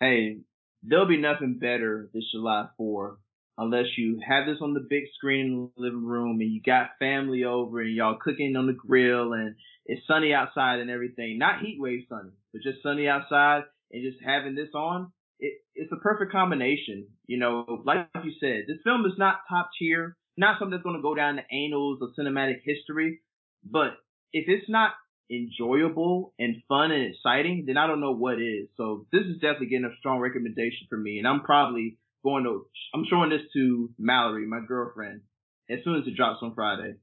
Hey 0.00 0.38
there'll 0.82 1.06
be 1.06 1.18
nothing 1.18 1.58
better 1.58 2.10
this 2.12 2.30
July 2.32 2.66
4 2.76 3.18
unless 3.58 3.86
you 3.96 4.20
have 4.26 4.46
this 4.46 4.58
on 4.60 4.74
the 4.74 4.86
big 4.88 5.04
screen 5.14 5.46
in 5.46 5.70
the 5.76 5.82
living 5.82 6.06
room 6.06 6.40
and 6.40 6.50
you 6.52 6.60
got 6.64 6.98
family 6.98 7.44
over 7.44 7.80
and 7.80 7.94
y'all 7.94 8.18
cooking 8.20 8.56
on 8.56 8.66
the 8.66 8.72
grill 8.72 9.32
and 9.32 9.54
it's 9.84 10.06
sunny 10.06 10.32
outside 10.32 10.80
and 10.80 10.90
everything. 10.90 11.38
Not 11.38 11.60
heat 11.60 11.78
wave 11.78 12.04
sunny, 12.08 12.30
but 12.52 12.62
just 12.62 12.82
sunny 12.82 13.08
outside 13.08 13.62
and 13.90 14.02
just 14.02 14.22
having 14.24 14.54
this 14.54 14.70
on. 14.74 15.12
It, 15.38 15.54
it's 15.74 15.92
a 15.92 15.96
perfect 15.96 16.32
combination. 16.32 17.08
You 17.26 17.38
know, 17.38 17.82
like 17.84 18.08
you 18.24 18.32
said, 18.40 18.64
this 18.66 18.82
film 18.84 19.04
is 19.06 19.18
not 19.18 19.40
top 19.48 19.70
tier, 19.78 20.16
not 20.36 20.58
something 20.58 20.70
that's 20.70 20.84
going 20.84 20.96
to 20.96 21.02
go 21.02 21.14
down 21.14 21.36
the 21.36 21.56
annals 21.56 21.98
of 22.00 22.10
cinematic 22.18 22.60
history. 22.64 23.20
But 23.64 23.98
if 24.32 24.44
it's 24.48 24.68
not 24.68 24.92
enjoyable 25.30 26.34
and 26.38 26.62
fun 26.68 26.90
and 26.90 27.12
exciting, 27.12 27.64
then 27.66 27.76
I 27.76 27.86
don't 27.86 28.00
know 28.00 28.14
what 28.14 28.40
is. 28.40 28.68
So 28.76 29.06
this 29.12 29.22
is 29.22 29.40
definitely 29.40 29.68
getting 29.68 29.86
a 29.86 29.96
strong 29.98 30.20
recommendation 30.20 30.86
for 30.88 30.96
me. 30.96 31.18
And 31.18 31.26
I'm 31.26 31.42
probably 31.42 31.98
going 32.22 32.44
to, 32.44 32.66
I'm 32.94 33.04
showing 33.08 33.30
this 33.30 33.42
to 33.54 33.90
Mallory, 33.98 34.46
my 34.46 34.60
girlfriend, 34.66 35.22
as 35.68 35.78
soon 35.84 35.96
as 35.96 36.06
it 36.06 36.16
drops 36.16 36.38
on 36.42 36.54
Friday. 36.54 36.94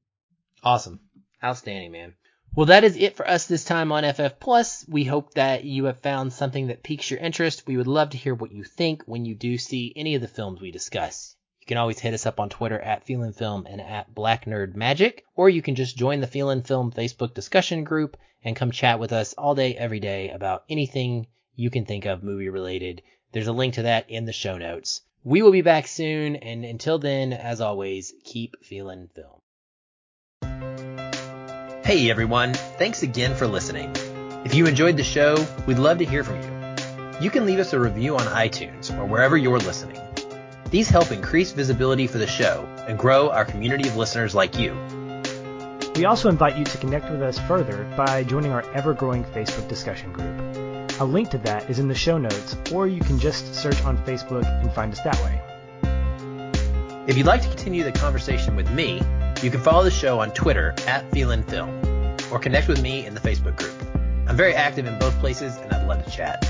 Awesome. 0.62 1.00
Outstanding, 1.42 1.92
man. 1.92 2.14
Well, 2.54 2.66
that 2.66 2.82
is 2.82 2.96
it 2.96 3.14
for 3.14 3.28
us 3.28 3.46
this 3.46 3.64
time 3.64 3.92
on 3.92 4.02
FF 4.12 4.40
Plus. 4.40 4.84
We 4.88 5.04
hope 5.04 5.34
that 5.34 5.62
you 5.62 5.84
have 5.84 6.00
found 6.00 6.32
something 6.32 6.66
that 6.66 6.82
piques 6.82 7.08
your 7.08 7.20
interest. 7.20 7.66
We 7.66 7.76
would 7.76 7.86
love 7.86 8.10
to 8.10 8.18
hear 8.18 8.34
what 8.34 8.50
you 8.50 8.64
think 8.64 9.04
when 9.06 9.24
you 9.24 9.36
do 9.36 9.56
see 9.56 9.92
any 9.94 10.16
of 10.16 10.20
the 10.20 10.26
films 10.26 10.60
we 10.60 10.72
discuss 10.72 11.36
You 11.60 11.66
can 11.66 11.76
always 11.76 12.00
hit 12.00 12.12
us 12.12 12.26
up 12.26 12.40
on 12.40 12.48
Twitter 12.48 12.80
at 12.80 13.06
Feelin 13.06 13.34
Film 13.34 13.66
and 13.66 13.80
at 13.80 14.12
Black 14.14 14.46
Nerd 14.46 14.74
Magic, 14.74 15.24
or 15.36 15.48
you 15.48 15.62
can 15.62 15.76
just 15.76 15.96
join 15.96 16.20
the 16.20 16.26
Feelin 16.26 16.66
Film 16.66 16.90
Facebook 16.90 17.34
discussion 17.34 17.84
group 17.84 18.16
and 18.42 18.56
come 18.56 18.72
chat 18.72 18.98
with 18.98 19.12
us 19.12 19.32
all 19.34 19.54
day, 19.54 19.76
every 19.76 20.00
day 20.00 20.30
about 20.30 20.64
anything 20.68 21.28
you 21.54 21.70
can 21.70 21.84
think 21.84 22.04
of 22.04 22.24
movie 22.24 22.48
related. 22.48 23.02
There's 23.30 23.46
a 23.46 23.52
link 23.52 23.74
to 23.74 23.82
that 23.82 24.10
in 24.10 24.24
the 24.24 24.32
show 24.32 24.58
notes. 24.58 25.02
We 25.22 25.42
will 25.42 25.52
be 25.52 25.60
back 25.60 25.86
soon, 25.86 26.36
and 26.36 26.64
until 26.64 26.98
then, 26.98 27.34
as 27.34 27.60
always, 27.60 28.14
keep 28.24 28.64
feeling 28.64 29.10
film. 29.14 29.40
Hey 31.84 32.10
everyone, 32.10 32.54
thanks 32.54 33.02
again 33.02 33.34
for 33.34 33.46
listening. 33.46 33.92
If 34.46 34.54
you 34.54 34.66
enjoyed 34.66 34.96
the 34.96 35.04
show, 35.04 35.36
we'd 35.66 35.78
love 35.78 35.98
to 35.98 36.06
hear 36.06 36.24
from 36.24 36.40
you. 36.40 36.48
You 37.20 37.28
can 37.28 37.44
leave 37.44 37.58
us 37.58 37.74
a 37.74 37.78
review 37.78 38.16
on 38.16 38.26
iTunes 38.28 38.96
or 38.96 39.04
wherever 39.04 39.36
you're 39.36 39.58
listening. 39.58 40.00
These 40.70 40.88
help 40.88 41.12
increase 41.12 41.52
visibility 41.52 42.06
for 42.06 42.16
the 42.16 42.26
show 42.26 42.66
and 42.88 42.98
grow 42.98 43.28
our 43.28 43.44
community 43.44 43.88
of 43.88 43.96
listeners 43.96 44.34
like 44.34 44.58
you. 44.58 44.74
We 45.96 46.06
also 46.06 46.30
invite 46.30 46.56
you 46.56 46.64
to 46.64 46.78
connect 46.78 47.10
with 47.10 47.20
us 47.20 47.38
further 47.40 47.84
by 47.94 48.24
joining 48.24 48.52
our 48.52 48.62
ever 48.72 48.94
growing 48.94 49.24
Facebook 49.24 49.68
discussion 49.68 50.12
group. 50.14 50.69
A 51.00 51.04
link 51.04 51.30
to 51.30 51.38
that 51.38 51.70
is 51.70 51.78
in 51.78 51.88
the 51.88 51.94
show 51.94 52.18
notes, 52.18 52.58
or 52.70 52.86
you 52.86 53.00
can 53.00 53.18
just 53.18 53.54
search 53.54 53.82
on 53.84 53.96
Facebook 54.04 54.44
and 54.60 54.70
find 54.74 54.92
us 54.92 55.00
that 55.00 55.18
way. 55.24 55.40
If 57.06 57.16
you'd 57.16 57.26
like 57.26 57.40
to 57.40 57.48
continue 57.48 57.82
the 57.82 57.92
conversation 57.92 58.54
with 58.54 58.70
me, 58.70 59.00
you 59.42 59.50
can 59.50 59.60
follow 59.60 59.82
the 59.82 59.90
show 59.90 60.20
on 60.20 60.30
Twitter 60.32 60.74
at 60.86 61.10
FeelinFilm, 61.10 62.30
or 62.30 62.38
connect 62.38 62.68
with 62.68 62.82
me 62.82 63.06
in 63.06 63.14
the 63.14 63.20
Facebook 63.20 63.56
group. 63.56 63.72
I'm 64.28 64.36
very 64.36 64.54
active 64.54 64.86
in 64.86 64.98
both 64.98 65.18
places, 65.20 65.56
and 65.56 65.72
I'd 65.72 65.88
love 65.88 66.04
to 66.04 66.10
chat. 66.10 66.46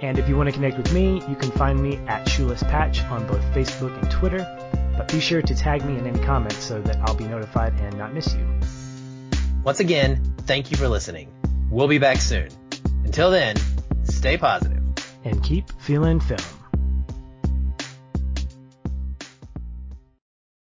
And 0.00 0.18
if 0.18 0.28
you 0.28 0.36
want 0.36 0.48
to 0.48 0.52
connect 0.52 0.78
with 0.78 0.92
me, 0.92 1.22
you 1.28 1.36
can 1.36 1.52
find 1.52 1.80
me 1.80 1.98
at 2.08 2.28
Shoeless 2.28 2.64
Patch 2.64 3.04
on 3.04 3.24
both 3.28 3.42
Facebook 3.54 3.96
and 4.02 4.10
Twitter. 4.10 4.44
but 4.96 5.10
be 5.12 5.20
sure 5.20 5.42
to 5.42 5.54
tag 5.54 5.84
me 5.84 5.96
in 5.96 6.08
any 6.08 6.18
comments 6.24 6.62
so 6.62 6.82
that 6.82 6.96
I'll 7.02 7.14
be 7.14 7.24
notified 7.24 7.72
and 7.74 7.96
not 7.96 8.12
miss 8.12 8.34
you. 8.34 8.46
Once 9.62 9.78
again, 9.78 10.34
thank 10.38 10.72
you 10.72 10.76
for 10.76 10.88
listening. 10.88 11.32
We'll 11.70 11.88
be 11.88 11.98
back 11.98 12.18
soon. 12.18 12.48
Until 13.04 13.30
then, 13.30 13.56
stay 14.22 14.38
positive 14.38 14.84
and 15.24 15.42
keep 15.42 15.68
feeling 15.80 16.20
film. 16.20 16.61